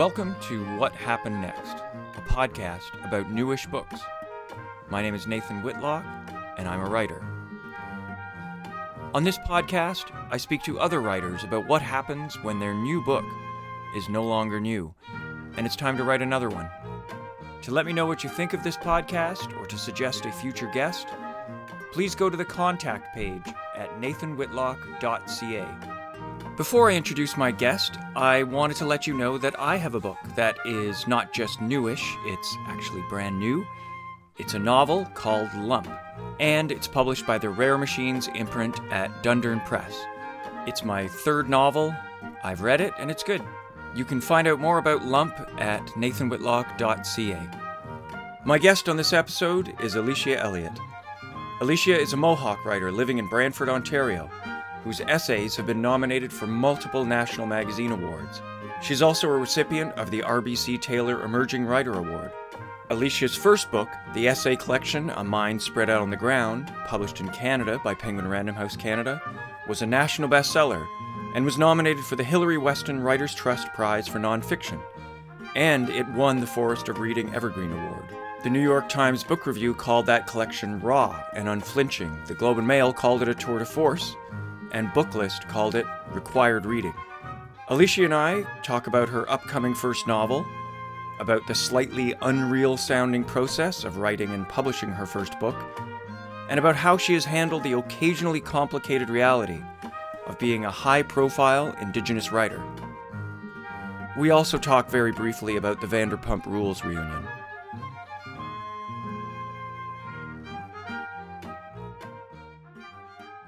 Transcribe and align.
Welcome 0.00 0.34
to 0.48 0.64
What 0.78 0.94
Happened 0.94 1.42
Next, 1.42 1.76
a 2.16 2.22
podcast 2.22 3.04
about 3.04 3.30
newish 3.30 3.66
books. 3.66 4.00
My 4.88 5.02
name 5.02 5.14
is 5.14 5.26
Nathan 5.26 5.62
Whitlock, 5.62 6.02
and 6.56 6.66
I'm 6.66 6.80
a 6.80 6.88
writer. 6.88 7.22
On 9.12 9.24
this 9.24 9.36
podcast, 9.36 10.10
I 10.30 10.38
speak 10.38 10.62
to 10.62 10.80
other 10.80 11.02
writers 11.02 11.44
about 11.44 11.66
what 11.66 11.82
happens 11.82 12.42
when 12.42 12.58
their 12.58 12.72
new 12.72 13.04
book 13.04 13.26
is 13.94 14.08
no 14.08 14.24
longer 14.24 14.58
new, 14.58 14.94
and 15.58 15.66
it's 15.66 15.76
time 15.76 15.98
to 15.98 16.04
write 16.04 16.22
another 16.22 16.48
one. 16.48 16.70
To 17.60 17.70
let 17.70 17.84
me 17.84 17.92
know 17.92 18.06
what 18.06 18.24
you 18.24 18.30
think 18.30 18.54
of 18.54 18.64
this 18.64 18.78
podcast 18.78 19.54
or 19.60 19.66
to 19.66 19.76
suggest 19.76 20.24
a 20.24 20.32
future 20.32 20.70
guest, 20.72 21.08
please 21.92 22.14
go 22.14 22.30
to 22.30 22.38
the 22.38 22.44
contact 22.46 23.14
page 23.14 23.46
at 23.76 23.90
nathanwhitlock.ca. 24.00 25.89
Before 26.56 26.90
I 26.90 26.94
introduce 26.94 27.36
my 27.38 27.52
guest, 27.52 27.96
I 28.14 28.42
wanted 28.42 28.76
to 28.78 28.84
let 28.84 29.06
you 29.06 29.14
know 29.14 29.38
that 29.38 29.58
I 29.58 29.76
have 29.76 29.94
a 29.94 30.00
book 30.00 30.18
that 30.34 30.58
is 30.66 31.06
not 31.06 31.32
just 31.32 31.60
newish, 31.62 32.14
it's 32.26 32.56
actually 32.66 33.02
brand 33.08 33.38
new. 33.38 33.66
It's 34.36 34.54
a 34.54 34.58
novel 34.58 35.06
called 35.14 35.52
Lump, 35.54 35.88
and 36.38 36.70
it's 36.70 36.88
published 36.88 37.26
by 37.26 37.38
the 37.38 37.48
Rare 37.48 37.78
Machines 37.78 38.28
imprint 38.34 38.78
at 38.90 39.22
Dundurn 39.22 39.64
Press. 39.64 40.04
It's 40.66 40.84
my 40.84 41.08
third 41.08 41.48
novel. 41.48 41.94
I've 42.44 42.60
read 42.60 42.82
it, 42.82 42.92
and 42.98 43.10
it's 43.10 43.22
good. 43.22 43.42
You 43.94 44.04
can 44.04 44.20
find 44.20 44.46
out 44.46 44.60
more 44.60 44.78
about 44.78 45.04
Lump 45.04 45.34
at 45.58 45.86
nathanwhitlock.ca. 45.88 47.50
My 48.44 48.58
guest 48.58 48.88
on 48.88 48.96
this 48.96 49.12
episode 49.12 49.74
is 49.80 49.94
Alicia 49.94 50.38
Elliott. 50.38 50.78
Alicia 51.60 51.98
is 51.98 52.12
a 52.12 52.18
Mohawk 52.18 52.64
writer 52.64 52.92
living 52.92 53.18
in 53.18 53.28
Brantford, 53.28 53.68
Ontario 53.68 54.30
whose 54.84 55.00
essays 55.02 55.56
have 55.56 55.66
been 55.66 55.82
nominated 55.82 56.32
for 56.32 56.46
multiple 56.46 57.04
national 57.04 57.46
magazine 57.46 57.92
awards. 57.92 58.40
She's 58.82 59.02
also 59.02 59.28
a 59.28 59.36
recipient 59.36 59.92
of 59.92 60.10
the 60.10 60.20
RBC 60.20 60.80
Taylor 60.80 61.22
Emerging 61.22 61.66
Writer 61.66 61.92
Award. 61.92 62.32
Alicia's 62.90 63.36
first 63.36 63.70
book, 63.70 63.88
the 64.14 64.26
essay 64.26 64.56
collection 64.56 65.10
A 65.10 65.22
Mind 65.22 65.62
Spread 65.62 65.90
Out 65.90 66.00
on 66.00 66.10
the 66.10 66.16
Ground, 66.16 66.72
published 66.86 67.20
in 67.20 67.28
Canada 67.28 67.80
by 67.84 67.94
Penguin 67.94 68.26
Random 68.26 68.54
House 68.54 68.74
Canada, 68.74 69.22
was 69.68 69.82
a 69.82 69.86
national 69.86 70.28
bestseller 70.28 70.84
and 71.34 71.44
was 71.44 71.58
nominated 71.58 72.04
for 72.04 72.16
the 72.16 72.24
Hilary 72.24 72.58
Weston 72.58 73.00
Writers 73.00 73.34
Trust 73.34 73.72
Prize 73.74 74.08
for 74.08 74.18
Nonfiction. 74.18 74.80
And 75.54 75.88
it 75.90 76.08
won 76.08 76.40
the 76.40 76.46
Forest 76.46 76.88
of 76.88 76.98
Reading 76.98 77.32
Evergreen 77.34 77.72
Award. 77.72 78.04
The 78.42 78.50
New 78.50 78.62
York 78.62 78.88
Times 78.88 79.22
Book 79.22 79.46
Review 79.46 79.74
called 79.74 80.06
that 80.06 80.26
collection 80.26 80.80
raw 80.80 81.22
and 81.36 81.48
unflinching. 81.48 82.24
The 82.26 82.34
Globe 82.34 82.58
and 82.58 82.66
Mail 82.66 82.92
called 82.92 83.22
it 83.22 83.28
a 83.28 83.34
tour 83.34 83.58
de 83.58 83.66
force, 83.66 84.16
and 84.72 84.88
Booklist 84.88 85.48
called 85.48 85.74
it 85.74 85.86
required 86.12 86.66
reading. 86.66 86.94
Alicia 87.68 88.04
and 88.04 88.14
I 88.14 88.44
talk 88.62 88.86
about 88.86 89.08
her 89.08 89.30
upcoming 89.30 89.74
first 89.74 90.06
novel, 90.06 90.44
about 91.20 91.46
the 91.46 91.54
slightly 91.54 92.14
unreal 92.22 92.76
sounding 92.76 93.24
process 93.24 93.84
of 93.84 93.98
writing 93.98 94.30
and 94.30 94.48
publishing 94.48 94.90
her 94.90 95.06
first 95.06 95.38
book, 95.38 95.54
and 96.48 96.58
about 96.58 96.74
how 96.74 96.96
she 96.96 97.14
has 97.14 97.24
handled 97.24 97.62
the 97.62 97.74
occasionally 97.74 98.40
complicated 98.40 99.08
reality 99.08 99.62
of 100.26 100.38
being 100.38 100.64
a 100.64 100.70
high 100.70 101.02
profile 101.02 101.76
Indigenous 101.80 102.32
writer. 102.32 102.62
We 104.18 104.30
also 104.30 104.58
talk 104.58 104.90
very 104.90 105.12
briefly 105.12 105.56
about 105.56 105.80
the 105.80 105.86
Vanderpump 105.86 106.46
Rules 106.46 106.84
reunion. 106.84 107.24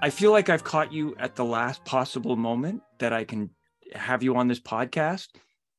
I 0.02 0.10
feel 0.10 0.32
like 0.32 0.48
I've 0.48 0.64
caught 0.64 0.92
you 0.92 1.14
at 1.16 1.36
the 1.36 1.44
last 1.44 1.84
possible 1.84 2.34
moment 2.34 2.82
that 2.98 3.12
I 3.12 3.22
can 3.22 3.50
have 3.94 4.24
you 4.24 4.34
on 4.34 4.48
this 4.48 4.58
podcast 4.58 5.28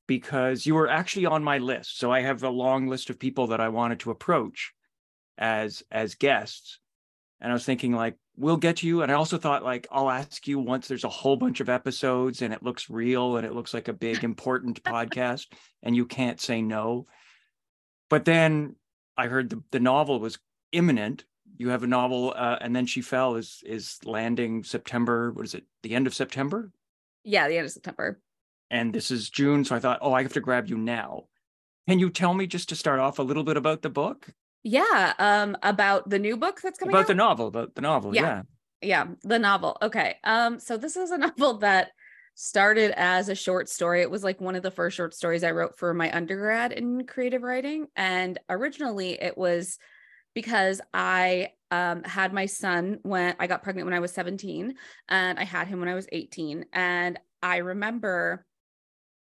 because 0.07 0.65
you 0.65 0.75
were 0.75 0.87
actually 0.87 1.25
on 1.25 1.43
my 1.43 1.57
list. 1.57 1.99
So 1.99 2.09
I 2.09 2.21
have 2.21 2.41
a 2.41 2.49
long 2.49 2.87
list 2.87 3.09
of 3.09 3.19
people 3.19 3.47
that 3.47 3.59
I 3.59 3.67
wanted 3.67 3.99
to 3.99 4.11
approach 4.11 4.71
as 5.37 5.83
as 5.91 6.15
guests. 6.15 6.79
And 7.41 7.51
I 7.51 7.53
was 7.53 7.65
thinking 7.65 7.91
like 7.91 8.15
we'll 8.37 8.55
get 8.55 8.77
to 8.77 8.87
you 8.87 9.01
and 9.01 9.11
I 9.11 9.15
also 9.15 9.37
thought 9.37 9.61
like 9.61 9.87
I'll 9.91 10.09
ask 10.09 10.47
you 10.47 10.57
once 10.57 10.87
there's 10.87 11.03
a 11.03 11.09
whole 11.09 11.35
bunch 11.35 11.59
of 11.59 11.67
episodes 11.67 12.41
and 12.41 12.53
it 12.53 12.63
looks 12.63 12.89
real 12.89 13.35
and 13.35 13.45
it 13.45 13.53
looks 13.53 13.73
like 13.73 13.89
a 13.89 13.93
big 13.93 14.23
important 14.23 14.81
podcast 14.85 15.47
and 15.81 15.97
you 15.97 16.05
can't 16.05 16.39
say 16.39 16.61
no. 16.61 17.07
But 18.09 18.23
then 18.23 18.77
I 19.17 19.27
heard 19.27 19.49
the, 19.49 19.61
the 19.71 19.81
novel 19.81 20.21
was 20.21 20.39
imminent 20.71 21.25
you 21.57 21.69
have 21.69 21.83
a 21.83 21.87
novel 21.87 22.33
uh, 22.35 22.57
and 22.61 22.75
then 22.75 22.85
she 22.85 23.01
fell 23.01 23.35
is 23.35 23.61
is 23.65 23.99
landing 24.05 24.63
september 24.63 25.31
what 25.31 25.45
is 25.45 25.53
it 25.53 25.63
the 25.83 25.95
end 25.95 26.07
of 26.07 26.13
september? 26.13 26.71
Yeah 27.23 27.47
the 27.47 27.57
end 27.57 27.65
of 27.65 27.71
september. 27.71 28.19
And 28.69 28.93
this 28.93 29.11
is 29.11 29.29
june 29.29 29.63
so 29.65 29.75
i 29.75 29.79
thought 29.79 29.99
oh 30.01 30.13
i 30.13 30.23
have 30.23 30.33
to 30.33 30.41
grab 30.41 30.67
you 30.67 30.77
now. 30.77 31.25
Can 31.87 31.99
you 31.99 32.09
tell 32.09 32.33
me 32.33 32.47
just 32.47 32.69
to 32.69 32.75
start 32.75 32.99
off 32.99 33.19
a 33.19 33.23
little 33.23 33.43
bit 33.43 33.57
about 33.57 33.81
the 33.81 33.89
book? 33.89 34.27
Yeah 34.63 35.13
um 35.19 35.57
about 35.63 36.09
the 36.09 36.19
new 36.19 36.37
book 36.37 36.61
that's 36.61 36.79
coming 36.79 36.93
about 36.93 37.01
out? 37.01 37.07
the 37.07 37.15
novel 37.15 37.51
the, 37.51 37.67
the 37.75 37.81
novel 37.81 38.15
yeah. 38.15 38.21
yeah. 38.21 38.41
Yeah 38.81 39.07
the 39.23 39.39
novel 39.39 39.77
okay. 39.81 40.17
Um 40.23 40.59
so 40.59 40.77
this 40.77 40.97
is 40.97 41.11
a 41.11 41.17
novel 41.27 41.59
that 41.59 41.91
started 42.35 42.91
as 42.97 43.29
a 43.29 43.35
short 43.35 43.69
story. 43.69 44.01
It 44.01 44.09
was 44.09 44.23
like 44.23 44.41
one 44.41 44.55
of 44.55 44.63
the 44.63 44.71
first 44.71 44.97
short 44.97 45.13
stories 45.13 45.43
i 45.43 45.51
wrote 45.51 45.77
for 45.77 45.93
my 45.93 46.11
undergrad 46.15 46.71
in 46.71 47.05
creative 47.05 47.43
writing 47.43 47.87
and 47.95 48.39
originally 48.49 49.21
it 49.21 49.37
was 49.37 49.77
because 50.33 50.81
I 50.93 51.49
um, 51.71 52.03
had 52.03 52.33
my 52.33 52.45
son 52.45 52.99
when 53.03 53.35
I 53.39 53.47
got 53.47 53.63
pregnant 53.63 53.85
when 53.85 53.95
I 53.95 53.99
was 53.99 54.13
17 54.13 54.75
and 55.09 55.39
I 55.39 55.43
had 55.43 55.67
him 55.67 55.79
when 55.79 55.89
I 55.89 55.95
was 55.95 56.07
18. 56.11 56.65
And 56.71 57.19
I 57.41 57.57
remember, 57.57 58.45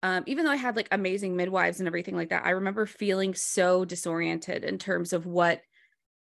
um, 0.03 0.25
even 0.27 0.45
though 0.45 0.51
I 0.51 0.57
had 0.57 0.77
like 0.77 0.89
amazing 0.91 1.37
midwives 1.37 1.81
and 1.81 1.87
everything 1.87 2.17
like 2.17 2.31
that, 2.31 2.47
I 2.47 2.51
remember 2.51 2.87
feeling 2.87 3.35
so 3.35 3.85
disoriented 3.85 4.65
in 4.65 4.79
terms 4.79 5.13
of 5.13 5.27
what 5.27 5.61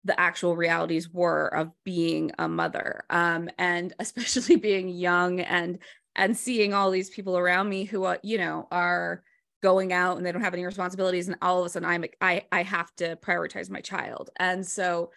the 0.04 0.18
actual 0.18 0.56
realities 0.56 1.10
were 1.10 1.48
of 1.48 1.70
being 1.84 2.32
a 2.38 2.48
mother 2.48 3.04
um, 3.10 3.48
and 3.58 3.94
especially 3.98 4.56
being 4.56 4.88
young 4.88 5.40
and 5.40 5.78
and 6.16 6.36
seeing 6.36 6.74
all 6.74 6.90
these 6.90 7.10
people 7.10 7.38
around 7.38 7.68
me 7.68 7.84
who 7.84 8.04
are 8.04 8.18
you 8.22 8.38
know 8.38 8.66
are 8.70 9.22
going 9.62 9.92
out 9.92 10.16
and 10.16 10.24
they 10.24 10.32
don't 10.32 10.42
have 10.42 10.54
any 10.54 10.64
responsibilities 10.64 11.28
and 11.28 11.36
all 11.42 11.60
of 11.60 11.66
a 11.66 11.68
sudden 11.68 11.88
i'm 11.88 12.04
i 12.20 12.44
i 12.52 12.62
have 12.62 12.94
to 12.96 13.16
prioritize 13.16 13.70
my 13.70 13.80
child. 13.80 14.30
And 14.38 14.66
so 14.66 15.10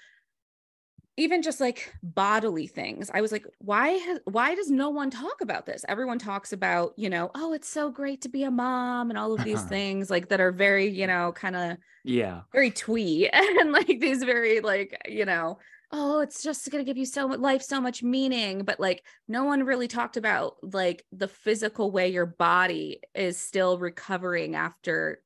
even 1.16 1.44
just 1.44 1.62
like 1.62 1.94
bodily 2.02 2.66
things 2.66 3.12
i 3.14 3.22
was 3.22 3.32
like 3.32 3.46
why 3.60 3.90
has, 3.90 4.20
why 4.26 4.56
does 4.56 4.72
no 4.72 4.90
one 4.90 5.10
talk 5.12 5.42
about 5.42 5.66
this? 5.66 5.86
Everyone 5.88 6.20
talks 6.20 6.54
about 6.54 6.94
you 6.98 7.10
know 7.10 7.30
oh 7.36 7.54
it's 7.54 7.70
so 7.70 7.92
great 7.92 8.22
to 8.22 8.30
be 8.30 8.44
a 8.44 8.52
mom 8.52 9.10
and 9.10 9.18
all 9.18 9.34
of 9.34 9.44
these 9.44 9.62
things 9.76 10.10
like 10.10 10.30
that 10.30 10.42
are 10.42 10.52
very 10.52 10.88
you 10.88 11.08
know 11.08 11.32
kind 11.34 11.56
of 11.56 11.78
yeah. 12.04 12.42
very 12.52 12.72
twee 12.72 13.30
and 13.34 13.72
like 13.72 14.00
these 14.00 14.24
very 14.24 14.60
like 14.60 15.00
you 15.08 15.26
know 15.26 15.58
oh 15.94 16.20
it's 16.22 16.42
just 16.42 16.70
going 16.72 16.84
to 16.84 16.90
give 16.90 16.98
you 16.98 17.06
so 17.06 17.28
much 17.28 17.40
life 17.40 17.62
so 17.62 17.80
much 17.80 18.04
meaning 18.04 18.64
but 18.64 18.80
like 18.80 19.04
no 19.28 19.44
one 19.46 19.64
really 19.64 19.88
talked 19.88 20.18
about 20.18 20.56
like 20.62 21.06
the 21.12 21.28
physical 21.28 21.92
way 21.92 22.10
your 22.10 22.26
body 22.26 23.00
is 23.14 23.38
still 23.38 23.78
recovering 23.78 24.56
after 24.56 25.22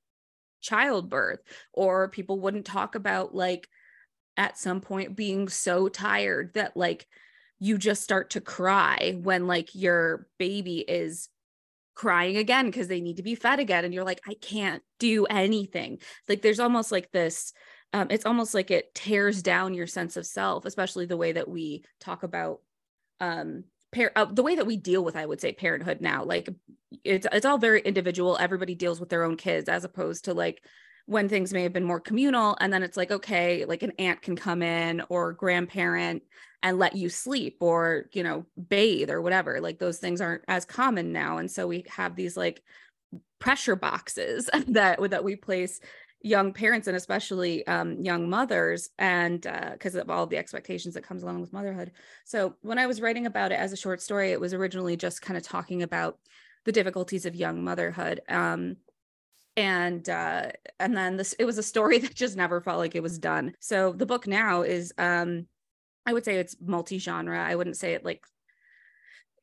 childbirth 0.62 1.40
or 1.74 2.10
people 2.10 2.40
wouldn't 2.40 2.66
talk 2.66 2.96
about 2.96 3.34
like 3.34 3.68
at 4.36 4.58
some 4.58 4.82
point 4.82 5.16
being 5.16 5.48
so 5.48 5.88
tired 5.88 6.54
that 6.54 6.76
like 6.76 7.08
you 7.60 7.78
just 7.78 8.04
start 8.04 8.32
to 8.32 8.42
cry 8.42 9.18
when 9.22 9.48
like 9.48 9.74
your 9.74 10.28
baby 10.38 10.80
is 10.80 11.30
crying 11.96 12.38
again 12.38 12.68
because 12.68 12.88
they 12.88 13.02
need 13.02 13.18
to 13.18 13.24
be 13.24 13.34
fed 13.34 13.60
again 13.60 13.84
and 13.84 13.94
you're 13.94 14.04
like 14.04 14.22
I 14.28 14.36
can't 14.36 14.84
do 15.00 15.26
anything. 15.26 16.00
Like 16.30 16.44
there's 16.44 16.60
almost 16.60 16.92
like 16.92 17.12
this 17.12 17.54
um, 17.98 18.08
it's 18.12 18.28
almost 18.28 18.54
like 18.54 18.70
it 18.70 18.94
tears 18.94 19.42
down 19.42 19.74
your 19.74 19.88
sense 19.88 20.18
of 20.18 20.26
self, 20.28 20.66
especially 20.66 21.08
the 21.08 21.18
way 21.18 21.32
that 21.32 21.48
we 21.50 21.84
talk 22.00 22.22
about 22.22 22.62
um, 23.20 23.64
par- 23.92 24.12
uh, 24.16 24.26
the 24.26 24.44
way 24.44 24.56
that 24.56 24.68
we 24.68 24.78
deal 24.78 25.04
with, 25.04 25.16
I 25.16 25.26
would 25.26 25.42
say, 25.42 25.52
parenthood 25.52 26.00
now. 26.00 26.24
Like 26.24 26.48
it's 27.04 27.26
it's 27.32 27.46
all 27.46 27.58
very 27.58 27.82
individual. 27.82 28.38
Everybody 28.40 28.76
deals 28.76 29.00
with 29.00 29.10
their 29.10 29.24
own 29.24 29.36
kids, 29.36 29.68
as 29.68 29.84
opposed 29.84 30.26
to 30.26 30.36
like 30.36 30.64
when 31.08 31.28
things 31.28 31.52
may 31.54 31.64
have 31.64 31.74
been 31.74 31.84
more 31.84 32.00
communal, 32.00 32.56
and 32.62 32.72
then 32.72 32.84
it's 32.84 32.98
like 32.98 33.10
okay, 33.10 33.66
like 33.66 33.82
an 33.82 33.94
aunt 33.98 34.22
can 34.22 34.36
come 34.36 34.62
in 34.62 35.02
or 35.10 35.34
grandparent 35.34 36.22
and 36.62 36.78
let 36.78 36.96
you 36.96 37.10
sleep 37.10 37.58
or 37.62 38.06
you 38.14 38.22
know 38.22 38.46
bathe 38.70 39.10
or 39.10 39.24
whatever. 39.24 39.60
Like 39.60 39.80
those 39.80 39.98
things 39.98 40.22
aren't 40.22 40.44
as 40.48 40.66
common 40.66 41.12
now, 41.12 41.40
and 41.40 41.50
so 41.50 41.66
we 41.66 41.84
have 41.90 42.16
these 42.16 42.38
like 42.38 42.62
pressure 43.40 43.76
boxes 43.76 44.52
that 44.68 45.00
that 45.10 45.24
we 45.24 45.36
place 45.36 45.80
young 46.22 46.52
parents 46.52 46.88
and 46.88 46.98
especially 46.98 47.66
um, 47.68 48.02
young 48.04 48.30
mothers 48.30 48.90
and 48.98 49.42
because 49.72 49.96
uh, 49.96 50.02
of 50.02 50.10
all 50.10 50.26
the 50.26 50.38
expectations 50.38 50.96
that 50.96 51.04
comes 51.04 51.24
along 51.24 51.42
with 51.42 51.54
motherhood. 51.54 51.92
So 52.26 52.56
when 52.62 52.80
i 52.80 52.88
was 52.88 53.02
writing 53.02 53.26
about 53.26 53.52
it 53.52 53.60
as 53.60 53.72
a 53.72 53.78
short 53.78 54.02
story 54.02 54.32
it 54.32 54.40
was 54.40 54.54
originally 54.54 54.98
just 54.98 55.22
kind 55.22 55.38
of 55.38 55.44
talking 55.44 55.84
about 55.84 56.18
the 56.66 56.72
difficulties 56.72 57.26
of 57.26 57.36
young 57.36 57.64
motherhood 57.64 58.22
um, 58.30 58.78
and 59.58 60.08
uh, 60.08 60.52
and 60.80 60.96
then 60.96 61.18
this 61.18 61.34
it 61.34 61.46
was 61.46 61.58
a 61.58 61.64
story 61.64 61.98
that 62.00 62.16
just 62.16 62.38
never 62.38 62.62
felt 62.62 62.78
like 62.78 62.96
it 62.96 63.04
was 63.04 63.20
done. 63.20 63.54
So 63.60 63.92
the 63.92 64.06
book 64.06 64.28
now 64.28 64.62
is 64.62 64.94
um, 64.98 65.48
i 66.06 66.14
would 66.14 66.24
say 66.24 66.38
it's 66.38 66.56
multi-genre. 66.62 67.44
I 67.44 67.56
wouldn't 67.56 67.78
say 67.78 67.94
it 67.94 68.06
like 68.06 68.24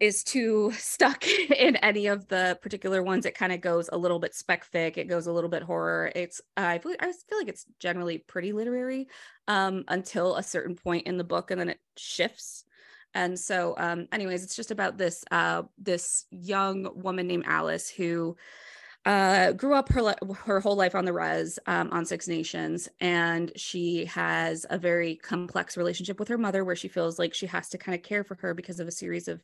is 0.01 0.25
too 0.25 0.73
stuck 0.77 1.27
in 1.27 1.77
any 1.77 2.07
of 2.07 2.29
the 2.29 2.59
particular 2.63 3.03
ones. 3.03 3.27
It 3.27 3.35
kind 3.35 3.53
of 3.53 3.61
goes 3.61 3.89
a 3.93 3.99
little 3.99 4.19
bit 4.19 4.35
spec 4.35 4.71
fic. 4.71 4.97
It 4.97 5.09
goes 5.09 5.27
a 5.27 5.33
little 5.33 5.51
bit 5.51 5.63
horror. 5.63 6.11
It's 6.15 6.41
I 6.57 6.79
feel 6.79 6.95
I 7.01 7.13
feel 7.13 7.39
like 7.39 7.49
it's 7.49 7.67
generally 7.79 8.19
pretty 8.19 8.53
literary 8.53 9.09
um, 9.49 9.85
until 9.89 10.37
a 10.37 10.43
certain 10.43 10.77
point 10.77 11.07
in 11.07 11.17
the 11.17 11.25
book, 11.25 11.51
and 11.51 11.61
then 11.61 11.69
it 11.69 11.81
shifts. 11.97 12.65
And 13.15 13.39
so, 13.39 13.75
um, 13.79 14.09
anyways, 14.11 14.43
it's 14.43 14.57
just 14.57 14.73
about 14.73 14.99
this 14.99 15.25
uh, 15.31 15.63
this 15.79 16.27
young 16.31 16.89
woman 17.01 17.27
named 17.27 17.45
Alice 17.47 17.89
who 17.89 18.37
uh, 19.05 19.53
grew 19.53 19.75
up 19.75 19.91
her 19.91 20.15
her 20.45 20.61
whole 20.61 20.77
life 20.77 20.95
on 20.95 21.05
the 21.05 21.13
res 21.13 21.59
um, 21.67 21.91
on 21.93 22.07
Six 22.07 22.27
Nations, 22.27 22.89
and 23.01 23.53
she 23.55 24.07
has 24.07 24.65
a 24.71 24.79
very 24.79 25.17
complex 25.17 25.77
relationship 25.77 26.19
with 26.19 26.29
her 26.29 26.39
mother, 26.39 26.65
where 26.65 26.77
she 26.77 26.89
feels 26.89 27.19
like 27.19 27.35
she 27.35 27.47
has 27.47 27.69
to 27.71 27.79
kind 27.79 27.95
of 27.95 28.03
care 28.03 28.25
for 28.25 28.37
her 28.37 28.55
because 28.55 28.81
of 28.81 28.89
a 28.89 28.93
series 28.93 29.29
of 29.29 29.43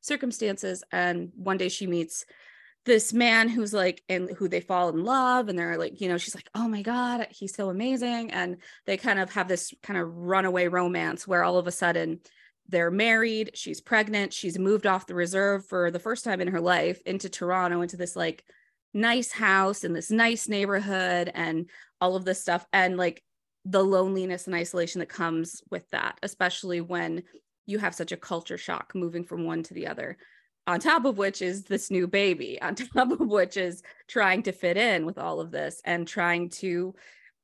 circumstances. 0.00 0.82
And 0.92 1.30
one 1.36 1.58
day 1.58 1.68
she 1.68 1.86
meets 1.86 2.24
this 2.84 3.12
man 3.12 3.48
who's 3.48 3.72
like 3.72 4.02
and 4.08 4.30
who 4.30 4.48
they 4.48 4.60
fall 4.60 4.88
in 4.88 5.04
love 5.04 5.48
and 5.48 5.58
they're 5.58 5.78
like 5.78 6.00
you 6.00 6.08
know 6.08 6.18
she's 6.18 6.34
like 6.34 6.48
oh 6.54 6.66
my 6.66 6.82
god 6.82 7.28
he's 7.30 7.54
so 7.54 7.70
amazing 7.70 8.30
and 8.32 8.56
they 8.86 8.96
kind 8.96 9.20
of 9.20 9.30
have 9.32 9.46
this 9.46 9.72
kind 9.82 9.98
of 9.98 10.12
runaway 10.16 10.66
romance 10.66 11.26
where 11.26 11.44
all 11.44 11.58
of 11.58 11.68
a 11.68 11.72
sudden 11.72 12.18
they're 12.68 12.90
married 12.90 13.52
she's 13.54 13.80
pregnant 13.80 14.32
she's 14.32 14.58
moved 14.58 14.86
off 14.86 15.06
the 15.06 15.14
reserve 15.14 15.64
for 15.66 15.92
the 15.92 16.00
first 16.00 16.24
time 16.24 16.40
in 16.40 16.48
her 16.48 16.60
life 16.60 17.00
into 17.06 17.28
toronto 17.28 17.82
into 17.82 17.96
this 17.96 18.16
like 18.16 18.44
nice 18.94 19.32
house 19.32 19.84
in 19.84 19.92
this 19.92 20.10
nice 20.10 20.48
neighborhood 20.48 21.30
and 21.34 21.68
all 22.00 22.16
of 22.16 22.24
this 22.24 22.40
stuff 22.40 22.66
and 22.72 22.96
like 22.96 23.22
the 23.64 23.82
loneliness 23.82 24.46
and 24.46 24.54
isolation 24.54 24.98
that 24.98 25.08
comes 25.08 25.62
with 25.70 25.88
that 25.90 26.18
especially 26.22 26.80
when 26.80 27.22
you 27.66 27.78
have 27.78 27.94
such 27.94 28.12
a 28.12 28.16
culture 28.16 28.58
shock 28.58 28.92
moving 28.94 29.24
from 29.24 29.44
one 29.46 29.62
to 29.62 29.72
the 29.72 29.86
other 29.86 30.18
on 30.66 30.78
top 30.78 31.04
of 31.04 31.16
which 31.16 31.40
is 31.40 31.64
this 31.64 31.90
new 31.90 32.06
baby 32.06 32.60
on 32.62 32.74
top 32.74 33.12
of 33.12 33.20
which 33.20 33.56
is 33.56 33.82
trying 34.08 34.42
to 34.42 34.52
fit 34.52 34.76
in 34.76 35.06
with 35.06 35.18
all 35.18 35.40
of 35.40 35.50
this 35.50 35.80
and 35.84 36.06
trying 36.06 36.48
to 36.48 36.94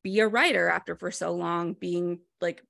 be 0.02 0.20
a 0.20 0.28
writer 0.28 0.68
after 0.68 0.94
for 0.94 1.10
so 1.10 1.32
long 1.32 1.72
being 1.72 2.20
like 2.40 2.62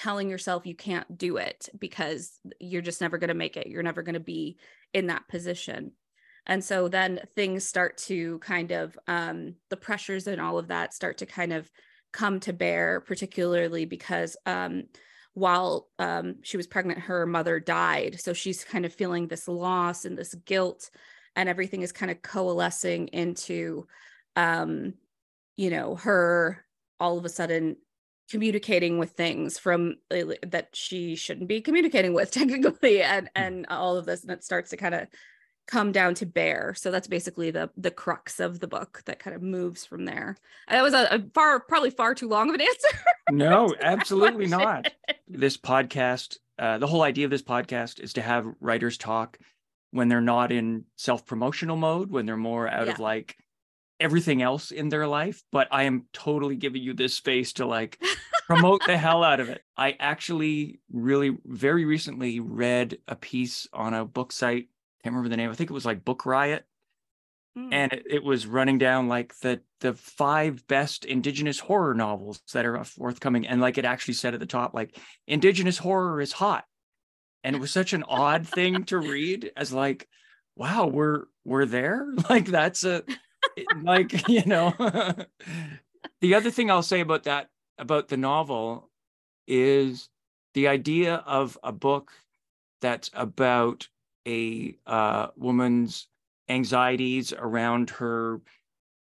telling 0.00 0.30
yourself 0.30 0.66
you 0.66 0.74
can't 0.74 1.18
do 1.18 1.36
it 1.36 1.68
because 1.78 2.38
you're 2.58 2.80
just 2.80 3.02
never 3.02 3.18
going 3.18 3.28
to 3.28 3.34
make 3.34 3.58
it. 3.58 3.66
You're 3.66 3.82
never 3.82 4.02
going 4.02 4.14
to 4.14 4.20
be 4.20 4.56
in 4.94 5.08
that 5.08 5.28
position 5.28 5.92
and 6.50 6.64
so 6.64 6.88
then 6.88 7.20
things 7.36 7.64
start 7.64 7.96
to 7.96 8.40
kind 8.40 8.72
of 8.72 8.98
um, 9.06 9.54
the 9.70 9.76
pressures 9.76 10.26
and 10.26 10.40
all 10.40 10.58
of 10.58 10.68
that 10.68 10.92
start 10.92 11.18
to 11.18 11.26
kind 11.26 11.52
of 11.52 11.70
come 12.12 12.40
to 12.40 12.52
bear 12.52 13.00
particularly 13.00 13.86
because 13.86 14.36
um, 14.44 14.82
while 15.32 15.88
um, 16.00 16.36
she 16.42 16.56
was 16.56 16.66
pregnant 16.66 16.98
her 16.98 17.24
mother 17.24 17.60
died 17.60 18.20
so 18.20 18.32
she's 18.32 18.64
kind 18.64 18.84
of 18.84 18.92
feeling 18.92 19.28
this 19.28 19.48
loss 19.48 20.04
and 20.04 20.18
this 20.18 20.34
guilt 20.44 20.90
and 21.36 21.48
everything 21.48 21.82
is 21.82 21.92
kind 21.92 22.10
of 22.10 22.20
coalescing 22.20 23.06
into 23.08 23.86
um, 24.36 24.92
you 25.56 25.70
know 25.70 25.94
her 25.94 26.64
all 26.98 27.16
of 27.16 27.24
a 27.24 27.28
sudden 27.28 27.76
communicating 28.28 28.98
with 28.98 29.12
things 29.12 29.58
from 29.58 29.96
uh, 30.10 30.34
that 30.46 30.68
she 30.72 31.14
shouldn't 31.14 31.48
be 31.48 31.60
communicating 31.60 32.12
with 32.12 32.30
technically 32.32 33.02
and 33.02 33.30
hmm. 33.36 33.42
and 33.42 33.66
all 33.68 33.96
of 33.96 34.04
this 34.04 34.22
and 34.22 34.32
it 34.32 34.42
starts 34.42 34.70
to 34.70 34.76
kind 34.76 34.94
of 34.96 35.06
come 35.70 35.92
down 35.92 36.14
to 36.16 36.26
bear. 36.26 36.74
So 36.76 36.90
that's 36.90 37.06
basically 37.06 37.50
the 37.50 37.70
the 37.76 37.90
crux 37.90 38.40
of 38.40 38.60
the 38.60 38.66
book 38.66 39.02
that 39.06 39.18
kind 39.18 39.36
of 39.36 39.42
moves 39.42 39.84
from 39.84 40.04
there. 40.04 40.36
That 40.68 40.82
was 40.82 40.94
a, 40.94 41.06
a 41.10 41.22
far 41.32 41.60
probably 41.60 41.90
far 41.90 42.14
too 42.14 42.28
long 42.28 42.48
of 42.48 42.54
an 42.54 42.60
answer. 42.60 42.98
No 43.30 43.72
absolutely 43.80 44.46
not. 44.46 44.90
this 45.28 45.56
podcast 45.56 46.38
uh, 46.58 46.78
the 46.78 46.86
whole 46.86 47.02
idea 47.02 47.24
of 47.24 47.30
this 47.30 47.42
podcast 47.42 48.00
is 48.00 48.12
to 48.14 48.22
have 48.22 48.46
writers 48.60 48.98
talk 48.98 49.38
when 49.92 50.08
they're 50.08 50.20
not 50.20 50.52
in 50.52 50.84
self-promotional 50.96 51.76
mode 51.76 52.10
when 52.10 52.26
they're 52.26 52.36
more 52.36 52.68
out 52.68 52.86
yeah. 52.86 52.92
of 52.92 52.98
like 52.98 53.36
everything 53.98 54.42
else 54.42 54.70
in 54.70 54.88
their 54.88 55.06
life. 55.06 55.42
But 55.52 55.68
i 55.70 55.84
am 55.84 56.06
totally 56.12 56.56
giving 56.56 56.82
you 56.82 56.94
this 56.94 57.14
space 57.14 57.54
to 57.54 57.66
like 57.66 57.98
promote 58.46 58.82
the 58.86 58.98
hell 58.98 59.22
out 59.22 59.40
of 59.40 59.48
it. 59.48 59.62
I 59.76 59.96
actually 60.00 60.80
really 60.92 61.36
very 61.44 61.84
recently 61.84 62.40
read 62.40 62.98
a 63.06 63.14
piece 63.14 63.68
on 63.72 63.94
a 63.94 64.04
book 64.04 64.32
site 64.32 64.68
can't 65.02 65.14
remember 65.14 65.28
the 65.28 65.36
name. 65.36 65.50
I 65.50 65.54
think 65.54 65.70
it 65.70 65.74
was 65.74 65.86
like 65.86 66.04
Book 66.04 66.26
Riot. 66.26 66.64
Mm. 67.58 67.68
And 67.72 67.92
it, 67.92 68.06
it, 68.08 68.24
was 68.24 68.46
running 68.46 68.78
down 68.78 69.08
like 69.08 69.34
the 69.40 69.60
the 69.80 69.94
five 69.94 70.64
best 70.68 71.04
indigenous 71.04 71.58
horror 71.58 71.94
novels 71.94 72.40
that 72.52 72.64
are 72.64 72.84
forthcoming. 72.84 73.46
And 73.46 73.60
like 73.60 73.76
it 73.76 73.84
actually 73.84 74.14
said 74.14 74.34
at 74.34 74.40
the 74.40 74.46
top, 74.46 74.72
like 74.72 74.96
indigenous 75.26 75.76
horror 75.76 76.20
is 76.20 76.32
hot. 76.32 76.64
And 77.42 77.56
it 77.56 77.58
was 77.58 77.72
such 77.72 77.92
an 77.92 78.04
odd 78.06 78.46
thing 78.46 78.84
to 78.84 78.98
read 78.98 79.50
as 79.56 79.72
like, 79.72 80.08
wow, 80.54 80.86
we're 80.86 81.24
we're 81.44 81.66
there. 81.66 82.06
Like 82.30 82.46
that's 82.46 82.84
a 82.84 83.02
like, 83.82 84.28
you 84.28 84.44
know. 84.46 84.72
the 86.20 86.34
other 86.34 86.50
thing 86.50 86.70
I'll 86.70 86.82
say 86.82 87.00
about 87.00 87.24
that, 87.24 87.48
about 87.78 88.08
the 88.08 88.16
novel, 88.16 88.90
is 89.48 90.08
the 90.54 90.68
idea 90.68 91.16
of 91.26 91.58
a 91.64 91.72
book 91.72 92.12
that's 92.80 93.10
about 93.12 93.88
a 94.26 94.76
uh, 94.86 95.28
woman's 95.36 96.08
anxieties 96.48 97.32
around 97.32 97.90
her 97.90 98.40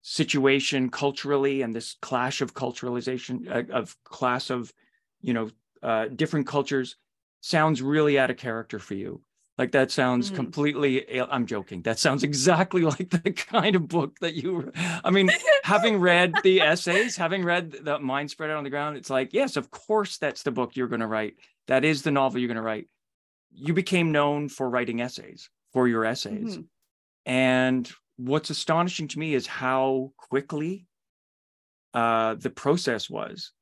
situation 0.02 0.90
culturally 0.90 1.62
and 1.62 1.76
this 1.76 1.96
clash 2.02 2.42
of 2.42 2.54
culturalization 2.54 3.50
uh, 3.50 3.74
of 3.74 3.96
class 4.04 4.50
of 4.50 4.74
you 5.22 5.34
know 5.34 5.50
uh, 5.84 6.06
different 6.08 6.48
cultures 6.48 6.96
sounds 7.42 7.82
really 7.82 8.18
out 8.20 8.30
of 8.30 8.38
character 8.38 8.80
for 8.80 8.96
you. 8.96 9.22
Like 9.58 9.74
that 9.74 9.92
sounds 9.92 10.32
mm. 10.32 10.36
completely 10.36 11.22
i'm 11.22 11.46
joking. 11.46 11.82
That 11.82 12.00
sounds 12.00 12.24
exactly 12.24 12.82
like 12.94 13.10
the 13.10 13.32
kind 13.32 13.76
of 13.76 13.88
book 13.88 14.18
that 14.20 14.36
you 14.36 14.72
i 15.04 15.12
mean 15.12 15.30
having 15.64 16.00
read 16.00 16.34
the 16.44 16.62
essays 16.62 17.18
having 17.18 17.44
read 17.44 17.72
the 17.72 18.00
mind 18.00 18.32
spread 18.32 18.52
out 18.52 18.58
on 18.58 18.64
the 18.64 18.70
ground 18.70 18.96
it's 18.96 19.10
like 19.10 19.34
yes 19.34 19.58
of 19.58 19.70
course 19.70 20.18
that's 20.18 20.44
the 20.44 20.52
book 20.52 20.76
you're 20.76 20.88
going 20.88 21.02
to 21.02 21.08
write. 21.08 21.36
That 21.68 21.84
is 21.84 22.02
the 22.02 22.12
novel 22.12 22.40
you're 22.40 22.48
going 22.48 22.56
to 22.56 22.62
write 22.62 22.88
you 23.52 23.74
became 23.74 24.12
known 24.12 24.50
for 24.50 24.70
writing 24.70 25.02
essays 25.02 25.50
for 25.74 25.88
your 25.88 26.06
essays. 26.06 26.58
Mm-hmm. 26.58 26.62
and 27.26 27.92
what's 28.18 28.50
astonishing 28.50 29.08
to 29.08 29.20
me 29.20 29.34
is 29.34 29.48
how 29.48 30.12
quickly 30.18 30.88
uh, 31.94 32.36
the 32.36 32.50
process 32.50 33.10
was 33.10 33.54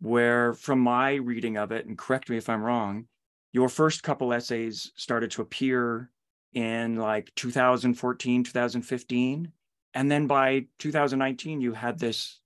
where 0.00 0.52
from 0.52 0.80
my 0.80 1.14
reading 1.14 1.56
of 1.56 1.72
it 1.72 1.86
and 1.86 1.96
correct 1.96 2.28
me 2.28 2.36
if 2.36 2.48
i'm 2.48 2.62
wrong 2.62 3.06
your 3.52 3.68
first 3.68 4.02
couple 4.02 4.32
essays 4.32 4.92
started 4.96 5.30
to 5.30 5.42
appear 5.42 6.10
in 6.52 6.96
like 6.96 7.32
2014 7.36 8.44
2015 8.44 9.52
and 9.94 10.10
then 10.10 10.26
by 10.26 10.66
2019 10.78 11.60
you 11.60 11.72
had 11.72 11.98
this 11.98 12.40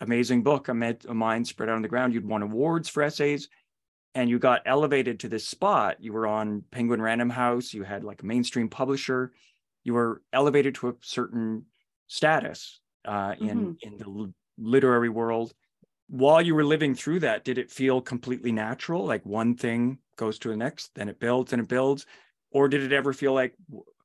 amazing 0.00 0.42
book 0.42 0.68
a, 0.68 0.96
a 1.08 1.14
mind 1.14 1.46
spread 1.46 1.68
out 1.68 1.76
on 1.76 1.82
the 1.82 1.88
ground. 1.88 2.14
You'd 2.14 2.26
won 2.26 2.42
awards 2.42 2.88
for 2.88 3.02
essays 3.02 3.48
and 4.14 4.28
you 4.28 4.38
got 4.38 4.62
elevated 4.66 5.20
to 5.20 5.28
this 5.28 5.46
spot. 5.46 5.96
You 6.00 6.12
were 6.12 6.26
on 6.26 6.64
penguin 6.70 7.00
random 7.00 7.30
house. 7.30 7.72
You 7.72 7.84
had 7.84 8.04
like 8.04 8.22
a 8.22 8.26
mainstream 8.26 8.68
publisher. 8.68 9.32
You 9.84 9.94
were 9.94 10.22
elevated 10.32 10.74
to 10.76 10.88
a 10.88 10.94
certain 11.00 11.66
status 12.06 12.80
uh, 13.04 13.34
in 13.40 13.58
mm-hmm. 13.58 13.72
in 13.82 13.98
the 13.98 14.32
literary 14.58 15.08
world. 15.08 15.52
While 16.08 16.42
you 16.42 16.56
were 16.56 16.64
living 16.64 16.94
through 16.94 17.20
that 17.20 17.44
did 17.44 17.56
it 17.56 17.70
feel 17.70 18.00
completely 18.00 18.50
natural? 18.50 19.04
Like 19.04 19.24
one 19.24 19.54
thing 19.54 19.98
goes 20.16 20.38
to 20.40 20.48
the 20.48 20.56
next 20.56 20.94
then 20.94 21.08
it 21.08 21.20
builds 21.20 21.52
and 21.52 21.62
it 21.62 21.68
builds? 21.68 22.06
Or 22.50 22.68
did 22.68 22.82
it 22.82 22.92
ever 22.92 23.12
feel 23.12 23.32
like 23.32 23.54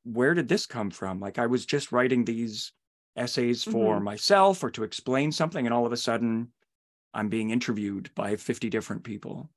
where 0.04 0.36
did 0.36 0.48
this 0.48 0.68
come 0.68 0.92
from? 0.92 1.20
Like 1.20 1.40
i 1.40 1.48
was 1.48 1.66
just 1.66 1.92
writing 1.92 2.24
these 2.24 2.74
essays 3.16 3.64
for 3.64 3.96
mm-hmm. 3.96 4.04
myself 4.04 4.64
or 4.64 4.70
to 4.72 4.84
explain 4.84 5.32
something 5.32 5.66
and 5.66 5.74
all 5.74 5.86
of 5.86 5.94
a 5.94 5.98
sudden 5.98 6.50
i'm 7.14 7.30
being 7.30 7.50
interviewed 7.50 8.10
by 8.14 8.36
50 8.36 8.70
different 8.70 9.04
people 9.04 9.50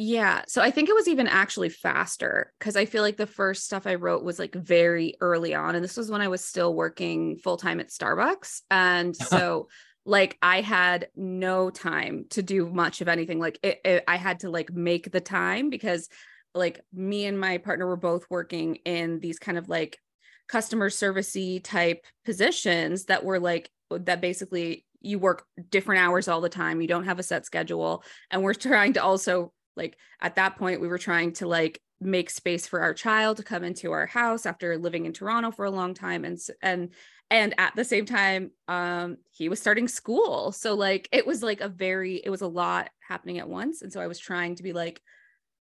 yeah. 0.00 0.42
So 0.46 0.62
I 0.62 0.70
think 0.70 0.88
it 0.88 0.94
was 0.94 1.08
even 1.08 1.26
actually 1.26 1.70
faster 1.70 2.52
because 2.56 2.76
I 2.76 2.84
feel 2.84 3.02
like 3.02 3.16
the 3.16 3.26
first 3.26 3.64
stuff 3.64 3.84
I 3.84 3.96
wrote 3.96 4.22
was 4.22 4.38
like 4.38 4.54
very 4.54 5.16
early 5.20 5.56
on. 5.56 5.74
And 5.74 5.82
this 5.82 5.96
was 5.96 6.08
when 6.08 6.20
I 6.20 6.28
was 6.28 6.44
still 6.44 6.72
working 6.72 7.36
full 7.38 7.56
time 7.56 7.80
at 7.80 7.88
Starbucks. 7.88 8.62
And 8.70 9.16
so, 9.16 9.68
like, 10.04 10.38
I 10.40 10.60
had 10.60 11.08
no 11.16 11.68
time 11.68 12.26
to 12.30 12.42
do 12.42 12.70
much 12.70 13.00
of 13.00 13.08
anything. 13.08 13.40
Like, 13.40 13.58
it, 13.60 13.80
it, 13.84 14.04
I 14.06 14.16
had 14.16 14.40
to 14.40 14.50
like 14.50 14.72
make 14.72 15.10
the 15.10 15.20
time 15.20 15.68
because, 15.68 16.08
like, 16.54 16.80
me 16.92 17.26
and 17.26 17.38
my 17.38 17.58
partner 17.58 17.86
were 17.86 17.96
both 17.96 18.24
working 18.30 18.76
in 18.84 19.18
these 19.18 19.40
kind 19.40 19.58
of 19.58 19.68
like 19.68 19.98
customer 20.46 20.90
servicey 20.90 21.60
type 21.62 22.04
positions 22.24 23.06
that 23.06 23.24
were 23.24 23.40
like, 23.40 23.68
that 23.90 24.20
basically 24.20 24.86
you 25.00 25.18
work 25.18 25.44
different 25.70 26.02
hours 26.02 26.28
all 26.28 26.40
the 26.40 26.48
time. 26.48 26.80
You 26.80 26.88
don't 26.88 27.04
have 27.04 27.18
a 27.18 27.24
set 27.24 27.44
schedule. 27.44 28.04
And 28.30 28.44
we're 28.44 28.54
trying 28.54 28.92
to 28.92 29.02
also 29.02 29.52
like 29.78 29.96
at 30.20 30.36
that 30.36 30.56
point 30.56 30.80
we 30.80 30.88
were 30.88 30.98
trying 30.98 31.32
to 31.32 31.46
like 31.46 31.80
make 32.00 32.30
space 32.30 32.66
for 32.66 32.80
our 32.80 32.94
child 32.94 33.38
to 33.38 33.42
come 33.42 33.64
into 33.64 33.90
our 33.92 34.06
house 34.06 34.44
after 34.46 34.76
living 34.76 35.06
in 35.06 35.12
Toronto 35.12 35.50
for 35.50 35.64
a 35.64 35.70
long 35.70 35.94
time 35.94 36.24
and 36.24 36.38
and 36.62 36.90
and 37.30 37.54
at 37.58 37.74
the 37.74 37.84
same 37.84 38.04
time 38.04 38.50
um 38.68 39.16
he 39.30 39.48
was 39.48 39.60
starting 39.60 39.88
school 39.88 40.52
so 40.52 40.74
like 40.74 41.08
it 41.12 41.26
was 41.26 41.42
like 41.42 41.60
a 41.60 41.68
very 41.68 42.16
it 42.16 42.30
was 42.30 42.42
a 42.42 42.46
lot 42.46 42.90
happening 43.00 43.38
at 43.38 43.48
once 43.48 43.82
and 43.82 43.92
so 43.92 44.00
I 44.00 44.06
was 44.06 44.18
trying 44.18 44.56
to 44.56 44.62
be 44.62 44.72
like 44.72 45.00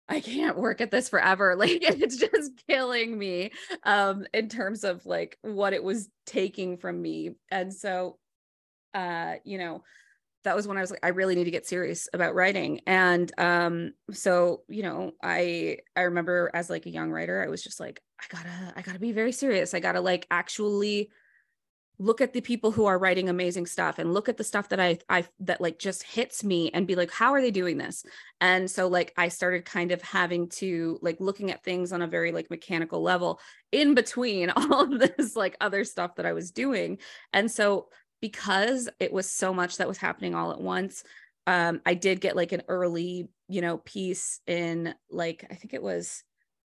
I 0.09 0.19
can't 0.19 0.57
work 0.57 0.81
at 0.81 0.91
this 0.91 1.07
forever. 1.07 1.55
Like 1.57 1.81
it's 1.81 2.17
just 2.17 2.51
killing 2.67 3.17
me 3.17 3.51
um 3.83 4.25
in 4.33 4.49
terms 4.49 4.83
of 4.83 5.05
like 5.05 5.37
what 5.41 5.73
it 5.73 5.83
was 5.83 6.09
taking 6.25 6.77
from 6.77 7.01
me. 7.01 7.35
And 7.49 7.73
so 7.73 8.17
uh 8.93 9.35
you 9.43 9.57
know 9.57 9.83
that 10.43 10.55
was 10.55 10.67
when 10.67 10.77
I 10.77 10.81
was 10.81 10.91
like 10.91 10.99
I 11.03 11.09
really 11.09 11.35
need 11.35 11.45
to 11.45 11.51
get 11.51 11.65
serious 11.65 12.07
about 12.13 12.35
writing. 12.35 12.81
And 12.87 13.31
um 13.37 13.93
so 14.11 14.61
you 14.67 14.83
know 14.83 15.11
I 15.21 15.79
I 15.95 16.01
remember 16.01 16.51
as 16.53 16.69
like 16.69 16.85
a 16.85 16.91
young 16.91 17.11
writer 17.11 17.43
I 17.43 17.49
was 17.49 17.63
just 17.63 17.79
like 17.79 18.01
I 18.21 18.35
got 18.35 18.43
to 18.43 18.73
I 18.75 18.81
got 18.81 18.93
to 18.93 18.99
be 18.99 19.11
very 19.11 19.31
serious. 19.31 19.73
I 19.73 19.79
got 19.79 19.93
to 19.93 20.01
like 20.01 20.27
actually 20.31 21.09
look 21.99 22.21
at 22.21 22.33
the 22.33 22.41
people 22.41 22.71
who 22.71 22.85
are 22.85 22.97
writing 22.97 23.29
amazing 23.29 23.65
stuff 23.65 23.99
and 23.99 24.13
look 24.13 24.27
at 24.27 24.37
the 24.37 24.43
stuff 24.43 24.69
that 24.69 24.79
I 24.79 24.97
I 25.09 25.25
that 25.41 25.61
like 25.61 25.77
just 25.77 26.03
hits 26.03 26.43
me 26.43 26.71
and 26.73 26.87
be 26.87 26.95
like 26.95 27.11
how 27.11 27.33
are 27.33 27.41
they 27.41 27.51
doing 27.51 27.77
this 27.77 28.03
and 28.41 28.69
so 28.69 28.87
like 28.87 29.13
I 29.15 29.27
started 29.27 29.63
kind 29.63 29.91
of 29.91 30.01
having 30.01 30.49
to 30.49 30.97
like 31.01 31.17
looking 31.19 31.51
at 31.51 31.63
things 31.63 31.93
on 31.93 32.01
a 32.01 32.07
very 32.07 32.31
like 32.31 32.49
mechanical 32.49 33.01
level 33.01 33.39
in 33.71 33.93
between 33.93 34.49
all 34.55 34.81
of 34.81 34.99
this 34.99 35.35
like 35.35 35.55
other 35.61 35.83
stuff 35.83 36.15
that 36.15 36.25
I 36.25 36.33
was 36.33 36.51
doing 36.51 36.97
and 37.31 37.49
so 37.49 37.89
because 38.23 38.87
it 39.01 39.11
was 39.11 39.29
so 39.29 39.53
much 39.53 39.75
that 39.77 39.87
was 39.87 39.97
happening 39.97 40.33
all 40.33 40.53
at 40.53 40.61
once 40.61 41.03
um 41.45 41.81
I 41.85 41.93
did 41.93 42.21
get 42.21 42.37
like 42.37 42.53
an 42.53 42.61
early 42.69 43.27
you 43.49 43.59
know 43.59 43.79
piece 43.79 44.39
in 44.47 44.95
like 45.11 45.45
I 45.51 45.55
think 45.55 45.73
it 45.73 45.83
was 45.83 46.23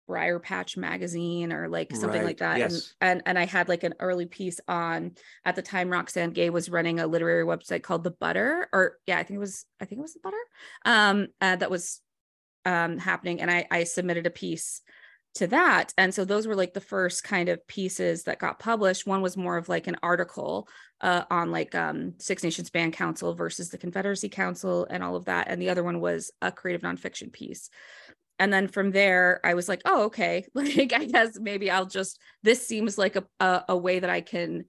Briarpatch 0.07 0.77
magazine 0.77 1.51
or 1.51 1.67
like 1.69 1.97
something 1.97 2.21
Right, 2.21 2.27
like 2.27 2.37
that. 2.39 2.59
yes. 2.59 2.95
And, 3.01 3.11
and 3.11 3.23
and 3.27 3.39
I 3.39 3.47
had 3.47 3.71
like 3.71 3.85
an 3.85 3.95
early 3.99 4.27
piece 4.27 4.61
on 4.69 5.13
at 5.47 5.57
the 5.57 5.63
time 5.63 5.89
Roxane 5.89 6.31
Gay 6.33 6.51
was 6.51 6.69
running 6.69 7.01
a 7.01 7.07
literary 7.07 7.45
website 7.45 7.83
called 7.83 8.05
The 8.05 8.11
Butter, 8.13 8.69
or 8.73 8.99
yeah, 9.07 9.19
I 9.19 9.23
think 9.23 9.37
it 9.37 9.41
was 9.41 9.65
I 9.81 9.87
think 9.87 9.99
it 9.99 10.03
was 10.03 10.13
The 10.13 10.21
Butter. 10.23 10.37
Um 10.85 11.29
uh, 11.41 11.57
that 11.57 11.71
was 11.71 12.03
um 12.67 12.99
happening. 12.99 13.41
And 13.41 13.51
I 13.51 13.67
I 13.71 13.85
submitted 13.85 14.27
a 14.27 14.31
piece 14.31 14.83
to 15.37 15.47
that. 15.49 15.93
And 15.97 16.15
so 16.15 16.25
those 16.25 16.47
were 16.47 16.57
like 16.57 16.75
the 16.75 16.81
first 16.81 17.25
kind 17.25 17.49
of 17.49 17.67
pieces 17.67 18.25
that 18.25 18.39
got 18.39 18.59
published. 18.59 19.07
One 19.07 19.23
was 19.23 19.37
more 19.37 19.57
of 19.57 19.69
like 19.69 19.87
an 19.87 19.97
article 20.03 20.69
uh, 21.01 21.25
on 21.31 21.51
like 21.51 21.75
um, 21.75 22.15
Six 22.19 22.43
Nations 22.43 22.71
Band 22.71 22.93
Council 22.93 23.35
versus 23.35 23.71
the 23.71 23.79
Confederacy 23.79 24.29
Council 24.29 24.87
and 24.89 25.03
all 25.03 25.17
of 25.17 25.27
that. 25.27 25.49
And 25.49 25.61
the 25.61 25.71
other 25.71 25.85
one 25.85 26.01
was 26.01 26.31
a 26.43 26.53
creative 26.53 26.83
nonfiction 26.83 27.33
piece 27.33 27.71
and 28.39 28.53
then 28.53 28.69
from 28.69 28.91
there 28.91 29.41
i 29.45 29.55
was 29.55 29.69
like 29.69 29.81
oh 29.85 30.05
okay 30.05 30.45
like 30.55 30.93
i 30.93 31.05
guess 31.05 31.39
maybe 31.41 31.71
i'll 31.71 31.87
just 31.87 32.19
this 32.43 32.67
seems 32.67 32.99
like 32.99 33.17
a, 33.17 33.25
a, 33.41 33.65
a 33.71 33.77
way 33.77 33.99
that 33.99 34.11
i 34.11 34.21
can 34.21 34.65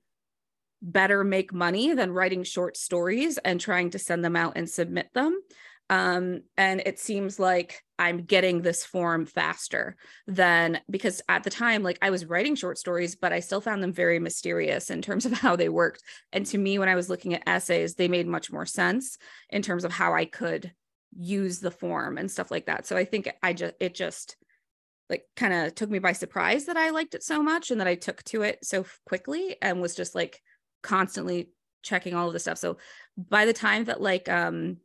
better 0.82 1.24
make 1.24 1.54
money 1.54 1.94
than 1.94 2.12
writing 2.12 2.44
short 2.44 2.78
stories 2.78 3.38
and 3.40 3.60
trying 3.60 3.90
to 3.90 4.00
send 4.00 4.24
them 4.24 4.36
out 4.36 4.54
and 4.56 4.70
submit 4.70 5.10
them 5.14 5.40
um, 5.90 6.42
and 6.58 6.82
it 6.86 7.00
seems 7.00 7.40
like 7.40 7.82
i'm 8.00 8.24
getting 8.24 8.62
this 8.62 8.86
form 8.86 9.26
faster 9.26 9.96
than 10.28 10.80
because 10.90 11.22
at 11.30 11.44
the 11.44 11.50
time 11.50 11.82
like 11.84 11.98
i 12.02 12.10
was 12.10 12.26
writing 12.26 12.56
short 12.56 12.78
stories 12.78 13.16
but 13.16 13.34
i 13.34 13.40
still 13.40 13.62
found 13.62 13.82
them 13.82 13.94
very 13.94 14.20
mysterious 14.20 14.90
in 14.90 15.02
terms 15.02 15.26
of 15.26 15.32
how 15.40 15.56
they 15.56 15.70
worked 15.70 16.04
and 16.32 16.46
to 16.46 16.58
me 16.58 16.78
when 16.78 16.90
i 16.90 16.96
was 16.96 17.10
looking 17.10 17.34
at 17.34 17.44
essays 17.48 17.96
they 17.96 18.08
made 18.08 18.28
much 18.28 18.52
more 18.52 18.66
sense 18.66 19.18
in 19.50 19.62
terms 19.62 19.84
of 19.84 19.92
how 19.92 20.14
i 20.14 20.26
could 20.26 20.72
use 21.16 21.60
the 21.60 21.72
form 21.72 22.18
and 22.18 22.30
stuff 22.30 22.52
like 22.52 22.68
that. 22.68 22.86
So 22.86 22.96
I 22.96 23.06
think 23.06 23.30
I 23.42 23.54
just 23.54 23.74
it 23.80 23.96
just 23.96 24.36
like 25.10 25.24
kind 25.36 25.54
of 25.54 25.74
took 25.76 25.90
me 25.90 26.00
by 26.00 26.12
surprise 26.12 26.66
that 26.66 26.78
I 26.78 26.90
liked 26.90 27.16
it 27.16 27.24
so 27.24 27.42
much 27.42 27.72
and 27.72 27.80
that 27.80 27.88
I 27.88 27.96
took 27.96 28.24
to 28.26 28.42
it 28.42 28.60
so 28.64 28.86
quickly 29.06 29.56
and 29.62 29.82
was 29.82 29.96
just 29.96 30.16
like 30.16 30.42
constantly 30.84 31.50
checking 31.82 32.14
all 32.14 32.28
of 32.28 32.34
the 32.34 32.40
stuff. 32.40 32.58
So 32.58 32.78
by 33.18 33.46
the 33.46 33.54
time 33.54 33.86
that 33.86 34.02
like 34.02 34.30
um 34.30 34.78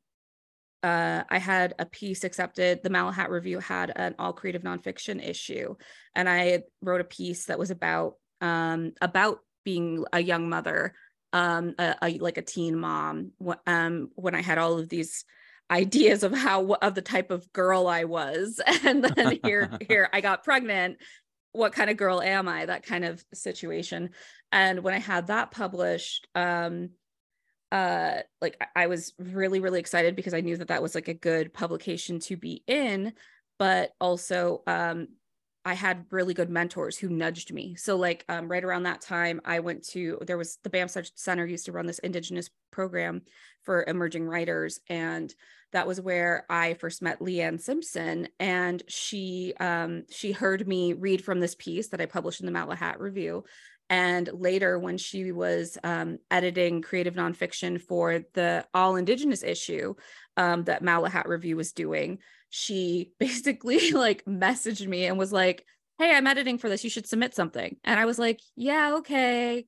uh, 0.82 1.22
I 1.28 1.38
had 1.38 1.74
a 1.78 1.86
piece 1.86 2.24
accepted. 2.24 2.82
The 2.82 2.90
Malahat 2.90 3.28
Review 3.28 3.60
had 3.60 3.92
an 3.94 4.14
all 4.18 4.32
creative 4.32 4.62
nonfiction 4.62 5.26
issue, 5.26 5.76
and 6.14 6.28
I 6.28 6.64
wrote 6.80 7.00
a 7.00 7.04
piece 7.04 7.46
that 7.46 7.58
was 7.58 7.70
about 7.70 8.14
um, 8.40 8.92
about 9.00 9.38
being 9.64 10.04
a 10.12 10.20
young 10.20 10.48
mother, 10.48 10.94
um, 11.32 11.74
a, 11.78 11.94
a, 12.02 12.18
like 12.18 12.36
a 12.36 12.42
teen 12.42 12.76
mom. 12.76 13.30
Um, 13.66 14.10
when 14.16 14.34
I 14.34 14.42
had 14.42 14.58
all 14.58 14.78
of 14.78 14.88
these 14.88 15.24
ideas 15.70 16.24
of 16.24 16.32
how 16.32 16.74
of 16.82 16.94
the 16.94 17.02
type 17.02 17.30
of 17.30 17.52
girl 17.52 17.86
I 17.86 18.04
was, 18.04 18.60
and 18.84 19.04
then 19.04 19.38
here 19.44 19.78
here 19.88 20.08
I 20.12 20.20
got 20.20 20.44
pregnant. 20.44 20.98
What 21.52 21.74
kind 21.74 21.90
of 21.90 21.98
girl 21.98 22.20
am 22.22 22.48
I? 22.48 22.66
That 22.66 22.84
kind 22.84 23.04
of 23.04 23.22
situation. 23.34 24.10
And 24.50 24.82
when 24.82 24.94
I 24.94 24.98
had 24.98 25.26
that 25.26 25.50
published, 25.50 26.26
um, 26.34 26.90
uh 27.72 28.20
like 28.40 28.62
I- 28.76 28.86
was 28.86 29.14
really 29.18 29.58
really 29.58 29.80
excited 29.80 30.14
because 30.14 30.34
I 30.34 30.42
knew 30.42 30.56
that 30.58 30.68
that 30.68 30.82
was 30.82 30.94
like 30.94 31.08
a 31.08 31.14
good 31.14 31.52
publication 31.52 32.20
to 32.20 32.36
be 32.36 32.62
in 32.68 33.14
but 33.58 33.92
also 34.00 34.62
um 34.66 35.08
I 35.64 35.74
had 35.74 36.06
really 36.10 36.34
good 36.34 36.50
mentors 36.50 36.98
who 36.98 37.08
nudged 37.08 37.52
me. 37.52 37.76
So 37.76 37.96
like 37.96 38.24
um 38.28 38.50
right 38.50 38.62
around 38.62 38.82
that 38.82 39.00
time 39.00 39.40
I 39.44 39.60
went 39.60 39.84
to 39.88 40.18
there 40.26 40.38
was 40.38 40.58
the 40.62 40.70
Banff 40.70 40.94
Center 41.14 41.46
used 41.46 41.64
to 41.66 41.72
run 41.72 41.86
this 41.86 42.00
indigenous 42.00 42.50
program 42.70 43.22
for 43.62 43.84
emerging 43.84 44.26
writers 44.26 44.78
and 44.88 45.32
that 45.72 45.86
was 45.86 46.00
where 46.00 46.44
I 46.50 46.74
first 46.74 47.00
met 47.00 47.20
Leanne 47.20 47.60
Simpson 47.60 48.28
and 48.38 48.82
she 48.88 49.54
um 49.60 50.04
she 50.10 50.32
heard 50.32 50.68
me 50.68 50.92
read 50.92 51.24
from 51.24 51.40
this 51.40 51.54
piece 51.54 51.88
that 51.88 52.00
I 52.00 52.06
published 52.06 52.40
in 52.40 52.46
the 52.46 52.52
Malahat 52.52 52.98
Review 52.98 53.44
and 53.92 54.30
later, 54.32 54.78
when 54.78 54.96
she 54.96 55.32
was 55.32 55.76
um, 55.84 56.18
editing 56.30 56.80
creative 56.80 57.14
nonfiction 57.14 57.78
for 57.78 58.24
the 58.32 58.66
all 58.72 58.96
Indigenous 58.96 59.42
issue 59.42 59.94
um, 60.38 60.64
that 60.64 60.82
Malahat 60.82 61.26
Review 61.26 61.56
was 61.58 61.72
doing, 61.72 62.18
she 62.48 63.12
basically 63.18 63.90
like 63.90 64.24
messaged 64.24 64.86
me 64.86 65.04
and 65.04 65.18
was 65.18 65.30
like, 65.30 65.66
Hey, 65.98 66.16
I'm 66.16 66.26
editing 66.26 66.56
for 66.56 66.70
this. 66.70 66.82
You 66.82 66.88
should 66.88 67.06
submit 67.06 67.34
something. 67.34 67.76
And 67.84 68.00
I 68.00 68.06
was 68.06 68.18
like, 68.18 68.40
Yeah, 68.56 68.94
okay, 69.00 69.66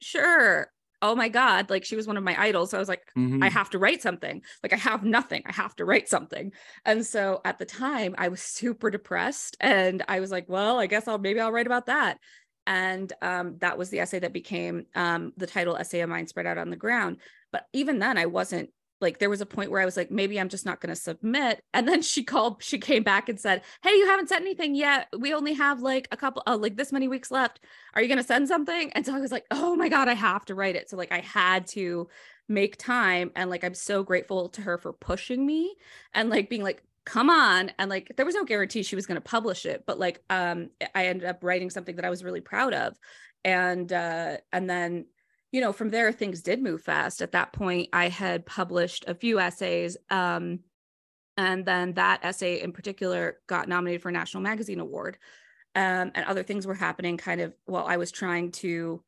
sure. 0.00 0.70
Oh 1.02 1.16
my 1.16 1.28
God. 1.28 1.68
Like 1.68 1.84
she 1.84 1.96
was 1.96 2.06
one 2.06 2.16
of 2.16 2.22
my 2.22 2.40
idols. 2.40 2.70
So 2.70 2.78
I 2.78 2.80
was 2.80 2.88
like, 2.88 3.02
Mhm. 3.18 3.42
I 3.42 3.48
have 3.48 3.70
to 3.70 3.78
write 3.80 4.02
something. 4.02 4.40
Like 4.62 4.72
I 4.72 4.76
have 4.76 5.02
nothing. 5.02 5.42
I 5.46 5.52
have 5.52 5.74
to 5.76 5.84
write 5.84 6.08
something. 6.08 6.52
And 6.84 7.04
so 7.04 7.40
at 7.44 7.58
the 7.58 7.66
time 7.66 8.14
I 8.18 8.28
was 8.28 8.40
super 8.40 8.88
depressed 8.88 9.56
and 9.60 10.04
I 10.06 10.20
was 10.20 10.30
like, 10.30 10.48
well, 10.48 10.78
I 10.78 10.86
guess 10.86 11.08
I'll 11.08 11.18
maybe 11.18 11.40
I'll 11.40 11.50
write 11.52 11.66
about 11.66 11.86
that. 11.86 12.18
And 12.66 13.12
um, 13.22 13.58
that 13.58 13.78
was 13.78 13.90
the 13.90 14.00
essay 14.00 14.18
that 14.20 14.32
became 14.32 14.86
um, 14.94 15.32
the 15.36 15.46
title 15.46 15.76
essay 15.76 16.00
of 16.00 16.08
mind 16.08 16.28
spread 16.28 16.46
out 16.46 16.58
on 16.58 16.70
the 16.70 16.76
ground. 16.76 17.18
But 17.52 17.66
even 17.72 17.98
then 17.98 18.18
I 18.18 18.26
wasn't 18.26 18.70
like 19.00 19.18
there 19.18 19.30
was 19.30 19.40
a 19.40 19.46
point 19.46 19.70
where 19.70 19.80
I 19.80 19.84
was 19.84 19.96
like, 19.96 20.10
maybe 20.10 20.40
I'm 20.40 20.48
just 20.48 20.64
not 20.64 20.80
going 20.80 20.94
to 20.94 21.00
submit. 21.00 21.60
And 21.74 21.88
then 21.88 22.02
she 22.02 22.22
called, 22.22 22.62
she 22.62 22.78
came 22.78 23.02
back 23.02 23.28
and 23.28 23.38
said, 23.38 23.62
Hey, 23.82 23.90
you 23.90 24.06
haven't 24.06 24.28
sent 24.28 24.42
anything 24.42 24.74
yet. 24.74 25.08
We 25.18 25.34
only 25.34 25.54
have 25.54 25.82
like 25.82 26.08
a 26.12 26.16
couple, 26.16 26.42
uh, 26.46 26.56
like 26.56 26.76
this 26.76 26.92
many 26.92 27.08
weeks 27.08 27.30
left. 27.30 27.60
Are 27.94 28.00
you 28.00 28.08
going 28.08 28.18
to 28.18 28.24
send 28.24 28.48
something? 28.48 28.92
And 28.92 29.04
so 29.04 29.14
I 29.14 29.20
was 29.20 29.32
like, 29.32 29.44
Oh 29.50 29.76
my 29.76 29.88
God, 29.88 30.08
I 30.08 30.14
have 30.14 30.44
to 30.46 30.54
write 30.54 30.76
it. 30.76 30.88
So 30.88 30.96
like 30.96 31.12
I 31.12 31.20
had 31.20 31.66
to 31.68 32.08
make 32.48 32.76
time. 32.76 33.32
And 33.34 33.50
like 33.50 33.64
I'm 33.64 33.74
so 33.74 34.02
grateful 34.04 34.50
to 34.50 34.62
her 34.62 34.78
for 34.78 34.92
pushing 34.92 35.44
me 35.44 35.74
and 36.12 36.30
like 36.30 36.48
being 36.48 36.62
like, 36.62 36.82
come 37.04 37.28
on 37.28 37.70
and 37.78 37.90
like 37.90 38.12
there 38.16 38.24
was 38.24 38.34
no 38.34 38.44
guarantee 38.44 38.82
she 38.82 38.96
was 38.96 39.06
going 39.06 39.16
to 39.16 39.20
publish 39.20 39.66
it 39.66 39.84
but 39.86 39.98
like 39.98 40.22
um 40.30 40.70
i 40.94 41.06
ended 41.06 41.28
up 41.28 41.42
writing 41.42 41.68
something 41.68 41.96
that 41.96 42.04
i 42.04 42.10
was 42.10 42.24
really 42.24 42.40
proud 42.40 42.72
of 42.72 42.96
and 43.44 43.92
uh 43.92 44.36
and 44.52 44.68
then 44.70 45.04
you 45.52 45.60
know 45.60 45.72
from 45.72 45.90
there 45.90 46.10
things 46.12 46.42
did 46.42 46.62
move 46.62 46.82
fast. 46.82 47.20
At 47.20 47.32
that 47.32 47.52
point 47.52 47.90
i 47.92 48.08
had 48.08 48.46
published 48.46 49.04
a 49.06 49.14
few 49.14 49.38
essays 49.38 49.96
um 50.10 50.60
and 51.36 51.64
then 51.64 51.94
that 51.94 52.24
essay 52.24 52.62
in 52.62 52.72
particular 52.72 53.38
got 53.46 53.68
nominated 53.68 54.02
for 54.02 54.08
a 54.08 54.12
national 54.12 54.42
magazine 54.42 54.80
award 54.80 55.18
um 55.74 56.10
and 56.14 56.24
other 56.26 56.42
things 56.42 56.66
were 56.66 56.74
happening 56.74 57.18
kind 57.18 57.40
of 57.40 57.54
while 57.66 57.86
i 57.86 57.98
was 57.98 58.10
trying 58.10 58.50
to 58.52 59.02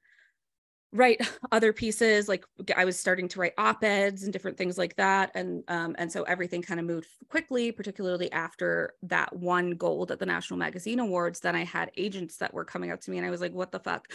write 0.93 1.21
other 1.52 1.73
pieces 1.73 2.28
like 2.28 2.45
i 2.76 2.85
was 2.85 2.99
starting 2.99 3.28
to 3.28 3.40
write 3.40 3.52
op-eds 3.59 4.23
and 4.23 4.33
different 4.33 4.57
things 4.57 4.78
like 4.78 4.95
that 4.97 5.31
and 5.35 5.64
um, 5.69 5.95
and 5.99 6.11
so 6.11 6.23
everything 6.25 6.62
kind 6.62 6.81
of 6.81 6.87
moved 6.87 7.09
quickly 7.28 7.73
particularly 7.73 8.31
after 8.33 8.95
that 9.02 9.35
one 9.35 9.73
gold 9.73 10.11
at 10.11 10.19
the 10.19 10.26
national 10.26 10.59
magazine 10.59 10.99
awards 10.99 11.40
then 11.40 11.57
i 11.57 11.64
had 11.64 11.90
agents 11.97 12.37
that 12.37 12.52
were 12.55 12.64
coming 12.64 12.90
up 12.90 13.00
to 13.00 13.11
me 13.11 13.19
and 13.19 13.26
i 13.26 13.31
was 13.31 13.40
like 13.40 13.52
what 13.52 13.73
the 13.73 13.81
fuck 13.81 14.09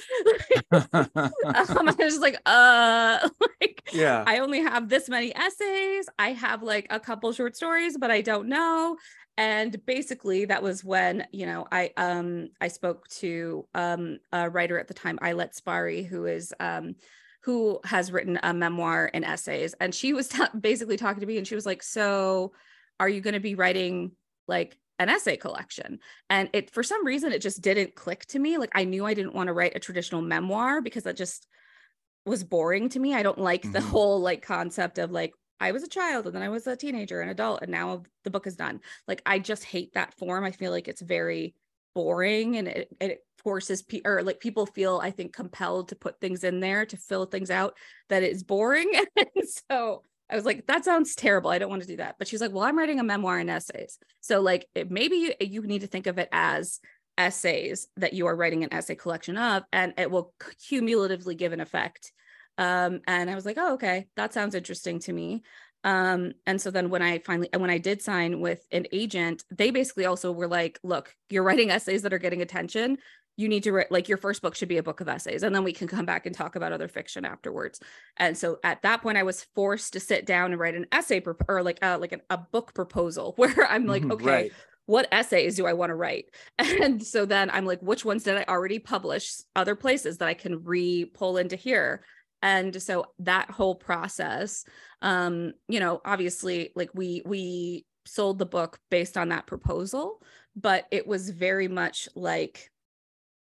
um, 0.71 1.09
i 1.13 1.65
was 1.83 1.95
just 1.97 2.21
like 2.21 2.39
uh 2.45 3.27
like 3.61 3.81
yeah. 3.93 4.23
I 4.25 4.39
only 4.39 4.61
have 4.61 4.89
this 4.89 5.09
many 5.09 5.35
essays. 5.35 6.07
I 6.17 6.31
have 6.33 6.63
like 6.63 6.87
a 6.89 6.99
couple 6.99 7.31
short 7.33 7.55
stories, 7.55 7.97
but 7.97 8.11
I 8.11 8.21
don't 8.21 8.47
know. 8.47 8.97
And 9.37 9.83
basically 9.85 10.45
that 10.45 10.61
was 10.61 10.83
when, 10.83 11.25
you 11.31 11.45
know, 11.45 11.67
I 11.71 11.91
um 11.97 12.49
I 12.59 12.67
spoke 12.67 13.07
to 13.19 13.67
um 13.73 14.19
a 14.31 14.49
writer 14.49 14.77
at 14.79 14.87
the 14.87 14.93
time, 14.93 15.19
Ilet 15.21 15.53
Spari, 15.53 16.05
who 16.05 16.25
is 16.25 16.53
um 16.59 16.95
who 17.43 17.79
has 17.85 18.11
written 18.11 18.39
a 18.43 18.53
memoir 18.53 19.09
and 19.13 19.25
essays. 19.25 19.73
And 19.79 19.95
she 19.95 20.13
was 20.13 20.27
ta- 20.29 20.51
basically 20.59 20.97
talking 20.97 21.21
to 21.21 21.25
me 21.25 21.37
and 21.37 21.47
she 21.47 21.55
was 21.55 21.65
like, 21.65 21.81
So 21.83 22.53
are 22.99 23.09
you 23.09 23.21
going 23.21 23.33
to 23.33 23.39
be 23.39 23.55
writing 23.55 24.11
like 24.47 24.77
an 24.99 25.09
essay 25.09 25.37
collection? 25.37 25.99
And 26.29 26.49
it 26.53 26.69
for 26.69 26.83
some 26.83 27.05
reason 27.05 27.31
it 27.31 27.41
just 27.41 27.61
didn't 27.61 27.95
click 27.95 28.25
to 28.27 28.39
me. 28.39 28.57
Like 28.57 28.71
I 28.75 28.83
knew 28.83 29.05
I 29.05 29.13
didn't 29.15 29.33
want 29.33 29.47
to 29.47 29.53
write 29.53 29.75
a 29.75 29.79
traditional 29.79 30.21
memoir 30.21 30.81
because 30.81 31.03
that 31.03 31.17
just 31.17 31.47
was 32.25 32.43
boring 32.43 32.89
to 32.89 32.99
me. 32.99 33.15
I 33.15 33.23
don't 33.23 33.39
like 33.39 33.71
the 33.71 33.79
Mhm. 33.79 33.89
whole 33.89 34.19
like 34.21 34.41
concept 34.41 34.99
of 34.99 35.11
like 35.11 35.33
I 35.61 35.71
was 35.71 35.83
a 35.83 35.87
child 35.87 36.25
and 36.25 36.35
then 36.35 36.41
I 36.41 36.49
was 36.49 36.65
a 36.65 36.75
teenager 36.75 37.21
and 37.21 37.29
adult 37.29 37.61
and 37.61 37.71
now 37.71 38.03
the 38.23 38.31
book 38.31 38.47
is 38.47 38.55
done. 38.55 38.81
Like 39.07 39.21
I 39.25 39.37
just 39.37 39.63
hate 39.63 39.93
that 39.93 40.15
form. 40.15 40.43
I 40.43 40.51
feel 40.51 40.71
like 40.71 40.87
it's 40.87 41.01
very 41.01 41.53
boring 41.93 42.57
and 42.57 42.67
it, 42.67 42.89
it 42.99 43.19
forces 43.43 43.83
pe- 43.83 44.01
or 44.03 44.23
like 44.23 44.39
people 44.39 44.65
feel 44.65 44.99
I 45.01 45.11
think 45.11 45.33
compelled 45.33 45.89
to 45.89 45.95
put 45.95 46.19
things 46.19 46.43
in 46.43 46.59
there 46.61 46.85
to 46.87 46.97
fill 46.97 47.25
things 47.25 47.51
out 47.51 47.77
that 48.09 48.23
is 48.23 48.43
boring. 48.43 48.91
and 49.15 49.27
so 49.69 50.01
I 50.31 50.35
was 50.35 50.45
like, 50.45 50.65
that 50.65 50.83
sounds 50.83 51.13
terrible. 51.13 51.51
I 51.51 51.59
don't 51.59 51.69
want 51.69 51.83
to 51.83 51.87
do 51.87 51.97
that. 51.97 52.15
But 52.17 52.27
she's 52.27 52.41
like, 52.41 52.51
well, 52.51 52.63
I'm 52.63 52.77
writing 52.77 52.99
a 52.99 53.03
memoir 53.03 53.37
and 53.37 53.49
essays. 53.49 53.99
So 54.21 54.41
like 54.41 54.65
it, 54.73 54.89
maybe 54.89 55.15
you, 55.17 55.33
you 55.41 55.61
need 55.61 55.81
to 55.81 55.87
think 55.87 56.07
of 56.07 56.17
it 56.17 56.29
as 56.31 56.79
essays 57.17 57.87
that 57.97 58.13
you 58.13 58.25
are 58.25 58.35
writing 58.35 58.63
an 58.63 58.73
essay 58.73 58.95
collection 58.95 59.37
of, 59.37 59.63
and 59.71 59.93
it 59.97 60.09
will 60.09 60.33
cumulatively 60.67 61.35
give 61.35 61.53
an 61.53 61.59
effect 61.59 62.13
um, 62.57 63.01
and 63.07 63.29
I 63.29 63.35
was 63.35 63.45
like, 63.45 63.57
oh, 63.59 63.73
okay, 63.73 64.07
that 64.15 64.33
sounds 64.33 64.55
interesting 64.55 64.99
to 64.99 65.13
me. 65.13 65.43
Um, 65.83 66.33
and 66.45 66.61
so 66.61 66.69
then 66.69 66.89
when 66.89 67.01
I 67.01 67.19
finally, 67.19 67.49
when 67.55 67.69
I 67.71 67.79
did 67.79 68.01
sign 68.01 68.39
with 68.39 68.65
an 68.71 68.85
agent, 68.91 69.43
they 69.49 69.71
basically 69.71 70.05
also 70.05 70.31
were 70.31 70.47
like, 70.47 70.79
look, 70.83 71.15
you're 71.29 71.43
writing 71.43 71.71
essays 71.71 72.03
that 72.03 72.13
are 72.13 72.19
getting 72.19 72.41
attention. 72.41 72.97
You 73.37 73.47
need 73.47 73.63
to 73.63 73.71
write, 73.71 73.91
like, 73.91 74.07
your 74.09 74.17
first 74.19 74.41
book 74.43 74.53
should 74.55 74.67
be 74.69 74.77
a 74.77 74.83
book 74.83 75.01
of 75.01 75.07
essays, 75.07 75.41
and 75.41 75.55
then 75.55 75.63
we 75.63 75.73
can 75.73 75.87
come 75.87 76.05
back 76.05 76.25
and 76.25 76.35
talk 76.35 76.55
about 76.55 76.73
other 76.73 76.87
fiction 76.87 77.25
afterwards. 77.25 77.79
And 78.17 78.37
so 78.37 78.59
at 78.63 78.81
that 78.83 79.01
point, 79.01 79.17
I 79.17 79.23
was 79.23 79.45
forced 79.55 79.93
to 79.93 79.99
sit 79.99 80.25
down 80.25 80.51
and 80.51 80.59
write 80.59 80.75
an 80.75 80.85
essay 80.91 81.21
pro- 81.21 81.35
or 81.47 81.63
like 81.63 81.79
a, 81.81 81.97
like 81.97 82.11
an, 82.11 82.21
a 82.29 82.37
book 82.37 82.73
proposal 82.75 83.33
where 83.37 83.65
I'm 83.67 83.87
like, 83.87 84.03
Mhm, 84.03 84.11
okay, 84.11 84.25
right. 84.25 84.53
what 84.85 85.07
essays 85.11 85.55
do 85.55 85.65
I 85.65 85.73
want 85.73 85.89
to 85.89 85.95
write? 85.95 86.25
And 86.59 87.03
so 87.03 87.25
then 87.25 87.49
I'm 87.49 87.65
like, 87.65 87.81
which 87.81 88.05
ones 88.05 88.23
did 88.23 88.37
I 88.37 88.43
already 88.47 88.79
publish 88.79 89.37
other 89.55 89.75
places 89.75 90.17
that 90.19 90.27
I 90.27 90.33
can 90.33 90.63
re 90.63 91.05
pull 91.05 91.37
into 91.37 91.55
here? 91.55 92.03
And 92.41 92.81
so 92.81 93.05
that 93.19 93.51
whole 93.51 93.75
process, 93.75 94.65
um, 95.01 95.53
you 95.67 95.79
know, 95.79 96.01
obviously 96.05 96.71
like 96.75 96.89
we 96.93 97.21
we 97.25 97.85
sold 98.05 98.39
the 98.39 98.45
book 98.45 98.79
based 98.89 99.17
on 99.17 99.29
that 99.29 99.47
proposal, 99.47 100.21
but 100.55 100.85
it 100.91 101.05
was 101.05 101.29
very 101.29 101.67
much 101.67 102.09
like 102.15 102.71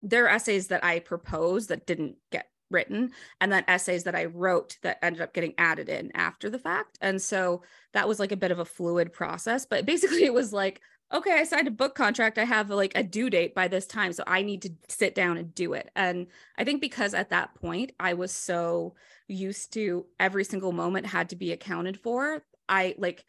there 0.03 0.25
are 0.25 0.29
essays 0.29 0.67
that 0.67 0.83
I 0.83 0.99
proposed 0.99 1.69
that 1.69 1.87
didn't 1.87 2.17
get 2.31 2.47
written 2.71 3.11
and 3.41 3.51
then 3.51 3.63
essays 3.67 4.03
that 4.03 4.15
I 4.15 4.25
wrote 4.25 4.77
that 4.81 4.99
ended 5.01 5.21
up 5.21 5.33
getting 5.33 5.53
added 5.57 5.89
in 5.89 6.11
after 6.15 6.49
the 6.49 6.59
fact. 6.59 6.97
And 7.01 7.21
so 7.21 7.63
that 7.93 8.07
was 8.07 8.19
like 8.19 8.31
a 8.31 8.37
bit 8.37 8.51
of 8.51 8.59
a 8.59 8.65
fluid 8.65 9.13
process, 9.13 9.65
but 9.65 9.85
basically 9.85 10.23
it 10.25 10.33
was 10.33 10.53
like 10.53 10.81
okay, 11.13 11.33
I 11.33 11.43
signed 11.43 11.67
a 11.67 11.71
book 11.71 11.95
contract. 11.95 12.37
I 12.37 12.45
have 12.45 12.69
like 12.69 12.93
a 12.95 13.03
due 13.03 13.29
date 13.29 13.53
by 13.53 13.67
this 13.67 13.85
time. 13.85 14.11
So 14.13 14.23
I 14.25 14.41
need 14.41 14.61
to 14.63 14.71
sit 14.87 15.15
down 15.15 15.37
and 15.37 15.53
do 15.53 15.73
it. 15.73 15.91
And 15.95 16.27
I 16.57 16.63
think 16.63 16.81
because 16.81 17.13
at 17.13 17.29
that 17.29 17.55
point 17.55 17.91
I 17.99 18.13
was 18.13 18.31
so 18.31 18.95
used 19.27 19.73
to 19.73 20.05
every 20.19 20.43
single 20.43 20.71
moment 20.71 21.07
had 21.07 21.29
to 21.29 21.35
be 21.35 21.51
accounted 21.51 21.99
for, 21.99 22.43
I 22.67 22.95
like, 22.97 23.23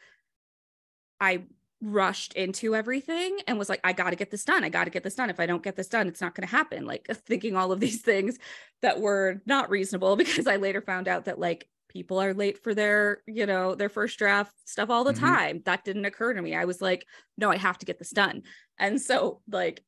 I 1.21 1.45
rushed 1.83 2.33
into 2.33 2.75
everything 2.75 3.38
and 3.47 3.59
was 3.59 3.68
like, 3.68 3.80
I 3.85 3.92
got 3.92 4.11
to 4.11 4.16
get 4.16 4.30
this 4.30 4.45
done. 4.45 4.64
I 4.64 4.71
got 4.71 4.85
to 4.85 4.90
get 4.90 5.04
this 5.04 5.14
done. 5.14 5.28
If 5.28 5.40
I 5.40 5.47
don't 5.47 5.62
get 5.62 5.76
this 5.76 5.88
done, 5.88 6.09
it's 6.09 6.21
not 6.21 6.35
going 6.35 6.47
to 6.47 6.54
happen. 6.54 6.87
Like 6.87 7.06
thinking 7.26 7.56
all 7.56 7.73
of 7.73 7.80
these 7.80 8.00
things 8.00 8.38
that 8.83 9.00
were 9.00 9.42
not 9.47 9.71
reasonable 9.71 10.16
because 10.16 10.47
I 10.47 10.56
later 10.56 10.80
found 10.80 11.09
out 11.09 11.26
that 11.26 11.38
like 11.38 11.68
people 11.88 12.19
are 12.21 12.35
late 12.35 12.62
for 12.62 12.75
their 12.75 13.23
you 13.26 13.47
know 13.47 13.75
their 13.75 13.88
first 13.88 14.19
draft 14.19 14.52
stuff 14.64 14.90
all 14.90 15.05
the 15.05 15.12
Mhm. 15.12 15.14
time. 15.14 15.62
That 15.64 15.85
didn't 15.85 16.05
occur 16.05 16.35
to 16.35 16.43
me. 16.43 16.55
I 16.55 16.64
was 16.64 16.81
like 16.81 17.07
no 17.37 17.50
i 17.50 17.57
have 17.57 17.78
to 17.78 17.87
get 17.87 17.99
this 17.99 18.11
done. 18.11 18.43
And 18.78 19.00
so 19.00 19.43
like 19.49 19.85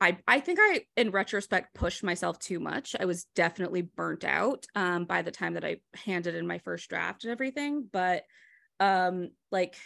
i 0.00 0.18
i 0.26 0.40
think 0.40 0.58
i 0.60 0.82
in 0.96 1.10
retrospect 1.10 1.74
pushed 1.74 2.02
myself 2.02 2.38
too 2.38 2.60
much. 2.60 2.96
I 2.98 3.04
was 3.04 3.24
definitely 3.34 3.82
burnt 3.82 4.24
out 4.24 4.66
um 4.74 5.04
by 5.04 5.22
the 5.22 5.30
time 5.30 5.54
that 5.54 5.64
i 5.64 5.76
handed 5.94 6.34
in 6.34 6.46
my 6.46 6.58
first 6.58 6.88
draft 6.88 7.24
and 7.24 7.30
everything 7.32 7.88
but 7.90 8.24
um 8.80 9.30
like 9.50 9.76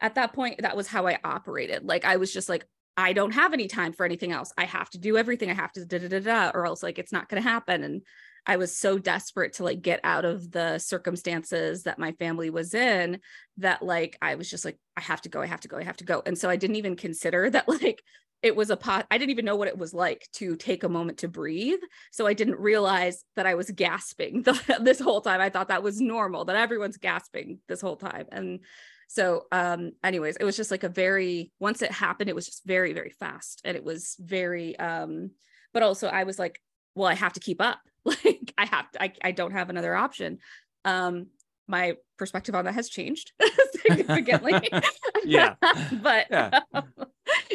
at 0.00 0.14
that 0.14 0.32
point 0.32 0.60
that 0.62 0.76
was 0.76 0.86
how 0.88 1.06
i 1.06 1.18
operated. 1.24 1.84
Like 1.84 2.04
i 2.04 2.16
was 2.16 2.32
just 2.32 2.48
like 2.48 2.66
i 2.96 3.12
don't 3.12 3.32
have 3.32 3.52
any 3.52 3.68
time 3.68 3.92
for 3.92 4.04
anything 4.04 4.32
else. 4.32 4.52
I 4.58 4.64
have 4.64 4.90
to 4.90 4.98
do 4.98 5.16
everything. 5.16 5.50
I 5.50 5.54
have 5.54 5.72
to 5.72 5.84
da 5.84 5.98
da 5.98 6.08
da 6.08 6.20
da 6.20 6.50
or 6.54 6.66
else 6.66 6.82
like 6.82 6.98
it's 6.98 7.12
not 7.12 7.28
going 7.28 7.42
to 7.42 7.48
happen. 7.48 7.82
And 7.84 8.02
I 8.48 8.56
was 8.56 8.74
so 8.74 8.98
desperate 8.98 9.52
to 9.54 9.64
like 9.64 9.82
get 9.82 10.00
out 10.02 10.24
of 10.24 10.50
the 10.50 10.78
circumstances 10.78 11.82
that 11.82 11.98
my 11.98 12.12
family 12.12 12.48
was 12.48 12.72
in 12.72 13.20
that 13.58 13.82
like 13.82 14.16
I 14.22 14.36
was 14.36 14.48
just 14.48 14.64
like 14.64 14.78
I 14.96 15.02
have 15.02 15.20
to 15.22 15.28
go 15.28 15.42
I 15.42 15.46
have 15.46 15.60
to 15.60 15.68
go 15.68 15.76
I 15.76 15.84
have 15.84 15.98
to 15.98 16.04
go. 16.04 16.22
And 16.24 16.36
so 16.36 16.48
I 16.48 16.56
didn't 16.56 16.76
even 16.76 16.96
consider 16.96 17.50
that 17.50 17.68
like 17.82 18.02
it 18.40 18.56
was 18.56 18.70
a 18.70 18.76
pot 18.76 19.06
I 19.10 19.18
didn't 19.18 19.32
even 19.32 19.44
know 19.44 19.56
what 19.56 19.68
it 19.68 19.76
was 19.76 19.92
like 19.92 20.26
to 20.34 20.56
take 20.56 20.82
a 20.82 20.88
moment 20.88 21.18
to 21.18 21.28
breathe. 21.28 21.80
So 22.10 22.26
I 22.26 22.32
didn't 22.32 22.58
realize 22.58 23.22
that 23.36 23.44
I 23.44 23.54
was 23.54 23.70
gasping 23.70 24.42
the, 24.44 24.78
this 24.80 24.98
whole 24.98 25.20
time. 25.20 25.42
I 25.42 25.50
thought 25.50 25.68
that 25.68 25.82
was 25.82 26.00
normal 26.00 26.46
that 26.46 26.56
everyone's 26.56 26.96
gasping 26.96 27.58
this 27.68 27.82
whole 27.82 27.96
time. 27.96 28.26
And 28.32 28.60
so 29.08 29.44
um 29.52 29.92
anyways 30.02 30.36
it 30.36 30.44
was 30.44 30.56
just 30.56 30.70
like 30.70 30.84
a 30.84 30.88
very 30.88 31.52
once 31.60 31.82
it 31.82 31.92
happened 31.92 32.30
it 32.30 32.36
was 32.36 32.46
just 32.46 32.64
very 32.64 32.94
very 32.94 33.10
fast. 33.10 33.60
And 33.66 33.76
it 33.76 33.84
was 33.84 34.16
very 34.18 34.78
um 34.78 35.32
but 35.74 35.82
also 35.82 36.08
I 36.08 36.24
was 36.24 36.38
like 36.38 36.62
well 36.94 37.08
i 37.08 37.14
have 37.14 37.34
to 37.34 37.40
keep 37.40 37.60
up. 37.60 37.80
Like 38.04 38.37
i 38.58 38.66
have 38.66 38.90
to 38.90 39.02
I, 39.02 39.12
I 39.22 39.32
don't 39.32 39.52
have 39.52 39.70
another 39.70 39.94
option 39.96 40.38
um 40.84 41.28
my 41.66 41.96
perspective 42.18 42.54
on 42.54 42.64
that 42.64 42.74
has 42.74 42.88
changed 42.88 43.32
significantly 43.82 44.54
Yeah. 45.24 45.54
but 46.02 46.26
Yeah. 46.30 46.60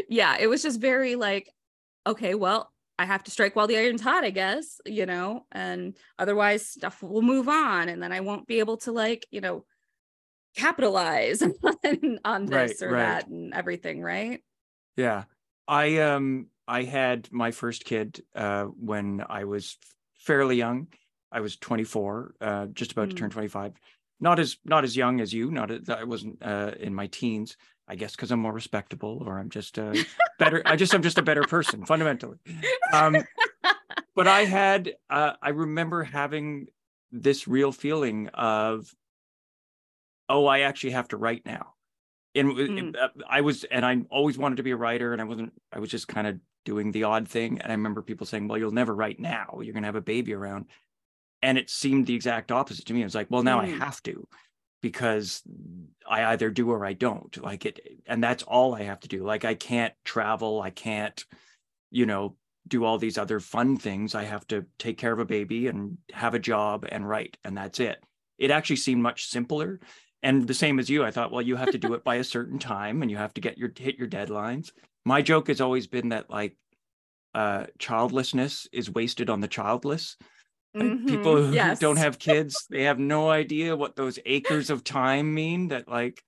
yeah 0.10 0.38
it 0.40 0.48
was 0.48 0.64
just 0.64 0.80
very 0.80 1.16
like 1.16 1.50
okay 2.06 2.36
well 2.36 2.72
i 3.00 3.06
have 3.06 3.24
to 3.24 3.32
strike 3.32 3.56
while 3.56 3.68
the 3.68 3.78
iron's 3.78 4.02
hot 4.02 4.24
i 4.24 4.30
guess 4.30 4.80
you 4.86 5.06
know 5.06 5.46
and 5.52 5.98
otherwise 6.20 6.68
stuff 6.68 7.02
will 7.02 7.22
move 7.22 7.48
on 7.50 7.90
and 7.90 8.02
then 8.02 8.12
i 8.12 8.20
won't 8.22 8.48
be 8.48 8.60
able 8.60 8.78
to 8.78 8.92
like 8.92 9.26
you 9.32 9.42
know 9.42 9.66
capitalize 10.56 11.42
on, 11.42 12.20
on 12.24 12.46
this 12.46 12.82
Right, 12.82 12.88
or 12.88 12.92
right. 12.92 13.00
that 13.02 13.28
and 13.28 13.54
everything 13.54 14.02
right 14.02 14.42
Yeah. 14.96 15.24
I 15.68 15.98
um 16.00 16.48
I 16.68 16.84
had 16.84 17.32
my 17.32 17.52
first 17.52 17.86
kid 17.86 18.22
uh 18.36 18.66
when 18.66 19.24
I 19.28 19.46
was 19.46 19.78
fairly 20.24 20.56
young. 20.56 20.88
I 21.32 21.40
was 21.42 21.56
24, 21.58 22.36
uh 22.42 22.66
just 22.68 22.92
about 22.94 23.10
to 23.10 23.16
Mm. 23.16 23.20
turn 23.20 23.30
25. 23.30 23.74
Not 24.20 24.40
as 24.40 24.58
not 24.64 24.84
as 24.84 24.96
young 24.96 25.20
as 25.22 25.34
you, 25.34 25.52
not 25.52 25.70
as, 25.72 25.90
I 25.90 26.04
wasn't 26.04 26.38
uh 26.42 26.72
in 26.80 26.94
my 26.94 27.08
teens, 27.08 27.58
I 27.88 27.96
guess 27.96 28.16
cuz 28.16 28.32
I'm 28.32 28.40
more 28.40 28.54
respectable 28.54 29.24
or 29.26 29.40
I'm 29.40 29.50
just 29.50 29.78
a 29.78 30.06
better 30.40 30.62
I 30.66 30.76
just 30.76 30.94
I'm 30.94 31.02
just 31.04 31.18
a 31.18 31.24
better 31.24 31.44
person 31.44 31.86
fundamentally. 31.86 32.38
Um 32.94 33.16
but 34.16 34.28
I 34.28 34.46
had 34.46 34.96
uh 35.10 35.34
I 35.42 35.50
remember 35.50 36.04
having 36.04 36.68
this 37.12 37.48
real 37.48 37.72
feeling 37.72 38.30
of 38.30 38.94
oh, 40.30 40.46
I 40.46 40.60
actually 40.62 40.92
have 40.92 41.10
to 41.10 41.18
write 41.18 41.46
now 41.46 41.74
and 42.36 42.52
Mm. 42.52 42.96
I 43.28 43.42
was, 43.42 43.64
and 43.66 43.86
I 43.86 44.02
always 44.10 44.38
wanted 44.38 44.58
to 44.58 44.64
be 44.64 44.72
a 44.72 44.76
writer, 44.78 45.14
and 45.14 45.22
I 45.22 45.26
wasn't. 45.26 45.54
I 45.72 45.80
was 45.80 45.90
just 45.92 46.08
kind 46.08 46.28
of 46.28 46.40
doing 46.66 46.92
the 46.92 47.04
odd 47.04 47.28
thing. 47.28 47.60
And 47.62 47.72
I 47.72 47.76
remember 47.76 48.02
people 48.02 48.26
saying, 48.26 48.48
"Well, 48.48 48.58
you'll 48.58 48.72
never 48.72 48.96
write 48.96 49.20
now. 49.20 49.60
You're 49.62 49.74
going 49.74 49.84
to 49.84 49.88
have 49.88 49.96
a 49.96 50.02
baby 50.02 50.34
around," 50.34 50.68
and 51.42 51.58
it 51.58 51.70
seemed 51.70 52.08
the 52.08 52.16
exact 52.16 52.52
opposite 52.52 52.86
to 52.88 52.94
me. 52.94 53.02
It 53.02 53.06
was 53.06 53.16
like, 53.16 53.32
"Well, 53.32 53.44
now 53.44 53.60
I 53.60 53.68
Mm. 53.68 53.78
have 53.80 54.02
to." 54.04 54.28
Because 54.82 55.44
I 56.08 56.26
either 56.26 56.52
do 56.52 56.70
or 56.72 56.86
I 56.86 56.94
don't 56.94 57.36
like 57.42 57.66
it, 57.66 57.80
and 58.06 58.24
that's 58.24 58.44
all 58.44 58.76
I 58.76 58.84
have 58.84 59.00
to 59.02 59.08
do. 59.08 59.24
Like 59.24 59.46
I 59.46 59.56
can't 59.56 59.94
travel, 60.06 60.62
I 60.62 60.72
can't, 60.72 61.26
you 61.92 62.06
know, 62.06 62.38
do 62.68 62.86
all 62.86 62.98
these 62.98 63.18
other 63.18 63.40
fun 63.40 63.78
things. 63.78 64.16
I 64.16 64.24
have 64.24 64.48
to 64.48 64.66
take 64.80 64.98
care 64.98 65.14
of 65.14 65.20
a 65.20 65.26
baby 65.26 65.68
and 65.68 65.98
have 66.14 66.34
a 66.34 66.40
job 66.40 66.86
and 66.90 67.08
write, 67.08 67.38
and 67.44 67.58
that's 67.58 67.80
it. 67.80 68.04
It 68.38 68.52
actually 68.52 68.78
seemed 68.78 69.02
much 69.04 69.26
simpler 69.28 69.80
and 70.24 70.48
the 70.48 70.54
same 70.56 70.80
as 70.80 70.90
you 70.90 71.04
i 71.04 71.12
thought 71.12 71.32
well 71.32 71.42
you 71.44 71.56
have 71.58 71.72
to 71.72 71.80
do 71.80 71.94
it 71.94 72.04
by 72.04 72.16
a 72.16 72.24
certain 72.24 72.60
time 72.60 73.02
and 73.04 73.12
you 73.12 73.18
have 73.18 73.34
to 73.34 73.42
get 73.42 73.58
your 73.58 73.72
hit 73.78 73.98
your 73.98 74.08
deadlines 74.10 74.72
my 75.06 75.22
joke 75.22 75.48
has 75.48 75.62
always 75.62 75.88
been 75.88 76.10
that 76.10 76.30
like 76.30 76.58
uh 77.36 77.66
childlessness 77.80 78.68
is 78.72 78.92
wasted 78.92 79.30
on 79.30 79.42
the 79.42 79.48
childless 79.48 80.18
like 80.80 80.96
people 81.08 81.36
Mhm. 81.38 81.52
who 81.52 81.56
Yes. 81.56 81.80
don't 81.80 81.98
have 81.98 82.20
kids 82.20 82.68
they 82.70 82.84
have 82.84 83.00
no 83.00 83.30
idea 83.30 83.76
what 83.76 83.96
those 83.96 84.20
acres 84.26 84.70
of 84.70 84.84
time 84.84 85.34
mean 85.34 85.70
that 85.70 85.88
like 85.90 86.24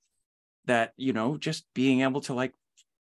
that 0.65 0.93
you 0.97 1.13
know 1.13 1.37
just 1.37 1.65
being 1.73 2.01
able 2.01 2.21
to 2.21 2.33
like 2.33 2.53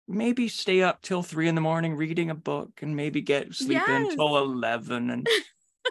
maybe 0.08 0.48
stay 0.48 0.82
up 0.84 1.02
till 1.02 1.24
three 1.24 1.48
in 1.48 1.56
the 1.56 1.62
morning 1.62 1.96
reading 1.96 2.30
a 2.30 2.36
book 2.36 2.82
and 2.82 2.96
maybe 2.96 3.22
get 3.22 3.54
sleep 3.56 3.86
Yes. 3.88 4.08
till 4.10 4.38
11 4.38 5.10
and 5.10 5.30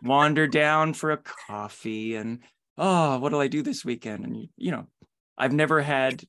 wander 0.03 0.47
down 0.47 0.95
for 0.95 1.11
a 1.13 1.19
coffee 1.19 2.17
and 2.17 2.41
oh 2.79 3.19
what 3.19 3.33
will 3.33 3.41
i 3.41 3.49
do 3.49 3.63
this 3.63 3.85
weekend? 3.85 4.25
And 4.25 4.49
you, 4.57 4.71
know 4.71 4.87
i've 5.39 5.53
never 5.53 5.81
had 5.81 6.23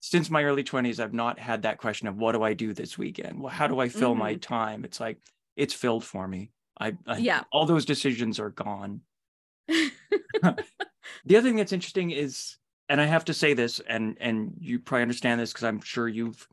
since 0.00 0.30
my 0.30 0.44
early 0.44 0.64
20s 0.64 1.00
i've 1.00 1.14
not 1.14 1.38
had 1.38 1.62
that 1.62 1.78
question 1.78 2.08
of 2.08 2.16
what 2.16 2.32
do 2.32 2.42
i 2.42 2.54
do 2.54 2.72
this 2.72 2.96
weekend? 2.96 3.40
Well 3.40 3.52
how 3.52 3.66
do 3.66 3.80
i 3.80 3.88
fill 3.88 4.14
my 4.14 4.34
time? 4.36 4.84
It's 4.84 5.00
like 5.00 5.18
it's 5.56 5.74
filled 5.74 6.04
for 6.04 6.26
me. 6.26 6.52
I, 6.78 6.96
I 7.06 7.18
Yeah. 7.18 7.42
all 7.52 7.66
those 7.66 7.84
decisions 7.84 8.40
are 8.40 8.50
gone. 8.50 9.02
The 11.24 11.36
other 11.36 11.48
thing 11.48 11.56
that's 11.56 11.72
interesting 11.72 12.10
is 12.10 12.56
and 12.88 13.00
i 13.00 13.06
have 13.06 13.24
to 13.26 13.34
say 13.34 13.54
this 13.54 13.80
and 13.80 14.16
and 14.20 14.52
you 14.58 14.78
probably 14.78 15.02
understand 15.02 15.40
this 15.40 15.52
because 15.52 15.64
i'm 15.64 15.80
sure 15.80 16.08
you've 16.08 16.46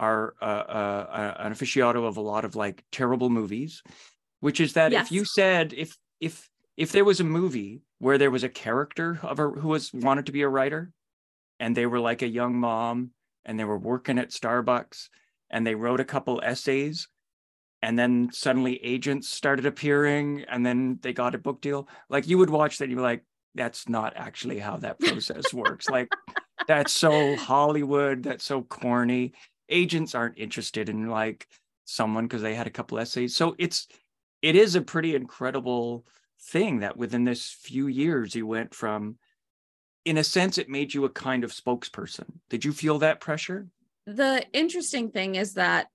are 0.00 0.34
uh, 0.40 0.44
uh, 0.44 1.34
an 1.38 1.52
aficionado 1.52 2.06
of 2.06 2.18
a 2.18 2.20
lot 2.20 2.44
of 2.44 2.54
like 2.54 2.84
terrible 2.92 3.30
movies 3.30 3.82
which 4.40 4.60
is 4.60 4.74
that 4.74 4.92
if 4.92 5.10
you 5.10 5.24
said 5.24 5.72
if 5.76 5.96
if 6.20 6.48
if 6.78 6.92
there 6.92 7.04
was 7.04 7.18
a 7.18 7.24
movie 7.24 7.82
where 7.98 8.18
there 8.18 8.30
was 8.30 8.44
a 8.44 8.48
character 8.48 9.18
of 9.22 9.40
a 9.40 9.48
who 9.48 9.68
was 9.68 9.92
wanted 9.92 10.26
to 10.26 10.32
be 10.32 10.42
a 10.42 10.48
writer 10.48 10.92
and 11.58 11.76
they 11.76 11.86
were 11.86 11.98
like 11.98 12.22
a 12.22 12.28
young 12.28 12.56
mom 12.56 13.10
and 13.44 13.58
they 13.58 13.64
were 13.64 13.76
working 13.76 14.18
at 14.18 14.30
Starbucks 14.30 15.08
and 15.50 15.66
they 15.66 15.74
wrote 15.74 15.98
a 15.98 16.04
couple 16.04 16.40
essays 16.42 17.08
and 17.82 17.98
then 17.98 18.30
suddenly 18.32 18.82
agents 18.84 19.28
started 19.28 19.66
appearing 19.66 20.44
and 20.48 20.64
then 20.64 21.00
they 21.02 21.12
got 21.12 21.34
a 21.34 21.38
book 21.38 21.60
deal 21.60 21.88
like 22.08 22.28
you 22.28 22.38
would 22.38 22.50
watch 22.50 22.78
that 22.78 22.84
and 22.84 22.92
you're 22.92 23.02
like 23.02 23.24
that's 23.56 23.88
not 23.88 24.12
actually 24.16 24.60
how 24.60 24.76
that 24.76 25.00
process 25.00 25.52
works. 25.52 25.88
Like 25.88 26.08
that's 26.68 26.92
so 26.92 27.34
hollywood 27.36 28.22
that's 28.22 28.44
so 28.44 28.62
corny. 28.62 29.32
Agents 29.68 30.14
aren't 30.14 30.38
interested 30.38 30.88
in 30.88 31.08
like 31.08 31.48
someone 31.86 32.26
because 32.26 32.42
they 32.42 32.54
had 32.54 32.68
a 32.68 32.70
couple 32.70 33.00
essays. 33.00 33.34
So 33.34 33.56
it's 33.58 33.88
it 34.42 34.54
is 34.54 34.76
a 34.76 34.80
pretty 34.80 35.16
incredible 35.16 36.04
thing 36.40 36.80
that 36.80 36.96
within 36.96 37.24
this 37.24 37.50
few 37.50 37.86
years 37.86 38.34
you 38.34 38.46
went 38.46 38.74
from 38.74 39.16
in 40.04 40.16
a 40.16 40.24
sense 40.24 40.58
it 40.58 40.68
made 40.68 40.94
you 40.94 41.04
a 41.04 41.10
kind 41.10 41.44
of 41.44 41.52
spokesperson 41.52 42.26
did 42.48 42.64
you 42.64 42.72
feel 42.72 42.98
that 42.98 43.20
pressure 43.20 43.66
the 44.06 44.44
interesting 44.54 45.10
thing 45.10 45.34
is 45.34 45.54
that 45.54 45.88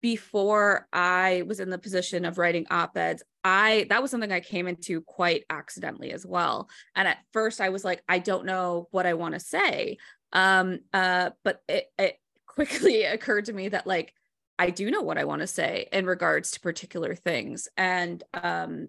before 0.00 0.86
I 0.92 1.42
was 1.46 1.60
in 1.60 1.70
the 1.70 1.78
position 1.78 2.24
of 2.24 2.38
writing 2.38 2.66
op-eds, 2.70 3.22
I 3.42 3.86
that 3.88 4.02
was 4.02 4.10
something 4.10 4.30
I 4.30 4.40
came 4.40 4.68
into 4.68 5.00
quite 5.00 5.44
accidentally 5.50 6.12
as 6.12 6.26
well. 6.26 6.68
And 6.94 7.08
at 7.08 7.18
first 7.32 7.60
I 7.60 7.70
was 7.70 7.84
like, 7.84 8.02
I 8.08 8.18
don't 8.18 8.44
know 8.44 8.88
what 8.90 9.06
I 9.06 9.14
want 9.14 9.34
to 9.34 9.40
say. 9.40 9.96
Um, 10.32 10.80
uh, 10.92 11.30
but 11.42 11.62
it, 11.68 11.86
it 11.98 12.20
quickly 12.46 13.02
occurred 13.04 13.46
to 13.46 13.52
me 13.52 13.68
that 13.70 13.86
like 13.86 14.12
I 14.58 14.70
do 14.70 14.90
know 14.90 15.02
what 15.02 15.18
I 15.18 15.24
want 15.24 15.40
to 15.40 15.46
say 15.46 15.88
in 15.92 16.04
regards 16.04 16.50
to 16.52 16.60
particular 16.60 17.14
things. 17.14 17.68
And 17.76 18.22
um, 18.34 18.88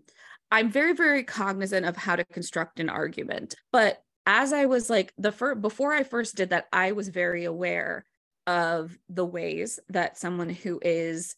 I'm 0.52 0.72
very, 0.72 0.94
very 0.94 1.24
cognizant 1.24 1.86
of 1.86 1.96
how 1.96 2.16
to 2.16 2.26
construct 2.26 2.80
an 2.80 2.90
argument. 2.90 3.56
But 3.72 4.02
as 4.26 4.54
I 4.54 4.66
was 4.66 4.90
like 4.90 5.14
the 5.18 5.32
first 5.32 5.62
before 5.62 5.94
I 5.94 6.04
first 6.04 6.36
did 6.36 6.50
that, 6.50 6.68
I 6.72 6.92
was 6.92 7.10
very 7.10 7.46
aware 7.46 8.06
of 8.48 8.98
the 9.10 9.26
ways 9.26 9.80
that 9.90 10.18
someone 10.18 10.50
who 10.50 10.80
is 10.82 11.36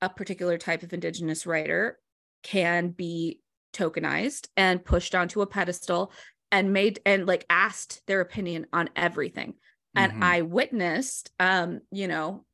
a 0.00 0.08
particular 0.08 0.58
type 0.58 0.82
of 0.82 0.92
indigenous 0.92 1.46
writer 1.46 1.98
can 2.42 2.90
be 2.90 3.40
tokenized 3.72 4.48
and 4.56 4.84
pushed 4.84 5.14
onto 5.14 5.40
a 5.40 5.46
pedestal 5.46 6.12
and 6.50 6.72
made 6.72 7.00
and 7.06 7.26
like 7.26 7.46
asked 7.48 8.02
their 8.06 8.20
opinion 8.20 8.66
on 8.72 8.90
everything 8.94 9.54
and 9.96 10.12
mm-hmm. 10.12 10.22
i 10.22 10.42
witnessed 10.42 11.30
um 11.40 11.80
you 11.90 12.06
know 12.06 12.44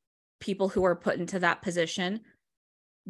people 0.41 0.69
who 0.69 0.85
are 0.85 0.95
put 0.95 1.19
into 1.19 1.41
that 1.41 1.63
position 1.63 2.21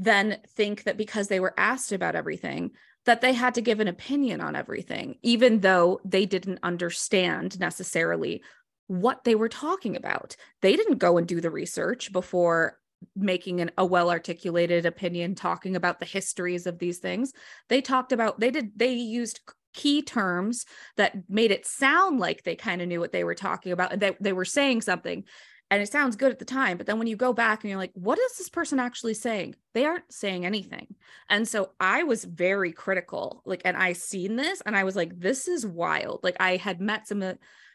then 0.00 0.38
think 0.46 0.84
that 0.84 0.96
because 0.96 1.28
they 1.28 1.40
were 1.40 1.54
asked 1.56 1.92
about 1.92 2.14
everything 2.14 2.70
that 3.04 3.20
they 3.20 3.32
had 3.32 3.54
to 3.54 3.60
give 3.60 3.80
an 3.80 3.88
opinion 3.88 4.40
on 4.40 4.54
everything 4.54 5.16
even 5.22 5.60
though 5.60 6.00
they 6.04 6.24
didn't 6.26 6.58
understand 6.62 7.58
necessarily 7.58 8.42
what 8.88 9.22
they 9.24 9.34
were 9.34 9.48
talking 9.48 9.94
about. 9.94 10.34
They 10.60 10.74
didn't 10.74 10.98
go 10.98 11.18
and 11.18 11.28
do 11.28 11.40
the 11.40 11.50
research 11.50 12.12
before 12.12 12.78
making 13.14 13.60
an, 13.60 13.70
a 13.78 13.86
well 13.86 14.10
articulated 14.10 14.84
opinion 14.84 15.36
talking 15.36 15.76
about 15.76 16.00
the 16.00 16.06
histories 16.06 16.66
of 16.66 16.78
these 16.78 16.98
things. 16.98 17.32
They 17.68 17.80
talked 17.80 18.12
about, 18.12 18.40
they 18.40 18.50
did, 18.50 18.72
they 18.76 18.94
used 18.94 19.40
key 19.74 20.02
terms 20.02 20.64
that 20.96 21.28
made 21.28 21.52
it 21.52 21.66
sound 21.66 22.18
like 22.18 22.42
they 22.42 22.56
kind 22.56 22.82
of 22.82 22.88
knew 22.88 22.98
what 22.98 23.12
they 23.12 23.22
were 23.22 23.34
talking 23.34 23.70
about 23.70 23.92
and 23.92 24.02
they, 24.02 24.16
they 24.20 24.32
were 24.32 24.46
saying 24.46 24.80
something 24.80 25.24
and 25.70 25.82
it 25.82 25.90
sounds 25.90 26.16
good 26.16 26.30
at 26.30 26.38
the 26.38 26.44
time 26.44 26.76
but 26.76 26.86
then 26.86 26.98
when 26.98 27.06
you 27.06 27.16
go 27.16 27.32
back 27.32 27.62
and 27.62 27.70
you're 27.70 27.78
like 27.78 27.92
what 27.94 28.18
is 28.18 28.38
this 28.38 28.48
person 28.48 28.78
actually 28.78 29.14
saying? 29.14 29.54
They 29.74 29.84
aren't 29.84 30.12
saying 30.12 30.46
anything. 30.46 30.94
And 31.28 31.46
so 31.46 31.70
i 31.80 32.02
was 32.02 32.24
very 32.24 32.72
critical 32.72 33.42
like 33.44 33.62
and 33.64 33.76
i 33.76 33.92
seen 33.92 34.36
this 34.36 34.60
and 34.62 34.76
i 34.76 34.84
was 34.84 34.96
like 34.96 35.18
this 35.18 35.48
is 35.48 35.66
wild. 35.66 36.20
Like 36.22 36.36
i 36.40 36.56
had 36.56 36.80
met 36.80 37.08
some 37.08 37.22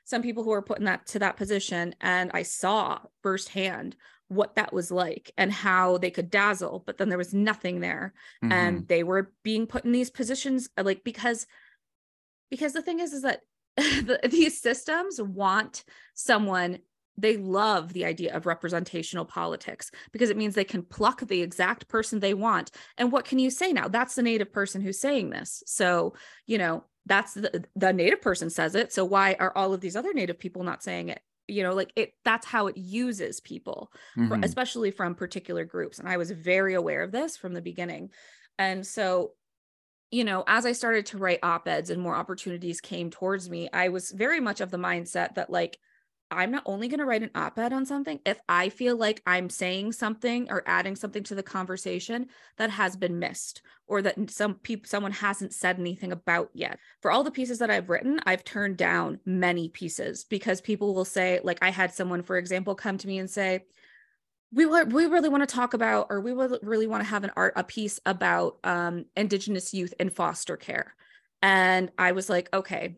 some 0.06 0.22
people 0.22 0.44
who 0.44 0.50
were 0.50 0.62
put 0.62 0.80
in 0.80 0.86
that 0.86 1.06
to 1.08 1.20
that 1.20 1.38
position 1.38 1.96
and 2.02 2.32
i 2.34 2.44
saw 2.44 3.00
firsthand 3.22 3.96
what 4.28 4.56
that 4.56 4.74
was 4.74 4.90
like 4.92 5.32
and 5.38 5.52
how 5.52 5.98
they 5.98 6.10
could 6.10 6.30
dazzle 6.30 6.84
but 6.86 6.98
then 6.98 7.10
there 7.10 7.18
was 7.18 7.34
nothing 7.34 7.80
there. 7.80 8.14
Mm-hmm. 8.44 8.52
and 8.52 8.88
they 8.88 9.04
were 9.04 9.32
being 9.44 9.68
put 9.68 9.86
in 9.86 9.92
these 9.92 10.10
positions 10.10 10.70
uh, 10.78 10.84
like 10.84 11.04
because 11.04 11.46
because 12.50 12.74
the 12.74 12.82
thing 12.82 13.00
is 13.00 13.14
is 13.14 13.24
that 13.24 13.42
the, 13.78 14.20
these 14.30 14.62
systems 14.62 15.20
want 15.22 15.84
someone 16.14 16.80
they 17.18 17.38
love 17.38 17.94
the 17.94 18.06
idea 18.06 18.36
of 18.36 18.46
representational 18.46 19.26
politics 19.26 19.92
because 20.12 20.30
it 20.30 20.38
means 20.38 20.56
they 20.56 20.64
can 20.64 20.84
pluck 20.84 21.22
the 21.22 21.42
exact 21.42 21.88
person 21.88 22.20
they 22.20 22.34
want. 22.34 22.72
And 22.98 23.12
what 23.12 23.26
can 23.26 23.40
you 23.40 23.50
say 23.50 23.72
now? 23.72 23.88
That's 23.88 24.16
the 24.16 24.24
native 24.24 24.52
person 24.52 24.82
who's 24.82 25.00
saying 25.00 25.30
this. 25.30 25.64
So 25.66 26.16
you 26.48 26.58
know 26.58 26.84
that's 27.06 27.34
the, 27.34 27.66
the 27.76 27.94
native 27.94 28.22
person 28.22 28.50
says 28.50 28.76
it. 28.76 28.94
So 28.94 29.04
why 29.06 29.36
are 29.40 29.56
all 29.56 29.74
of 29.74 29.82
these 29.82 29.96
other 29.96 30.14
native 30.14 30.40
people 30.40 30.64
not 30.64 30.84
saying 30.84 31.10
it? 31.10 31.22
You 31.48 31.64
know 31.64 31.74
like 31.74 31.92
it 31.96 32.14
that's 32.24 32.46
how 32.46 32.68
it 32.68 32.78
uses 32.78 33.40
people 33.40 33.92
mm-hmm. 34.18 34.30
for, 34.30 34.40
especially 34.46 34.92
from 34.92 35.16
particular 35.16 35.66
groups. 35.66 36.00
And 36.00 36.08
i 36.08 36.18
was 36.18 36.32
very 36.32 36.74
aware 36.74 37.04
of 37.04 37.12
this 37.12 37.38
from 37.38 37.54
the 37.54 37.62
beginning. 37.62 38.10
And 38.58 38.86
so 38.86 39.34
you 40.10 40.24
know 40.24 40.44
as 40.46 40.66
i 40.66 40.72
started 40.72 41.08
to 41.08 41.18
write 41.18 41.40
op-eds 41.42 41.90
and 41.90 42.00
more 42.00 42.16
opportunities 42.16 42.80
came 42.80 43.10
towards 43.10 43.50
me 43.50 43.68
i 43.74 43.90
was 43.90 44.12
very 44.12 44.40
much 44.40 44.62
of 44.62 44.70
the 44.70 44.78
mindset 44.78 45.34
that 45.34 45.50
like 45.50 45.80
I'm 46.34 46.52
not 46.52 46.64
only 46.66 46.88
going 46.88 47.00
to 47.00 47.06
write 47.06 47.24
an 47.24 47.32
op 47.36 47.58
ed 47.58 47.74
on 47.74 47.86
something 47.86 48.20
if 48.26 48.40
I 48.50 48.70
feel 48.70 48.98
like 48.98 49.22
I'm 49.26 49.50
saying 49.50 49.94
something 49.94 50.48
or 50.50 50.64
adding 50.66 50.96
something 50.96 51.24
to 51.24 51.36
the 51.36 51.44
conversation 51.44 52.28
that 52.58 52.70
has 52.70 52.96
been 52.96 53.20
missed 53.20 53.62
or 53.88 54.02
that 54.02 54.30
some 54.30 54.56
people, 54.56 54.88
someone 54.88 55.12
hasn't 55.12 55.54
said 55.54 55.80
anything 55.80 56.12
about 56.12 56.50
yet. 56.54 56.80
For 57.02 57.12
all 57.12 57.24
the 57.24 57.32
pieces 57.32 57.60
that 57.60 57.70
I've 57.70 57.90
written, 57.90 58.20
I've 58.26 58.44
turned 58.44 58.78
down 58.78 59.20
many 59.26 59.70
pieces 59.70 60.24
because 60.24 60.62
people 60.62 60.94
will 60.94 61.06
say, 61.06 61.40
like, 61.44 61.60
I 61.62 61.70
had 61.70 61.94
someone, 61.94 62.24
for 62.24 62.38
example, 62.38 62.76
come 62.76 62.98
to 62.98 63.08
me 63.08 63.20
and 63.20 63.30
say, 63.30 63.66
we, 64.54 64.66
we 64.66 65.06
really 65.08 65.30
want 65.30 65.48
to 65.48 65.56
talk 65.56 65.74
about, 65.74 66.08
or 66.10 66.22
we 66.22 66.32
really 66.32 66.88
want 66.88 67.02
to 67.04 67.10
have 67.10 67.24
an 67.24 67.32
art, 67.36 67.54
a 67.56 67.64
piece 67.64 68.00
about 68.06 68.58
um, 68.64 69.06
Indigenous 69.16 69.74
youth 69.74 69.94
in 70.00 70.10
foster 70.10 70.58
care. 70.58 70.94
And 71.42 71.92
I 71.98 72.14
was 72.14 72.30
like, 72.30 72.50
okay, 72.54 72.96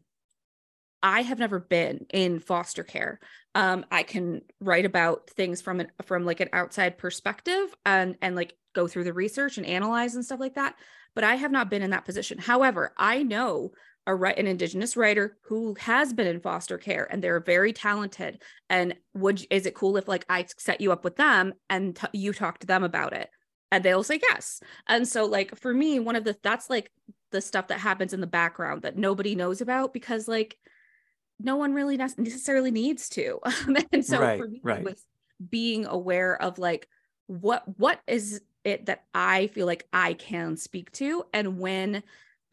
I 1.05 1.21
have 1.21 1.37
never 1.37 1.59
been 1.59 2.07
in 2.11 2.39
foster 2.39 2.83
care. 2.83 3.19
Um, 3.53 3.85
I 3.91 4.01
can 4.01 4.41
write 4.59 4.85
about 4.85 5.29
things 5.29 5.61
from 5.61 5.79
an 5.79 5.91
from 6.03 6.25
like 6.25 6.39
an 6.39 6.49
outside 6.51 6.97
perspective 6.97 7.75
and 7.85 8.15
and 8.23 8.35
like 8.35 8.57
go 8.73 8.87
through 8.87 9.03
the 9.03 9.13
research 9.13 9.57
and 9.57 9.67
analyze 9.67 10.15
and 10.15 10.25
stuff 10.25 10.39
like 10.39 10.55
that. 10.55 10.73
But 11.13 11.23
I 11.23 11.35
have 11.35 11.51
not 11.51 11.69
been 11.69 11.83
in 11.83 11.91
that 11.91 12.05
position. 12.05 12.39
However, 12.39 12.91
I 12.97 13.21
know 13.21 13.73
a 14.07 14.15
an 14.15 14.47
indigenous 14.47 14.97
writer 14.97 15.37
who 15.43 15.75
has 15.79 16.11
been 16.11 16.25
in 16.25 16.39
foster 16.39 16.79
care 16.79 17.07
and 17.11 17.23
they're 17.23 17.39
very 17.39 17.71
talented. 17.71 18.41
And 18.71 18.95
would 19.13 19.45
is 19.51 19.67
it 19.67 19.75
cool 19.75 19.97
if 19.97 20.07
like 20.07 20.25
I 20.27 20.47
set 20.57 20.81
you 20.81 20.91
up 20.91 21.03
with 21.03 21.17
them 21.17 21.53
and 21.69 21.95
t- 21.95 22.07
you 22.13 22.33
talk 22.33 22.57
to 22.59 22.67
them 22.67 22.83
about 22.83 23.13
it? 23.13 23.29
And 23.71 23.83
they'll 23.83 24.01
say 24.01 24.19
yes. 24.27 24.59
And 24.87 25.07
so 25.07 25.25
like 25.25 25.55
for 25.55 25.71
me, 25.71 25.99
one 25.99 26.15
of 26.15 26.23
the 26.23 26.35
that's 26.41 26.67
like 26.67 26.91
the 27.29 27.41
stuff 27.41 27.67
that 27.67 27.79
happens 27.79 28.11
in 28.11 28.21
the 28.21 28.27
background 28.27 28.81
that 28.81 28.97
nobody 28.97 29.35
knows 29.35 29.61
about 29.61 29.93
because 29.93 30.27
like 30.27 30.57
no 31.39 31.55
one 31.57 31.73
really 31.73 31.97
necessarily 31.97 32.71
needs 32.71 33.09
to. 33.09 33.39
and 33.91 34.05
so 34.05 34.19
right, 34.19 34.39
for 34.39 34.47
me, 34.47 34.61
right. 34.63 34.83
was 34.83 35.03
being 35.49 35.85
aware 35.85 36.41
of 36.41 36.57
like 36.57 36.87
what 37.27 37.63
what 37.77 37.99
is 38.07 38.41
it 38.63 38.85
that 38.87 39.03
I 39.13 39.47
feel 39.47 39.65
like 39.65 39.87
I 39.93 40.13
can 40.13 40.57
speak 40.57 40.91
to, 40.93 41.25
and 41.33 41.59
when 41.59 42.03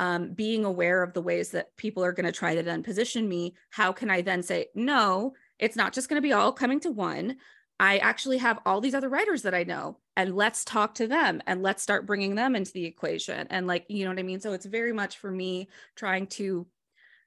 um, 0.00 0.32
being 0.32 0.64
aware 0.64 1.02
of 1.02 1.12
the 1.12 1.22
ways 1.22 1.50
that 1.50 1.76
people 1.76 2.04
are 2.04 2.12
going 2.12 2.26
to 2.26 2.32
try 2.32 2.54
to 2.54 2.62
then 2.62 2.82
position 2.82 3.28
me, 3.28 3.54
how 3.70 3.92
can 3.92 4.10
I 4.10 4.22
then 4.22 4.42
say 4.42 4.66
no? 4.74 5.34
It's 5.58 5.76
not 5.76 5.92
just 5.92 6.08
going 6.08 6.20
to 6.20 6.26
be 6.26 6.32
all 6.32 6.52
coming 6.52 6.80
to 6.80 6.90
one. 6.90 7.36
I 7.78 7.98
actually 7.98 8.38
have 8.38 8.58
all 8.66 8.80
these 8.80 8.94
other 8.94 9.08
writers 9.08 9.42
that 9.42 9.54
I 9.54 9.62
know, 9.62 9.98
and 10.16 10.34
let's 10.34 10.64
talk 10.64 10.94
to 10.96 11.06
them 11.06 11.40
and 11.46 11.62
let's 11.62 11.82
start 11.82 12.06
bringing 12.06 12.34
them 12.34 12.56
into 12.56 12.72
the 12.72 12.84
equation. 12.84 13.46
And 13.48 13.66
like, 13.66 13.86
you 13.88 14.04
know 14.04 14.10
what 14.10 14.18
I 14.18 14.24
mean? 14.24 14.40
So 14.40 14.52
it's 14.52 14.66
very 14.66 14.92
much 14.92 15.18
for 15.18 15.30
me 15.30 15.68
trying 15.94 16.26
to 16.28 16.66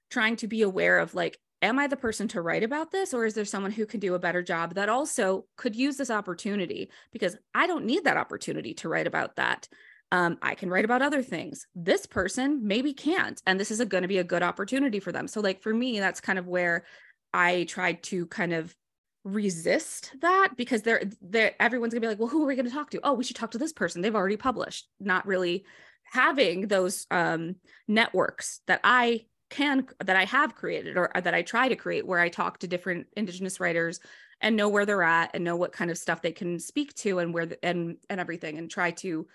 trying 0.10 0.36
to 0.38 0.48
be 0.48 0.62
aware 0.62 1.00
of 1.00 1.16
like 1.16 1.40
am 1.62 1.80
I 1.80 1.88
the 1.88 1.98
person 1.98 2.28
to 2.30 2.42
write 2.42 2.64
about 2.64 2.92
this? 2.92 3.14
Or 3.14 3.26
is 3.26 3.34
there 3.34 3.46
someone 3.46 3.72
who 3.72 3.86
can 3.86 4.00
do 4.00 4.14
a 4.14 4.20
better 4.20 4.42
job 4.42 4.76
that 4.76 4.90
also 4.90 5.46
could 5.58 5.76
use 5.76 5.98
this 5.98 6.10
opportunity? 6.10 6.90
Because 7.12 7.38
I 7.54 7.68
don't 7.68 7.86
need 7.86 8.04
that 8.04 8.18
opportunity 8.18 8.74
to 8.76 8.90
write 8.90 9.08
about 9.08 9.38
that. 9.38 9.68
Um, 10.12 10.38
I 10.42 10.56
can 10.56 10.70
write 10.70 10.86
about 10.86 11.02
other 11.02 11.24
things. 11.24 11.66
This 11.76 12.06
person 12.06 12.68
maybe 12.68 12.94
can't. 12.94 13.42
And 13.46 13.60
this 13.60 13.72
is 13.72 13.84
going 13.86 14.04
to 14.04 14.08
be 14.08 14.20
a 14.20 14.24
good 14.24 14.44
opportunity 14.44 15.00
for 15.00 15.12
them. 15.12 15.28
So, 15.28 15.42
like 15.42 15.62
for 15.62 15.74
me, 15.74 16.00
that's 16.00 16.22
kind 16.22 16.38
of 16.38 16.48
where 16.48 16.86
I 17.34 17.64
tried 17.64 18.04
to 18.04 18.28
kind 18.28 18.54
of 18.54 18.76
resist 19.24 20.14
that 20.22 20.50
because 20.56 20.84
they're, 20.84 21.04
they're 21.20 21.56
everyone's 21.60 21.94
gonna 21.94 22.02
be 22.02 22.08
like, 22.08 22.20
well, 22.20 22.30
who 22.30 22.44
are 22.44 22.48
we 22.48 22.56
gonna 22.56 22.70
talk 22.70 22.92
to? 22.92 23.00
Oh, 23.04 23.14
we 23.14 23.24
should 23.24 23.36
talk 23.36 23.52
to 23.52 23.58
this 23.58 23.74
person. 23.74 24.02
They've 24.02 24.16
already 24.16 24.38
published, 24.38 24.88
not 25.00 25.26
really 25.26 25.66
having 26.04 26.68
those 26.68 27.08
um, 27.10 27.56
networks 27.88 28.62
that 28.68 28.80
I 28.84 29.26
can 29.50 29.88
that 30.04 30.16
I 30.16 30.26
have 30.26 30.56
created 30.56 30.98
or, 30.98 31.16
uh, 31.16 31.22
that 31.22 31.34
I 31.34 31.42
try 31.42 31.68
to 31.68 31.76
create 31.76 32.06
where 32.06 32.20
I 32.20 32.30
talk 32.30 32.60
to 32.60 32.68
different 32.68 33.08
indigenous 33.16 33.60
writers 33.60 34.00
and 34.42 34.56
know 34.56 34.70
where 34.70 34.86
they're 34.86 35.04
at 35.04 35.32
and 35.34 35.44
know 35.44 35.56
what 35.56 35.72
kind 35.72 35.92
of 35.92 35.98
stuff 35.98 36.22
they 36.22 36.32
can 36.32 36.60
speak 36.60 36.94
to 36.96 37.20
and 37.20 37.34
where 37.34 37.46
the, 37.46 37.64
and 37.64 37.98
and 38.10 38.20
everything 38.20 38.58
and 38.58 38.70
try 38.70 38.92
to 38.92 39.28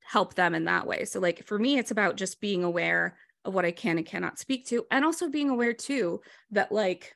help 0.00 0.34
them 0.34 0.54
in 0.54 0.64
that 0.64 0.86
way. 0.86 1.04
So 1.04 1.20
like 1.20 1.46
for 1.46 1.58
me, 1.58 1.78
it's 1.78 1.90
about 1.90 2.16
just 2.16 2.40
being 2.40 2.64
aware 2.64 3.16
of 3.44 3.54
what 3.54 3.64
I 3.64 3.72
can 3.72 3.98
and 3.98 4.06
cannot 4.06 4.38
speak 4.38 4.66
to, 4.66 4.86
and 4.90 5.04
also 5.04 5.28
being 5.28 5.50
aware 5.50 5.72
too 5.74 6.20
that 6.50 6.72
like 6.72 7.14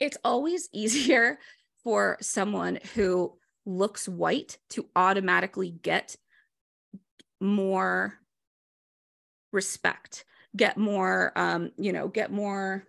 it's 0.00 0.18
always 0.24 0.68
easier 0.72 1.38
for 1.84 2.16
someone 2.20 2.78
who 2.94 3.36
looks 3.64 4.08
white 4.08 4.58
to 4.70 4.86
automatically 4.96 5.70
get 5.70 6.16
more 7.40 8.18
respect 9.52 10.24
get 10.56 10.76
more 10.76 11.32
um 11.36 11.70
you 11.76 11.92
know 11.92 12.08
get 12.08 12.32
more 12.32 12.84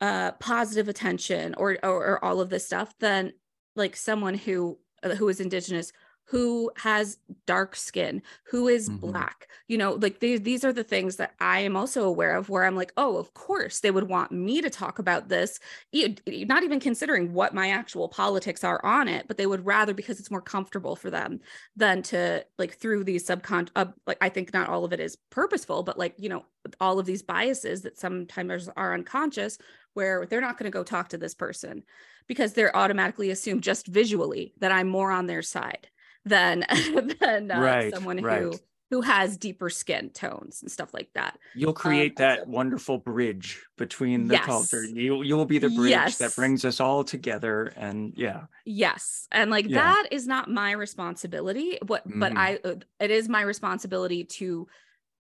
uh 0.00 0.32
positive 0.32 0.88
attention 0.88 1.54
or, 1.56 1.78
or 1.82 2.06
or 2.06 2.24
all 2.24 2.40
of 2.40 2.50
this 2.50 2.66
stuff 2.66 2.94
than 3.00 3.32
like 3.76 3.96
someone 3.96 4.34
who 4.34 4.78
uh, 5.02 5.14
who 5.14 5.28
is 5.28 5.40
indigenous 5.40 5.92
who 6.30 6.70
has 6.76 7.18
dark 7.44 7.74
skin, 7.74 8.22
who 8.44 8.68
is 8.68 8.88
mm-hmm. 8.88 9.10
black. 9.10 9.48
You 9.66 9.78
know, 9.78 9.94
like 9.94 10.20
these 10.20 10.40
these 10.42 10.64
are 10.64 10.72
the 10.72 10.84
things 10.84 11.16
that 11.16 11.34
I 11.40 11.58
am 11.60 11.76
also 11.76 12.04
aware 12.04 12.36
of 12.36 12.48
where 12.48 12.64
I'm 12.64 12.76
like, 12.76 12.92
oh, 12.96 13.16
of 13.16 13.34
course 13.34 13.80
they 13.80 13.90
would 13.90 14.08
want 14.08 14.30
me 14.30 14.60
to 14.62 14.70
talk 14.70 15.00
about 15.00 15.28
this, 15.28 15.58
not 15.92 16.62
even 16.62 16.78
considering 16.78 17.32
what 17.32 17.52
my 17.52 17.70
actual 17.70 18.08
politics 18.08 18.62
are 18.62 18.84
on 18.84 19.08
it, 19.08 19.26
but 19.26 19.38
they 19.38 19.46
would 19.46 19.66
rather 19.66 19.92
because 19.92 20.20
it's 20.20 20.30
more 20.30 20.40
comfortable 20.40 20.94
for 20.94 21.10
them 21.10 21.40
than 21.74 22.00
to 22.02 22.46
like 22.58 22.74
through 22.74 23.02
these 23.02 23.26
subcon 23.26 23.68
uh, 23.74 23.86
like 24.06 24.18
I 24.20 24.28
think 24.28 24.52
not 24.54 24.68
all 24.68 24.84
of 24.84 24.92
it 24.92 25.00
is 25.00 25.18
purposeful, 25.30 25.82
but 25.82 25.98
like, 25.98 26.14
you 26.16 26.28
know, 26.28 26.44
all 26.80 27.00
of 27.00 27.06
these 27.06 27.22
biases 27.24 27.82
that 27.82 27.98
sometimes 27.98 28.68
are 28.76 28.94
unconscious 28.94 29.58
where 29.94 30.26
they're 30.26 30.40
not 30.40 30.58
going 30.58 30.70
to 30.70 30.78
go 30.78 30.84
talk 30.84 31.08
to 31.08 31.18
this 31.18 31.34
person 31.34 31.82
because 32.28 32.52
they're 32.52 32.76
automatically 32.76 33.30
assumed 33.30 33.64
just 33.64 33.88
visually 33.88 34.54
that 34.60 34.70
I'm 34.70 34.88
more 34.88 35.10
on 35.10 35.26
their 35.26 35.42
side 35.42 35.88
than 36.24 36.64
than 37.20 37.50
uh, 37.50 37.60
right, 37.60 37.94
someone 37.94 38.22
right. 38.22 38.42
who 38.42 38.52
who 38.90 39.02
has 39.02 39.36
deeper 39.36 39.70
skin 39.70 40.10
tones 40.10 40.62
and 40.62 40.70
stuff 40.70 40.92
like 40.92 41.08
that. 41.14 41.38
You'll 41.54 41.72
create 41.72 42.12
um, 42.12 42.24
that 42.24 42.38
so, 42.40 42.44
wonderful 42.48 42.98
bridge 42.98 43.62
between 43.78 44.26
the 44.26 44.34
yes. 44.34 44.44
culture. 44.44 44.82
You 44.82 45.22
you'll 45.22 45.44
be 45.44 45.58
the 45.58 45.70
bridge 45.70 45.90
yes. 45.90 46.18
that 46.18 46.34
brings 46.34 46.64
us 46.64 46.80
all 46.80 47.04
together 47.04 47.72
and 47.76 48.12
yeah. 48.16 48.42
Yes. 48.64 49.28
And 49.30 49.50
like 49.50 49.68
yeah. 49.68 49.78
that 49.78 50.08
is 50.10 50.26
not 50.26 50.50
my 50.50 50.72
responsibility, 50.72 51.78
but 51.86 52.06
mm-hmm. 52.06 52.18
but 52.18 52.36
I 52.36 52.58
uh, 52.64 52.74
it 52.98 53.10
is 53.10 53.28
my 53.28 53.42
responsibility 53.42 54.24
to 54.24 54.66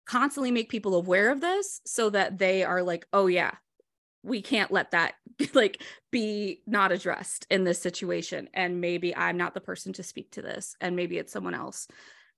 constantly 0.05 0.51
make 0.51 0.69
people 0.69 0.95
aware 0.95 1.31
of 1.31 1.39
this 1.39 1.81
so 1.85 2.09
that 2.09 2.37
they 2.37 2.63
are 2.63 2.83
like, 2.83 3.07
"Oh 3.13 3.27
yeah, 3.27 3.51
we 4.21 4.41
can't 4.41 4.71
let 4.71 4.91
that 4.91 5.13
like 5.53 5.81
be 6.11 6.61
not 6.65 6.91
addressed 6.91 7.45
in 7.49 7.63
this 7.63 7.81
situation 7.81 8.49
and 8.53 8.81
maybe 8.81 9.15
i'm 9.15 9.37
not 9.37 9.53
the 9.53 9.61
person 9.61 9.93
to 9.93 10.03
speak 10.03 10.31
to 10.31 10.41
this 10.41 10.75
and 10.81 10.95
maybe 10.95 11.17
it's 11.17 11.33
someone 11.33 11.53
else 11.53 11.87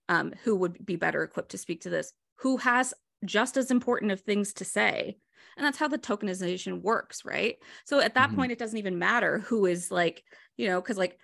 um, 0.09 0.33
who 0.43 0.55
would 0.55 0.85
be 0.85 0.95
better 0.95 1.23
equipped 1.23 1.51
to 1.51 1.57
speak 1.57 1.81
to 1.81 1.89
this 1.89 2.13
who 2.37 2.57
has 2.57 2.93
just 3.25 3.57
as 3.57 3.71
important 3.71 4.11
of 4.11 4.21
things 4.21 4.53
to 4.53 4.65
say 4.65 5.17
and 5.57 5.65
that's 5.65 5.77
how 5.77 5.87
the 5.87 5.97
tokenization 5.97 6.81
works 6.81 7.25
right 7.25 7.57
so 7.85 7.99
at 7.99 8.13
that 8.13 8.29
mm-hmm. 8.29 8.37
point 8.37 8.51
it 8.51 8.59
doesn't 8.59 8.77
even 8.77 8.99
matter 8.99 9.39
who 9.39 9.65
is 9.65 9.91
like 9.91 10.23
you 10.55 10.67
know 10.67 10.79
because 10.79 10.97
like 10.97 11.17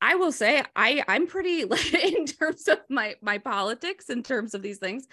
i 0.00 0.14
will 0.16 0.32
say 0.32 0.62
i 0.74 1.04
i'm 1.08 1.26
pretty 1.26 1.64
like 1.66 1.94
in 1.94 2.26
terms 2.26 2.68
of 2.68 2.78
my 2.88 3.14
my 3.22 3.38
politics 3.38 4.10
in 4.10 4.22
terms 4.22 4.54
of 4.54 4.62
these 4.62 4.78
things 4.78 5.06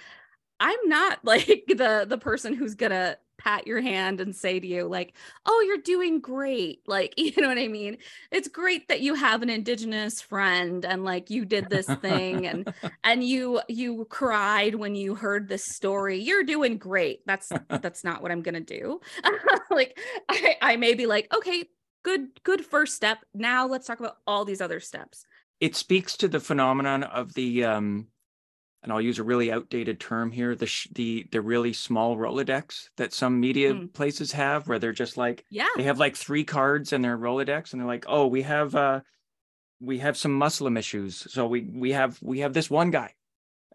i'm 0.59 0.79
not 0.85 1.19
like 1.23 1.63
the 1.67 2.05
the 2.07 2.17
person 2.17 2.53
who's 2.53 2.75
gonna 2.75 3.17
pat 3.37 3.67
your 3.67 3.79
hand 3.79 4.19
and 4.19 4.35
say 4.35 4.59
to 4.59 4.65
you 4.65 4.87
like 4.87 5.13
oh 5.45 5.63
you're 5.67 5.77
doing 5.77 6.19
great 6.19 6.81
like 6.87 7.13
you 7.17 7.31
know 7.37 7.47
what 7.47 7.57
i 7.57 7.67
mean? 7.67 7.97
It's 8.31 8.47
great 8.47 8.87
that 8.87 9.01
you 9.01 9.13
have 9.15 9.41
an 9.41 9.49
indigenous 9.49 10.21
friend 10.21 10.83
and 10.85 11.03
like 11.03 11.29
you 11.29 11.45
did 11.45 11.69
this 11.69 11.87
thing 11.87 12.45
and 12.47 12.73
and 13.03 13.23
you 13.23 13.61
you 13.67 14.05
cried 14.09 14.75
when 14.75 14.95
you 14.95 15.15
heard 15.15 15.47
this 15.47 15.65
story. 15.65 16.19
You're 16.19 16.43
doing 16.43 16.77
great. 16.77 17.21
That's 17.25 17.51
that's 17.69 18.03
not 18.03 18.21
what 18.21 18.31
i'm 18.31 18.41
gonna 18.41 18.59
do. 18.59 19.01
Like 19.69 19.99
I, 20.29 20.57
I 20.61 20.75
may 20.77 20.93
be 20.93 21.05
like 21.05 21.33
okay 21.33 21.65
good 22.03 22.43
good 22.43 22.65
first 22.65 22.95
step. 22.95 23.19
Now 23.33 23.67
let's 23.67 23.87
talk 23.87 23.99
about 23.99 24.17
all 24.25 24.45
these 24.45 24.61
other 24.61 24.79
steps. 24.79 25.25
It 25.59 25.75
speaks 25.75 26.17
to 26.17 26.27
the 26.27 26.39
phenomenon 26.39 27.03
of 27.03 27.33
the 27.33 27.65
um 27.65 28.07
and 28.83 28.91
I'll 28.91 29.01
use 29.01 29.19
a 29.19 29.23
really 29.23 29.51
outdated 29.51 29.99
term 29.99 30.31
here, 30.31 30.55
the 30.55 30.65
sh- 30.65 30.87
the 30.93 31.27
the 31.31 31.41
really 31.41 31.73
small 31.73 32.15
Rolodex 32.15 32.89
that 32.97 33.13
some 33.13 33.39
media 33.39 33.73
mm. 33.73 33.93
places 33.93 34.31
have, 34.33 34.67
where 34.67 34.79
they're 34.79 34.93
just 34.93 35.17
like, 35.17 35.43
yeah, 35.49 35.67
they 35.75 35.83
have 35.83 35.99
like 35.99 36.15
three 36.15 36.43
cards 36.43 36.93
in 36.93 37.01
their 37.01 37.17
Rolodex, 37.17 37.71
and 37.71 37.81
they're 37.81 37.87
like, 37.87 38.05
oh, 38.07 38.27
we 38.27 38.43
have 38.43 38.75
uh, 38.75 39.01
we 39.79 39.99
have 39.99 40.17
some 40.17 40.33
Muslim 40.33 40.77
issues, 40.77 41.31
so 41.31 41.47
we 41.47 41.61
we 41.61 41.91
have 41.91 42.17
we 42.21 42.39
have 42.39 42.53
this 42.53 42.69
one 42.69 42.91
guy. 42.91 43.13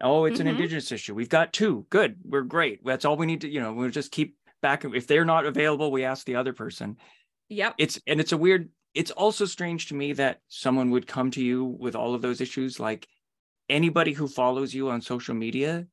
Oh, 0.01 0.25
it's 0.25 0.39
mm-hmm. 0.39 0.47
an 0.47 0.55
indigenous 0.55 0.91
issue. 0.91 1.13
We've 1.13 1.29
got 1.29 1.53
two. 1.53 1.85
Good, 1.89 2.17
we're 2.23 2.41
great. 2.41 2.83
That's 2.83 3.05
all 3.05 3.15
we 3.15 3.25
need 3.25 3.41
to, 3.41 3.49
you 3.49 3.61
know. 3.61 3.73
We'll 3.73 3.89
just 3.89 4.11
keep 4.11 4.35
back. 4.61 4.83
If 4.85 5.07
they're 5.07 5.25
not 5.25 5.45
available, 5.45 5.91
we 5.91 6.03
ask 6.03 6.25
the 6.25 6.37
other 6.37 6.53
person. 6.53 6.97
Yep. 7.49 7.75
It's 7.77 7.99
and 8.07 8.19
it's 8.19 8.31
a 8.31 8.37
weird. 8.37 8.69
It's 8.93 9.11
also 9.11 9.45
strange 9.45 9.87
to 9.87 9.95
me 9.95 10.13
that 10.13 10.39
someone 10.47 10.91
would 10.91 11.07
come 11.07 11.31
to 11.31 11.43
you 11.43 11.65
with 11.65 11.95
all 11.95 12.15
of 12.15 12.21
those 12.21 12.41
issues, 12.41 12.79
like 12.79 13.07
anybody 13.69 14.13
who 14.13 14.27
follows 14.27 14.73
you 14.73 14.89
on 14.89 15.01
social 15.01 15.35
media 15.35 15.87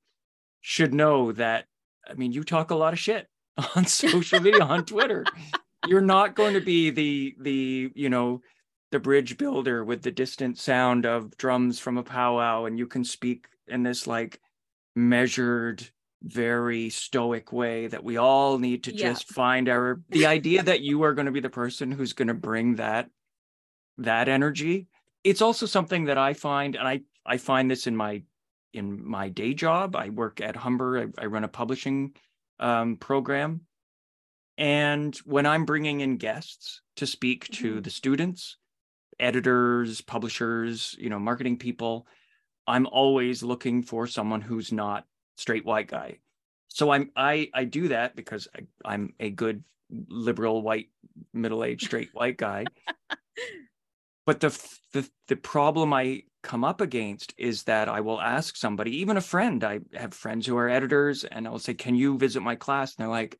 should 0.61 0.95
know 0.95 1.33
that 1.33 1.67
I 2.09 2.15
mean 2.15 2.33
you 2.33 2.45
talk 2.45 2.71
a 2.71 2.77
lot 2.77 2.93
of 2.93 2.99
shit 2.99 3.29
on 3.77 3.87
social 3.87 4.41
media 4.41 4.65
on 4.65 4.85
Twitter. 4.85 5.25
You're 5.87 6.01
not 6.01 6.35
going 6.35 6.55
to 6.55 6.61
be 6.61 6.91
the 6.91 7.35
the 7.41 7.91
you 7.95 8.11
know 8.11 8.43
the 8.91 9.01
bridge 9.01 9.39
builder 9.39 9.85
with 9.85 10.03
the 10.03 10.11
distant 10.11 10.59
sound 10.59 11.07
of 11.07 11.37
drums 11.37 11.79
from 11.79 11.97
a 11.97 12.03
powwow 12.03 12.65
and 12.65 12.79
you 12.79 12.87
can 12.87 13.05
speak 13.05 13.47
in 13.69 13.83
this 13.83 14.07
like 14.07 14.41
measured 14.97 15.89
very 16.23 16.91
stoic 16.91 17.53
way 17.53 17.87
that 17.87 18.05
we 18.05 18.17
all 18.17 18.59
need 18.59 18.85
to 18.85 18.95
yeah. 18.95 19.11
just 19.11 19.29
find 19.29 19.69
our 19.69 20.01
the 20.11 20.27
idea 20.27 20.63
that 20.63 20.81
you 20.81 21.03
are 21.03 21.15
going 21.15 21.27
to 21.27 21.33
be 21.33 21.41
the 21.41 21.49
person 21.49 21.91
who's 21.91 22.13
going 22.13 22.29
to 22.29 22.35
bring 22.35 22.75
that 22.75 23.09
that 23.97 24.29
energy 24.29 24.87
it's 25.25 25.41
also 25.41 25.65
something 25.65 26.05
that 26.05 26.19
i 26.19 26.35
find 26.35 26.77
and 26.77 26.87
i 26.87 27.01
I 27.25 27.37
find 27.37 27.71
this 27.71 27.87
in 27.87 27.97
my 27.97 28.23
in 28.73 29.05
my 29.05 29.29
day 29.29 29.55
job. 29.55 29.97
I 29.97 30.11
work 30.11 30.41
at 30.41 30.57
Humber. 30.57 31.11
I, 31.19 31.23
I 31.23 31.27
run 31.27 31.45
a 31.45 31.49
publishing 31.49 32.15
um, 32.59 32.97
program, 32.97 33.63
and 34.59 35.17
when 35.25 35.47
I'm 35.47 35.65
bringing 35.65 36.01
in 36.01 36.17
guests 36.17 36.83
to 36.97 37.07
speak 37.07 37.47
mm-hmm. 37.47 37.63
to 37.63 37.81
the 37.81 37.91
students, 37.91 38.57
editors, 39.19 40.01
publishers, 40.01 40.95
you 40.99 41.11
know, 41.11 41.19
marketing 41.19 41.57
people, 41.57 42.07
I'm 42.67 42.87
always 42.87 43.43
looking 43.43 43.83
for 43.83 44.07
someone 44.07 44.41
who's 44.41 44.73
not 44.73 45.05
straight 45.37 45.65
white 45.65 45.89
guy. 45.89 46.19
So 46.69 46.91
I'm 46.91 47.11
I 47.17 47.51
I 47.53 47.65
do 47.65 47.89
that 47.89 48.15
because 48.15 48.49
I, 48.57 48.61
I'm 48.85 49.15
a 49.19 49.31
good 49.31 49.65
liberal 50.09 50.63
white 50.63 50.89
middle 51.33 51.65
aged 51.65 51.87
straight 51.87 52.11
white 52.13 52.37
guy. 52.37 52.67
but 54.27 54.41
the, 54.41 54.51
the 54.93 55.09
the 55.29 55.37
problem 55.37 55.93
I 55.93 56.23
come 56.43 56.65
up 56.65 56.81
against 56.81 57.35
is 57.37 57.65
that 57.65 57.89
I 57.89 58.01
will 58.01 58.21
ask 58.21 58.57
somebody, 58.57 58.97
even 58.99 59.17
a 59.17 59.23
friend. 59.23 59.63
I 59.63 59.81
have 59.95 60.15
friends 60.15 60.47
who 60.47 60.57
are 60.57 60.69
editors, 60.69 61.25
and 61.25 61.47
I'll 61.47 61.59
say, 61.59 61.75
"Can 61.75 61.95
you 61.95 62.19
visit 62.19 62.41
my 62.41 62.57
class?" 62.57 62.95
And 62.95 63.03
they're 63.03 63.11
like, 63.11 63.39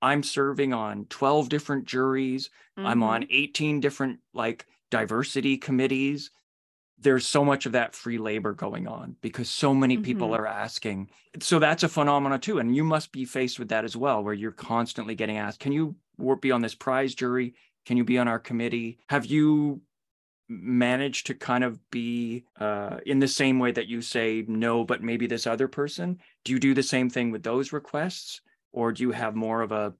"I'm 0.00 0.22
serving 0.22 0.72
on 0.72 1.06
12 1.06 1.48
different 1.48 1.84
juries. 1.86 2.50
Mm-hmm. 2.78 2.86
I'm 2.86 3.02
on 3.02 3.26
18 3.30 3.80
different 3.80 4.20
like 4.34 4.66
diversity 4.90 5.56
committees." 5.56 6.30
There's 6.98 7.26
so 7.26 7.44
much 7.44 7.66
of 7.66 7.72
that 7.72 7.96
free 7.96 8.18
labor 8.18 8.52
going 8.52 8.86
on 8.86 9.16
because 9.22 9.50
so 9.50 9.74
many 9.74 9.96
mm-hmm. 9.96 10.04
people 10.04 10.36
are 10.36 10.46
asking. 10.46 11.10
So 11.40 11.58
that's 11.58 11.82
a 11.82 11.88
phenomenon 11.88 12.40
too, 12.40 12.58
and 12.58 12.76
you 12.76 12.84
must 12.84 13.10
be 13.10 13.24
faced 13.24 13.58
with 13.58 13.68
that 13.70 13.84
as 13.84 13.96
well, 13.96 14.22
where 14.22 14.34
you're 14.34 14.52
constantly 14.52 15.14
getting 15.14 15.38
asked, 15.38 15.60
"Can 15.60 15.72
you 15.72 15.96
be 16.40 16.52
on 16.52 16.62
this 16.62 16.74
prize 16.74 17.14
jury? 17.14 17.54
Can 17.86 17.96
you 17.96 18.04
be 18.04 18.18
on 18.18 18.28
our 18.28 18.38
committee? 18.38 18.98
Have 19.08 19.26
you 19.26 19.80
manage 20.60 21.24
to 21.24 21.34
kind 21.34 21.64
of 21.64 21.78
be 21.90 22.44
uh, 22.58 22.98
in 23.06 23.18
the 23.18 23.28
same 23.28 23.58
way 23.58 23.72
that 23.72 23.88
you 23.88 24.02
say 24.02 24.44
no, 24.46 24.84
but 24.84 25.02
maybe 25.02 25.26
this 25.26 25.46
other 25.46 25.68
person? 25.68 26.18
Do 26.44 26.52
you 26.52 26.58
do 26.58 26.74
the 26.74 26.82
same 26.82 27.08
thing 27.08 27.30
with 27.30 27.42
those 27.42 27.72
requests, 27.72 28.40
or 28.72 28.92
do 28.92 29.02
you 29.02 29.12
have 29.12 29.34
more 29.34 29.62
of 29.62 29.72
a 29.72 29.94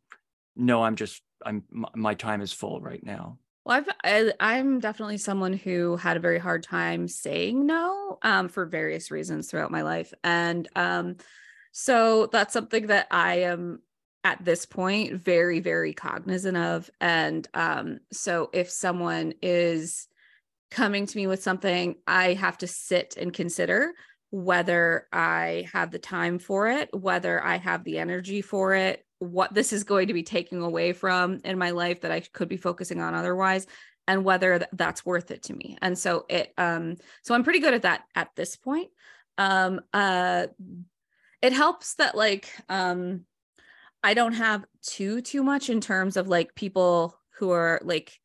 no? 0.56 0.82
I'm 0.82 0.96
just 0.96 1.22
I'm 1.44 1.64
my 1.94 2.14
time 2.14 2.40
is 2.40 2.52
full 2.52 2.80
right 2.80 3.04
now. 3.04 3.38
Well, 3.64 3.78
I've 3.78 3.88
I, 4.04 4.32
i 4.40 4.58
am 4.58 4.80
definitely 4.80 5.18
someone 5.18 5.52
who 5.52 5.96
had 5.96 6.16
a 6.16 6.20
very 6.20 6.38
hard 6.38 6.62
time 6.62 7.08
saying 7.08 7.66
no 7.66 8.18
um, 8.22 8.48
for 8.48 8.66
various 8.66 9.10
reasons 9.10 9.50
throughout 9.50 9.70
my 9.70 9.82
life, 9.82 10.12
and 10.22 10.68
um, 10.76 11.16
so 11.72 12.26
that's 12.26 12.52
something 12.52 12.88
that 12.88 13.06
I 13.10 13.40
am 13.40 13.80
at 14.24 14.44
this 14.44 14.64
point 14.66 15.14
very 15.14 15.58
very 15.58 15.92
cognizant 15.92 16.56
of 16.56 16.88
and 17.00 17.48
um 17.54 17.98
so 18.12 18.50
if 18.52 18.70
someone 18.70 19.34
is 19.42 20.06
coming 20.72 21.06
to 21.06 21.16
me 21.16 21.26
with 21.26 21.42
something, 21.42 21.96
I 22.06 22.34
have 22.34 22.58
to 22.58 22.66
sit 22.66 23.16
and 23.16 23.32
consider 23.32 23.92
whether 24.30 25.06
I 25.12 25.68
have 25.72 25.90
the 25.90 25.98
time 25.98 26.38
for 26.38 26.68
it, 26.68 26.88
whether 26.92 27.42
I 27.44 27.56
have 27.58 27.84
the 27.84 27.98
energy 27.98 28.42
for 28.42 28.74
it, 28.74 29.04
what 29.18 29.54
this 29.54 29.72
is 29.72 29.84
going 29.84 30.08
to 30.08 30.14
be 30.14 30.22
taking 30.22 30.62
away 30.62 30.92
from 30.92 31.40
in 31.44 31.58
my 31.58 31.70
life 31.70 32.00
that 32.00 32.10
I 32.10 32.20
could 32.20 32.48
be 32.48 32.56
focusing 32.56 33.00
on 33.00 33.14
otherwise. 33.14 33.66
and 34.08 34.24
whether 34.24 34.66
that's 34.72 35.06
worth 35.06 35.30
it 35.30 35.44
to 35.44 35.54
me 35.54 35.78
and 35.80 35.96
so 35.96 36.26
it 36.28 36.52
um 36.58 36.96
so 37.22 37.34
i'm 37.34 37.44
pretty 37.44 37.60
good 37.60 37.72
at 37.72 37.82
that 37.82 38.02
at 38.16 38.28
this 38.34 38.56
point 38.56 38.88
um 39.38 39.80
uh 39.92 40.46
it 41.40 41.52
helps 41.52 41.94
that 41.94 42.16
like 42.16 42.50
um 42.68 43.24
i 44.02 44.12
don't 44.14 44.32
have 44.34 44.64
too 44.82 45.20
too 45.20 45.42
much 45.42 45.70
in 45.70 45.80
terms 45.80 46.16
of 46.16 46.26
like 46.26 46.54
people 46.54 47.16
who 47.38 47.50
are 47.50 47.80
like 47.84 48.18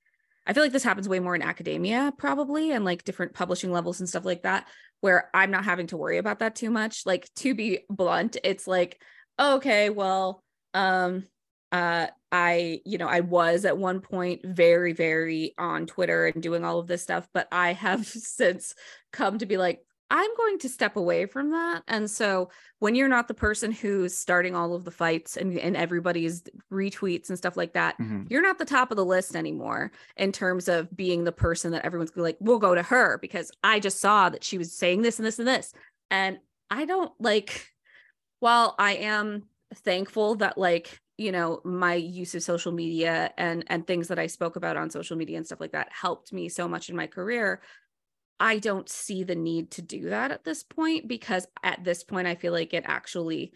i 0.48 0.54
feel 0.54 0.64
like 0.64 0.72
this 0.72 0.84
happens 0.84 1.08
way 1.08 1.20
more 1.20 1.36
in 1.36 1.42
academia 1.44 2.12
probably 2.18 2.72
and 2.72 2.84
like 2.84 3.04
different 3.04 3.34
publishing 3.34 3.72
levels 3.72 4.00
and 4.00 4.10
stuff 4.10 4.26
like 4.26 4.44
that 4.44 4.68
where 5.02 5.30
i'm 5.34 5.52
not 5.52 5.66
having 5.66 5.88
to 5.88 5.98
worry 5.98 6.18
about 6.18 6.40
that 6.40 6.56
too 6.56 6.72
much. 6.72 7.06
Like 7.06 7.30
to 7.36 7.54
be 7.54 7.80
blunt 7.90 8.38
it's 8.44 8.68
like 8.68 9.00
okay 9.40 9.90
well 9.90 10.44
um 10.74 11.24
uh 11.72 12.08
i 12.32 12.80
you 12.86 12.98
know 12.98 13.08
i 13.08 13.20
was 13.20 13.66
at 13.66 13.78
one 13.78 14.00
point 14.00 14.42
very 14.44 14.94
very 14.94 15.54
on 15.58 15.86
twitter 15.86 16.28
and 16.28 16.42
doing 16.42 16.64
all 16.64 16.80
of 16.80 16.88
this 16.88 17.04
stuff 17.04 17.28
but 17.34 17.48
i 17.52 17.74
have 17.74 18.06
since 18.08 18.74
come 19.12 19.38
to 19.38 19.46
be 19.46 19.58
like 19.58 19.82
i'm 20.10 20.30
going 20.38 20.58
to 20.60 20.70
step 20.70 20.96
away 20.96 21.26
from 21.26 21.52
that 21.52 21.84
and 21.88 22.10
so 22.10 22.50
when 22.80 22.96
you're 22.96 23.08
not 23.08 23.28
the 23.28 23.34
person 23.34 23.72
who's 23.72 24.16
starting 24.16 24.56
all 24.56 24.74
of 24.74 24.86
the 24.86 24.92
fights 24.92 25.36
and, 25.36 25.58
and 25.60 25.76
everybody's 25.76 26.44
retweets 26.72 27.30
and 27.30 27.38
stuff 27.38 27.58
like 27.58 27.74
that 27.74 27.98
Mhm. 27.98 28.26
you're 28.30 28.42
not 28.42 28.58
the 28.58 28.66
top 28.66 28.92
of 28.92 28.98
the 28.98 29.06
list 29.06 29.36
anymore 29.36 29.92
in 30.16 30.32
terms 30.32 30.68
of 30.68 30.96
being 30.96 31.24
the 31.24 31.32
person 31.32 31.72
that 31.72 31.86
everyone's 31.86 32.16
like 32.16 32.38
we'll 32.40 32.60
go 32.60 32.74
to 32.76 32.84
her 32.84 33.18
because 33.20 33.52
i 33.64 33.80
just 33.80 34.00
saw 34.00 34.30
that 34.30 34.44
she 34.44 34.58
was 34.58 34.72
saying 34.74 35.02
this 35.02 35.20
and 35.20 35.26
this 35.26 35.40
and 35.40 35.48
this 35.48 35.74
and 36.10 36.38
i 36.70 36.86
don't 36.86 37.12
like 37.20 37.68
while 38.40 38.76
i 38.80 38.94
am 38.96 39.44
thankful 39.76 40.36
that 40.36 40.58
like 40.58 41.00
you 41.18 41.32
know 41.32 41.60
my 41.66 41.96
use 41.96 42.36
of 42.36 42.44
social 42.44 42.72
media 42.72 43.34
and 43.38 43.64
and 43.68 43.86
things 43.88 44.08
that 44.08 44.20
i 44.20 44.28
spoke 44.28 44.56
about 44.56 44.78
on 44.78 44.90
social 44.90 45.18
media 45.18 45.36
and 45.36 45.46
stuff 45.46 45.60
like 45.60 45.72
that 45.72 45.90
helped 45.92 46.32
me 46.32 46.48
so 46.48 46.68
much 46.68 46.90
in 46.90 46.96
my 46.96 47.08
career 47.08 47.62
i 48.40 48.60
don't 48.60 48.90
see 48.90 49.24
the 49.24 49.36
need 49.36 49.72
to 49.72 49.82
do 49.82 50.10
that 50.10 50.32
at 50.32 50.44
this 50.44 50.64
point 50.64 51.08
because 51.08 51.48
at 51.64 51.84
this 51.84 52.04
point 52.04 52.28
i 52.28 52.36
feel 52.36 52.54
like 52.54 52.74
it 52.74 52.84
actually 52.86 53.52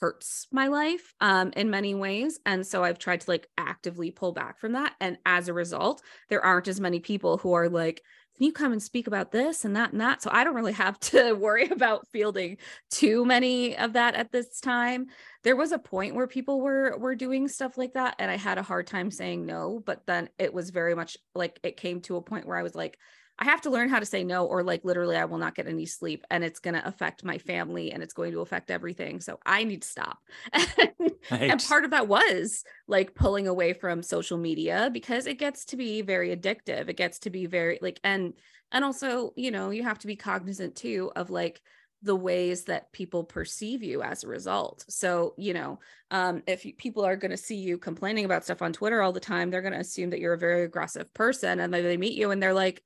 hurts 0.00 0.46
my 0.50 0.68
life 0.68 1.12
um 1.20 1.52
in 1.56 1.70
many 1.70 1.94
ways. 1.94 2.40
And 2.46 2.66
so 2.66 2.82
i've 2.82 2.98
tried 2.98 3.20
to 3.20 3.30
like 3.30 3.48
actively 3.58 4.10
pull 4.10 4.32
back 4.32 4.58
from 4.58 4.72
that. 4.72 4.94
And 5.00 5.18
as 5.26 5.48
a 5.48 5.52
result 5.52 6.02
there 6.28 6.44
aren't 6.44 6.68
as 6.68 6.80
many 6.80 7.00
people 7.00 7.36
who 7.36 7.52
are 7.52 7.68
like 7.68 8.02
can 8.36 8.46
you 8.46 8.52
come 8.52 8.72
and 8.72 8.82
speak 8.82 9.06
about 9.06 9.32
this 9.32 9.66
and 9.66 9.76
that 9.76 9.92
and 9.92 10.00
that? 10.00 10.22
So 10.22 10.30
i 10.32 10.42
don't 10.42 10.54
really 10.54 10.72
have 10.72 10.98
to 11.10 11.34
worry 11.34 11.68
about 11.68 12.08
fielding 12.12 12.56
too 12.90 13.26
many 13.26 13.76
of 13.76 13.92
that 13.92 14.14
at 14.14 14.32
this 14.32 14.60
time. 14.60 15.08
There 15.42 15.56
was 15.56 15.72
a 15.72 15.78
point 15.78 16.14
where 16.14 16.26
people 16.26 16.62
were 16.62 16.96
were 16.98 17.14
doing 17.14 17.46
stuff 17.46 17.76
like 17.76 17.92
that 17.92 18.16
and 18.18 18.30
i 18.30 18.36
had 18.36 18.56
a 18.56 18.62
hard 18.62 18.86
time 18.86 19.10
saying 19.10 19.44
no 19.44 19.82
but 19.84 20.06
then 20.06 20.30
it 20.38 20.54
was 20.54 20.70
very 20.70 20.94
much 20.94 21.18
like 21.34 21.60
it 21.62 21.76
came 21.76 22.00
to 22.02 22.16
a 22.16 22.22
point 22.22 22.46
where 22.46 22.56
i 22.56 22.62
was 22.62 22.74
like 22.74 22.98
i 23.40 23.44
have 23.44 23.60
to 23.60 23.70
learn 23.70 23.88
how 23.88 23.98
to 23.98 24.06
say 24.06 24.22
no 24.22 24.46
or 24.46 24.62
like 24.62 24.84
literally 24.84 25.16
i 25.16 25.24
will 25.24 25.38
not 25.38 25.54
get 25.54 25.66
any 25.66 25.86
sleep 25.86 26.24
and 26.30 26.44
it's 26.44 26.60
going 26.60 26.74
to 26.74 26.86
affect 26.86 27.24
my 27.24 27.38
family 27.38 27.90
and 27.92 28.02
it's 28.02 28.14
going 28.14 28.32
to 28.32 28.40
affect 28.40 28.70
everything 28.70 29.20
so 29.20 29.38
i 29.46 29.64
need 29.64 29.82
to 29.82 29.88
stop 29.88 30.18
and 30.52 31.08
Right. 31.30 31.62
part 31.64 31.84
of 31.84 31.90
that 31.90 32.08
was 32.08 32.64
like 32.86 33.14
pulling 33.14 33.46
away 33.48 33.72
from 33.72 34.02
social 34.02 34.38
media 34.38 34.90
because 34.92 35.26
it 35.26 35.38
gets 35.38 35.64
to 35.66 35.76
be 35.76 36.02
very 36.02 36.34
addictive 36.34 36.88
it 36.88 36.96
gets 36.96 37.18
to 37.20 37.30
be 37.30 37.46
very 37.46 37.78
like 37.82 38.00
and 38.04 38.34
and 38.72 38.84
also 38.84 39.32
you 39.36 39.50
know 39.50 39.70
you 39.70 39.82
have 39.82 39.98
to 39.98 40.06
be 40.06 40.16
cognizant 40.16 40.76
too 40.76 41.10
of 41.16 41.30
like 41.30 41.60
the 42.02 42.16
ways 42.16 42.64
that 42.64 42.90
people 42.92 43.24
perceive 43.24 43.82
you 43.82 44.00
as 44.02 44.24
a 44.24 44.28
result 44.28 44.84
so 44.88 45.34
you 45.36 45.52
know 45.52 45.78
um 46.10 46.42
if 46.46 46.64
you, 46.64 46.72
people 46.74 47.04
are 47.04 47.16
going 47.16 47.30
to 47.30 47.36
see 47.36 47.56
you 47.56 47.76
complaining 47.76 48.24
about 48.24 48.42
stuff 48.42 48.62
on 48.62 48.72
twitter 48.72 49.02
all 49.02 49.12
the 49.12 49.20
time 49.20 49.50
they're 49.50 49.60
going 49.60 49.74
to 49.74 49.78
assume 49.78 50.08
that 50.10 50.18
you're 50.18 50.32
a 50.32 50.38
very 50.38 50.64
aggressive 50.64 51.12
person 51.12 51.60
and 51.60 51.74
then 51.74 51.82
they 51.82 51.98
meet 51.98 52.14
you 52.16 52.30
and 52.30 52.42
they're 52.42 52.54
like 52.54 52.82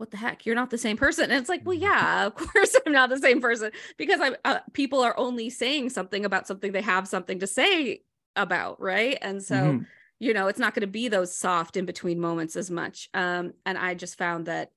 what 0.00 0.10
the 0.10 0.16
heck? 0.16 0.46
You're 0.46 0.54
not 0.54 0.70
the 0.70 0.78
same 0.78 0.96
person. 0.96 1.24
And 1.24 1.34
it's 1.34 1.48
like 1.50 1.62
well 1.66 1.76
yeah 1.76 2.26
of 2.26 2.34
course 2.52 2.74
i'm 2.86 2.92
not 2.92 3.10
the 3.10 3.18
same 3.18 3.40
person. 3.40 3.70
Because 3.98 4.20
i'm 4.20 4.34
uh, 4.44 4.60
people 4.72 5.02
are 5.02 5.16
only 5.18 5.50
saying 5.50 5.90
something 5.90 6.24
about 6.24 6.46
something 6.46 6.72
they 6.72 6.80
have 6.80 7.06
something 7.06 7.38
to 7.40 7.46
say 7.46 8.02
about 8.34 8.80
right? 8.80 9.18
And 9.20 9.42
so 9.42 9.54
Mhm. 9.54 9.86
you 10.18 10.32
know 10.34 10.48
it's 10.48 10.58
not 10.58 10.74
going 10.74 10.82
to 10.82 10.86
be 10.86 11.08
those 11.08 11.36
soft 11.36 11.76
in 11.76 11.84
between 11.84 12.18
moments 12.20 12.56
as 12.56 12.70
much. 12.70 13.08
Um 13.14 13.52
and 13.66 13.76
i 13.78 13.94
just 13.94 14.16
found 14.18 14.46
that 14.46 14.70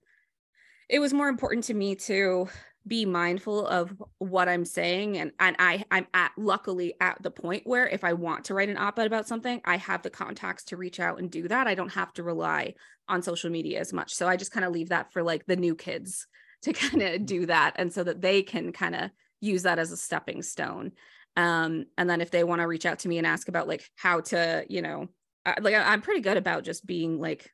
it 0.90 1.00
was 1.00 1.14
more 1.14 1.30
important 1.30 1.64
to 1.66 1.74
me 1.74 1.96
to 1.96 2.48
be 2.86 3.06
mindful 3.06 3.66
of 3.68 3.94
what 4.18 4.50
i'm 4.50 4.66
saying 4.66 5.18
and 5.18 5.32
and 5.40 5.56
i 5.60 5.84
i'm 5.90 6.06
at 6.14 6.32
luckily 6.38 6.94
at 7.00 7.22
the 7.22 7.32
point 7.32 7.64
where 7.66 7.88
if 7.88 8.04
i 8.04 8.12
want 8.12 8.44
to 8.46 8.54
write 8.54 8.70
an 8.70 8.78
op-ed 8.78 9.08
about 9.08 9.28
something 9.28 9.62
i 9.66 9.78
have 9.78 10.02
the 10.02 10.10
contacts 10.10 10.66
to 10.66 10.78
reach 10.78 11.00
out 11.00 11.20
and 11.20 11.32
do 11.32 11.48
that. 11.48 11.68
I 11.68 11.76
don't 11.76 11.94
have 11.94 12.14
to 12.14 12.24
rely 12.24 12.74
on 13.08 13.22
social 13.22 13.50
media 13.50 13.80
as 13.80 13.94
much. 13.94 14.14
So 14.14 14.28
i 14.28 14.36
just 14.36 14.52
kind 14.52 14.66
of 14.66 14.72
leave 14.72 14.90
that 14.90 15.12
for 15.12 15.24
like 15.24 15.46
the 15.46 15.56
new 15.56 15.76
kids 15.76 16.28
to 16.64 16.74
kind 16.84 17.02
of 17.02 17.26
do 17.26 17.46
that 17.46 17.74
and 17.76 17.92
so 17.92 18.04
that 18.04 18.22
they 18.22 18.42
can 18.42 18.72
kind 18.72 18.96
of 18.96 19.12
use 19.42 19.64
that 19.64 19.80
as 19.80 19.92
a 19.92 19.98
stepping 19.98 20.42
stone. 20.42 20.92
Um 21.36 21.86
and 21.98 22.10
then 22.10 22.22
if 22.22 22.32
they 22.32 22.44
want 22.44 22.62
to 22.62 22.68
reach 22.68 22.86
out 22.86 23.00
to 23.00 23.10
me 23.10 23.18
and 23.18 23.28
ask 23.28 23.48
about 23.48 23.68
like 23.68 23.84
how 23.96 24.22
to 24.22 24.66
you 24.70 24.82
know 24.82 25.08
I, 25.46 25.56
like 25.60 25.76
i'm 25.76 26.02
pretty 26.02 26.22
good 26.22 26.38
about 26.38 26.64
just 26.64 26.86
being 26.86 27.20
like 27.20 27.52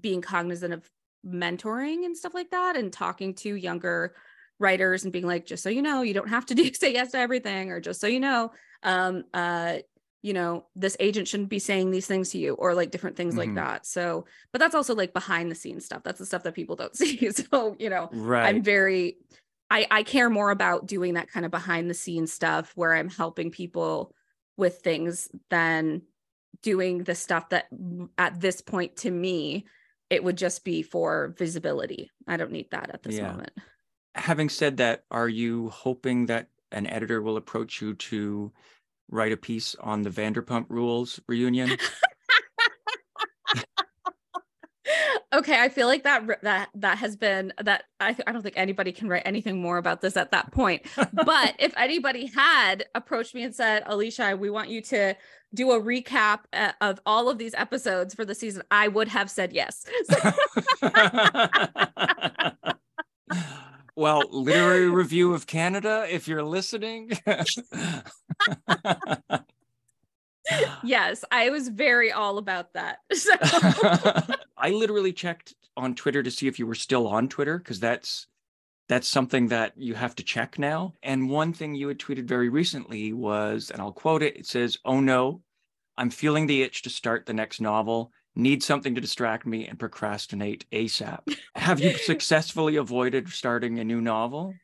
being 0.00 0.22
cognizant 0.22 0.72
of 0.72 0.88
mentoring 1.26 2.04
and 2.04 2.16
stuff 2.16 2.34
like 2.34 2.50
that 2.50 2.76
and 2.76 2.92
talking 2.92 3.34
to 3.34 3.54
younger 3.54 4.14
writers 4.58 5.04
and 5.04 5.12
being 5.12 5.26
like 5.26 5.46
just 5.46 5.62
so 5.62 5.68
you 5.68 5.82
know 5.82 6.02
you 6.02 6.14
don't 6.14 6.28
have 6.28 6.46
to 6.46 6.54
do 6.54 6.72
say 6.74 6.92
yes 6.92 7.12
to 7.12 7.18
everything 7.18 7.70
or 7.70 7.80
just 7.80 8.00
so 8.00 8.06
you 8.06 8.20
know 8.20 8.50
um 8.82 9.24
uh 9.34 9.78
you 10.22 10.32
know 10.32 10.66
this 10.74 10.96
agent 11.00 11.28
shouldn't 11.28 11.48
be 11.50 11.58
saying 11.58 11.90
these 11.90 12.06
things 12.06 12.30
to 12.30 12.38
you 12.38 12.54
or 12.54 12.74
like 12.74 12.90
different 12.90 13.16
things 13.16 13.36
Mhm. 13.36 13.36
like 13.36 13.54
that 13.54 13.84
so 13.86 14.24
but 14.52 14.58
that's 14.58 14.74
also 14.74 14.94
like 14.94 15.12
behind 15.12 15.50
the 15.50 15.54
scenes 15.54 15.84
stuff 15.84 16.02
that's 16.02 16.18
the 16.18 16.26
stuff 16.26 16.42
that 16.44 16.54
people 16.54 16.76
don't 16.76 16.96
see 16.96 17.30
so 17.30 17.76
you 17.78 17.90
know 17.90 18.10
Right. 18.10 18.42
I'm 18.42 18.62
very 18.62 19.18
I 19.70 19.86
I 19.90 20.02
care 20.02 20.30
more 20.30 20.50
about 20.50 20.86
doing 20.86 21.14
that 21.14 21.28
kind 21.30 21.44
of 21.44 21.50
behind 21.50 21.90
the 21.90 21.94
scenes 21.94 22.32
stuff 22.32 22.72
where 22.76 22.94
I'm 22.94 23.08
helping 23.08 23.50
people 23.50 24.14
with 24.56 24.78
things 24.78 25.28
than 25.50 26.02
doing 26.62 27.04
the 27.04 27.14
stuff 27.14 27.50
that 27.50 27.66
at 28.18 28.40
this 28.40 28.60
point 28.60 28.96
to 28.98 29.10
me 29.10 29.66
it 30.14 30.24
would 30.24 30.38
just 30.38 30.64
be 30.64 30.82
for 30.82 31.34
visibility. 31.36 32.10
I 32.26 32.36
don't 32.36 32.52
need 32.52 32.70
that 32.70 32.90
at 32.94 33.02
this 33.02 33.16
Yeah. 33.16 33.32
moment. 33.32 33.52
Having 34.14 34.48
said 34.50 34.76
that, 34.78 35.04
are 35.10 35.28
you 35.28 35.68
hoping 35.70 36.26
that 36.26 36.48
an 36.70 36.86
editor 36.86 37.20
will 37.20 37.36
approach 37.36 37.82
you 37.82 37.94
to 37.94 38.52
write 39.10 39.32
a 39.32 39.36
piece 39.36 39.74
on 39.76 40.02
the 40.02 40.10
Vanderpump 40.10 40.66
Rules 40.68 41.20
reunion? 41.28 41.78
okay, 45.34 45.60
I 45.60 45.68
feel 45.68 45.86
like 45.86 46.04
that 46.04 46.42
that 46.42 46.68
that 46.74 46.98
has 46.98 47.16
been 47.16 47.52
that 47.62 47.84
I 48.00 48.16
I 48.26 48.32
don't 48.32 48.42
think 48.42 48.56
anybody 48.56 48.92
can 48.92 49.08
write 49.08 49.22
anything 49.24 49.60
more 49.60 49.78
about 49.78 50.00
this 50.00 50.16
at 50.16 50.30
that 50.30 50.52
point. 50.52 50.82
but 51.12 51.54
if 51.58 51.74
anybody 51.76 52.26
had 52.26 52.86
approached 52.94 53.34
me 53.34 53.42
and 53.42 53.54
said, 53.54 53.82
Alicia, 53.86 54.36
we 54.36 54.50
want 54.50 54.68
you 54.68 54.80
to 54.82 55.14
do 55.52 55.72
a 55.72 55.80
recap 55.80 56.40
uh, 56.52 56.72
of 56.80 57.00
all 57.06 57.28
of 57.28 57.38
these 57.38 57.54
episodes 57.54 58.14
for 58.14 58.24
the 58.24 58.34
season, 58.34 58.62
I 58.70 58.88
would 58.88 59.08
have 59.08 59.30
said 59.30 59.52
yes. 59.52 59.84
Well, 63.96 64.24
literary 64.30 64.90
review 64.90 65.34
of 65.34 65.46
Canada, 65.46 66.04
if 66.10 66.26
you're 66.26 66.42
listening. 66.42 67.12
yes, 70.84 71.24
I 71.30 71.50
was 71.50 71.68
very 71.68 72.12
all 72.12 72.38
about 72.38 72.72
that. 72.74 72.98
So 73.14 73.32
I 74.56 74.70
literally 74.70 75.12
checked 75.12 75.54
on 75.76 75.94
Twitter 75.94 76.22
to 76.22 76.30
see 76.30 76.46
if 76.46 76.58
you 76.58 76.66
were 76.66 76.74
still 76.74 77.06
on 77.06 77.28
Twitter 77.28 77.58
because 77.58 77.80
that's 77.80 78.26
that's 78.88 79.08
something 79.08 79.48
that 79.48 79.72
you 79.76 79.94
have 79.94 80.14
to 80.16 80.22
check 80.22 80.58
now. 80.58 80.92
And 81.02 81.30
one 81.30 81.52
thing 81.52 81.74
you 81.74 81.88
had 81.88 81.98
tweeted 81.98 82.28
very 82.28 82.50
recently 82.50 83.12
was, 83.12 83.70
and 83.70 83.80
I'll 83.80 83.92
quote 83.92 84.22
it, 84.22 84.36
it 84.36 84.46
says, 84.46 84.78
"Oh 84.84 85.00
no, 85.00 85.42
I'm 85.96 86.10
feeling 86.10 86.46
the 86.46 86.62
itch 86.62 86.82
to 86.82 86.90
start 86.90 87.26
the 87.26 87.34
next 87.34 87.60
novel. 87.60 88.12
Need 88.36 88.62
something 88.62 88.94
to 88.94 89.00
distract 89.00 89.46
me 89.46 89.66
and 89.66 89.78
procrastinate 89.78 90.66
ASAP." 90.70 91.20
have 91.54 91.80
you 91.80 91.96
successfully 91.96 92.76
avoided 92.76 93.28
starting 93.28 93.78
a 93.78 93.84
new 93.84 94.00
novel? 94.00 94.54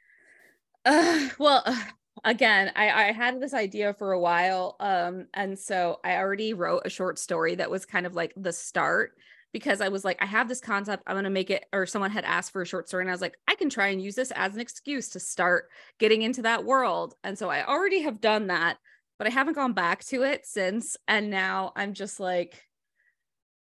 Uh, 0.84 1.28
well, 1.38 1.62
uh, 1.64 1.82
again, 2.24 2.72
I, 2.76 2.90
I 2.90 3.12
had 3.12 3.40
this 3.40 3.54
idea 3.54 3.94
for 3.94 4.12
a 4.12 4.20
while. 4.20 4.76
Um, 4.80 5.26
and 5.34 5.58
so 5.58 6.00
I 6.04 6.16
already 6.16 6.54
wrote 6.54 6.82
a 6.84 6.90
short 6.90 7.18
story 7.18 7.54
that 7.56 7.70
was 7.70 7.86
kind 7.86 8.06
of 8.06 8.14
like 8.14 8.32
the 8.36 8.52
start 8.52 9.12
because 9.52 9.80
I 9.80 9.88
was 9.88 10.04
like, 10.04 10.18
I 10.22 10.26
have 10.26 10.48
this 10.48 10.60
concept, 10.60 11.02
I'm 11.06 11.16
gonna 11.16 11.30
make 11.30 11.50
it, 11.50 11.66
or 11.72 11.84
someone 11.86 12.10
had 12.10 12.24
asked 12.24 12.52
for 12.52 12.62
a 12.62 12.66
short 12.66 12.88
story, 12.88 13.02
and 13.02 13.10
I 13.10 13.14
was 13.14 13.20
like, 13.20 13.36
I 13.48 13.56
can 13.56 13.68
try 13.68 13.88
and 13.88 14.00
use 14.00 14.14
this 14.14 14.30
as 14.30 14.54
an 14.54 14.60
excuse 14.60 15.08
to 15.10 15.20
start 15.20 15.70
getting 15.98 16.22
into 16.22 16.42
that 16.42 16.64
world. 16.64 17.14
And 17.24 17.36
so 17.36 17.50
I 17.50 17.66
already 17.66 18.02
have 18.02 18.20
done 18.20 18.46
that, 18.46 18.78
but 19.18 19.26
I 19.26 19.30
haven't 19.30 19.54
gone 19.54 19.72
back 19.72 20.04
to 20.06 20.22
it 20.22 20.46
since. 20.46 20.96
And 21.08 21.30
now 21.30 21.72
I'm 21.74 21.94
just 21.94 22.20
like, 22.20 22.64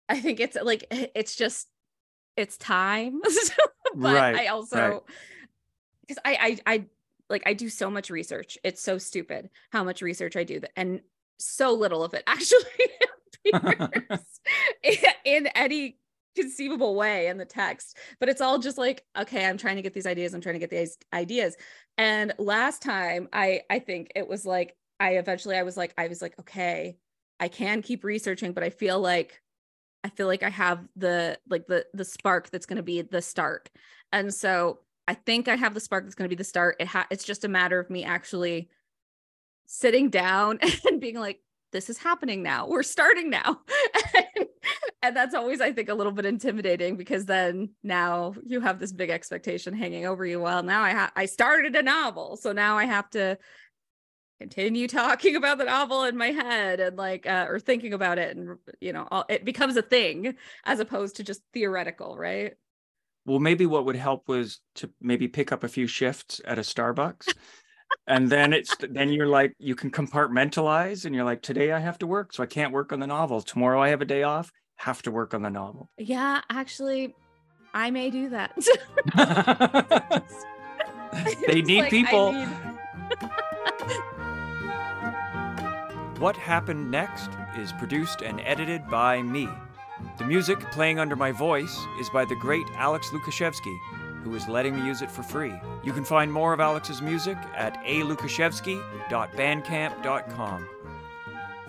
I 0.08 0.20
think 0.20 0.38
it's 0.38 0.56
like 0.62 0.86
it's 0.90 1.34
just 1.34 1.66
it's 2.36 2.56
time. 2.56 3.20
but 3.96 4.14
Right, 4.14 4.36
I 4.36 4.46
also 4.48 5.04
because 6.02 6.22
I, 6.24 6.58
I 6.66 6.74
I 6.74 6.84
like 7.30 7.42
I 7.46 7.54
do 7.54 7.68
so 7.68 7.90
much 7.90 8.10
research. 8.10 8.58
It's 8.64 8.82
so 8.82 8.98
stupid 8.98 9.50
how 9.70 9.84
much 9.84 10.02
research 10.02 10.36
I 10.36 10.44
do 10.44 10.60
that 10.60 10.72
and 10.76 11.00
so 11.38 11.72
little 11.72 12.04
of 12.04 12.14
it 12.14 12.22
actually 12.26 12.62
appears 13.52 14.40
in 15.24 15.46
any 15.48 15.98
conceivable 16.36 16.96
way 16.96 17.28
in 17.28 17.38
the 17.38 17.44
text. 17.44 17.96
But 18.20 18.28
it's 18.28 18.40
all 18.40 18.58
just 18.58 18.78
like 18.78 19.04
okay 19.18 19.44
i'm 19.44 19.58
trying 19.58 19.76
to 19.76 19.82
get 19.82 19.94
these 19.94 20.06
ideas 20.06 20.34
i'm 20.34 20.40
trying 20.40 20.54
to 20.54 20.60
get 20.60 20.70
these 20.70 20.98
ideas. 21.12 21.56
And 21.96 22.32
last 22.38 22.82
time 22.82 23.28
i 23.32 23.62
i 23.70 23.78
think 23.78 24.12
it 24.14 24.28
was 24.28 24.44
like 24.44 24.76
i 25.00 25.12
eventually 25.12 25.56
i 25.56 25.62
was 25.62 25.76
like 25.76 25.94
i 25.96 26.08
was 26.08 26.20
like 26.20 26.38
okay 26.40 26.96
i 27.40 27.48
can 27.48 27.82
keep 27.82 28.04
researching 28.04 28.52
but 28.52 28.64
i 28.64 28.70
feel 28.70 29.00
like 29.00 29.40
i 30.02 30.08
feel 30.08 30.26
like 30.26 30.42
i 30.42 30.48
have 30.48 30.86
the 30.96 31.38
like 31.48 31.66
the 31.66 31.86
the 31.94 32.04
spark 32.04 32.50
that's 32.50 32.66
going 32.66 32.76
to 32.76 32.82
be 32.82 33.02
the 33.02 33.22
start 33.22 33.70
and 34.12 34.32
so 34.32 34.80
i 35.08 35.14
think 35.14 35.48
i 35.48 35.56
have 35.56 35.74
the 35.74 35.80
spark 35.80 36.04
that's 36.04 36.14
going 36.14 36.28
to 36.28 36.34
be 36.34 36.38
the 36.38 36.44
start 36.44 36.76
it 36.80 36.86
ha- 36.86 37.06
it's 37.10 37.24
just 37.24 37.44
a 37.44 37.48
matter 37.48 37.78
of 37.78 37.90
me 37.90 38.04
actually 38.04 38.68
sitting 39.66 40.10
down 40.10 40.58
and 40.86 41.00
being 41.00 41.18
like 41.18 41.40
this 41.74 41.90
is 41.90 41.98
happening 41.98 42.42
now. 42.42 42.68
We're 42.68 42.84
starting 42.84 43.28
now. 43.28 43.60
and, 44.14 44.46
and 45.02 45.16
that's 45.16 45.34
always, 45.34 45.60
I 45.60 45.72
think, 45.72 45.90
a 45.90 45.94
little 45.94 46.12
bit 46.12 46.24
intimidating 46.24 46.96
because 46.96 47.26
then 47.26 47.70
now 47.82 48.34
you 48.46 48.60
have 48.60 48.78
this 48.78 48.92
big 48.92 49.10
expectation 49.10 49.74
hanging 49.74 50.06
over 50.06 50.24
you. 50.24 50.40
Well, 50.40 50.62
now 50.62 50.82
I 50.82 50.92
ha- 50.92 51.12
I 51.14 51.26
started 51.26 51.74
a 51.74 51.82
novel. 51.82 52.36
So 52.36 52.52
now 52.52 52.78
I 52.78 52.86
have 52.86 53.10
to 53.10 53.36
continue 54.40 54.86
talking 54.88 55.36
about 55.36 55.58
the 55.58 55.64
novel 55.64 56.04
in 56.04 56.16
my 56.16 56.28
head 56.28 56.78
and 56.78 56.96
like 56.96 57.26
uh, 57.26 57.46
or 57.48 57.58
thinking 57.58 57.92
about 57.92 58.18
it 58.18 58.36
and 58.36 58.56
you 58.80 58.92
know 58.92 59.06
all, 59.10 59.24
it 59.28 59.44
becomes 59.44 59.76
a 59.76 59.82
thing 59.82 60.34
as 60.64 60.80
opposed 60.80 61.16
to 61.16 61.22
just 61.22 61.40
theoretical 61.52 62.18
right 62.18 62.54
well 63.26 63.38
maybe 63.38 63.66
what 63.66 63.84
would 63.84 63.96
help 63.96 64.28
was 64.28 64.60
to 64.76 64.90
maybe 65.00 65.28
pick 65.28 65.52
up 65.52 65.64
a 65.64 65.68
few 65.68 65.86
shifts 65.86 66.40
at 66.44 66.58
a 66.58 66.62
starbucks. 66.62 67.32
And 68.06 68.28
then 68.28 68.52
it's 68.52 68.74
then 68.90 69.10
you're 69.10 69.28
like 69.28 69.54
you 69.58 69.74
can 69.74 69.90
compartmentalize 69.90 71.04
and 71.04 71.14
you're 71.14 71.24
like 71.24 71.42
today 71.42 71.72
i 71.72 71.78
have 71.78 71.98
to 71.98 72.06
work 72.06 72.32
so 72.32 72.42
i 72.42 72.46
can't 72.46 72.72
work 72.72 72.92
on 72.92 73.00
the 73.00 73.06
novel. 73.06 73.40
Tomorrow 73.40 73.80
i 73.80 73.88
have 73.88 74.02
a 74.02 74.06
day 74.06 74.22
off 74.24 74.50
have 74.76 75.02
to 75.02 75.10
work 75.10 75.32
on 75.34 75.42
the 75.42 75.50
novel. 75.50 75.90
Yeah 75.96 76.40
actually 76.50 77.14
i 77.72 77.90
may 77.90 78.10
do 78.10 78.30
that. 78.30 78.52
They 81.46 81.62
need 81.62 81.82
like, 81.82 81.90
people. 81.90 82.32
need... 82.32 82.48
what 86.18 86.36
happened 86.36 86.90
next 86.90 87.30
is 87.58 87.72
produced 87.72 88.22
and 88.22 88.40
edited 88.40 88.88
by 88.88 89.22
me 89.22 89.48
the 90.18 90.24
music 90.24 90.60
playing 90.70 90.98
under 90.98 91.16
my 91.16 91.32
voice 91.32 91.76
is 91.98 92.10
by 92.10 92.24
the 92.24 92.36
great 92.36 92.66
alex 92.76 93.10
lukashevsky 93.10 93.78
who 94.24 94.34
is 94.34 94.48
letting 94.48 94.74
me 94.74 94.84
use 94.84 95.02
it 95.02 95.10
for 95.10 95.22
free. 95.22 95.54
You 95.82 95.92
can 95.92 96.04
find 96.04 96.32
more 96.32 96.54
of 96.54 96.60
Alex's 96.60 97.02
music 97.02 97.36
at 97.54 97.76
alukashevsky.bandcamp.com. 97.84 100.68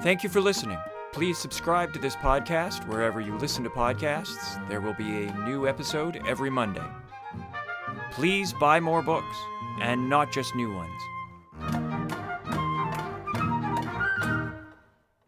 Thank 0.01 0.23
you 0.23 0.29
for 0.29 0.39
listening. 0.41 0.79
Please 1.11 1.37
subscribe 1.37 1.93
to 1.93 1.99
this 1.99 2.15
podcast 2.15 2.87
wherever 2.87 3.21
you 3.21 3.37
listen 3.37 3.63
to 3.65 3.69
podcasts. 3.69 4.67
There 4.69 4.81
will 4.81 4.93
be 4.93 5.25
a 5.25 5.33
new 5.45 5.67
episode 5.67 6.21
every 6.27 6.49
Monday. 6.49 6.87
Please 8.11 8.53
buy 8.53 8.79
more 8.79 9.01
books, 9.01 9.35
and 9.81 10.09
not 10.09 10.31
just 10.31 10.55
new 10.55 10.73
ones. 10.73 11.01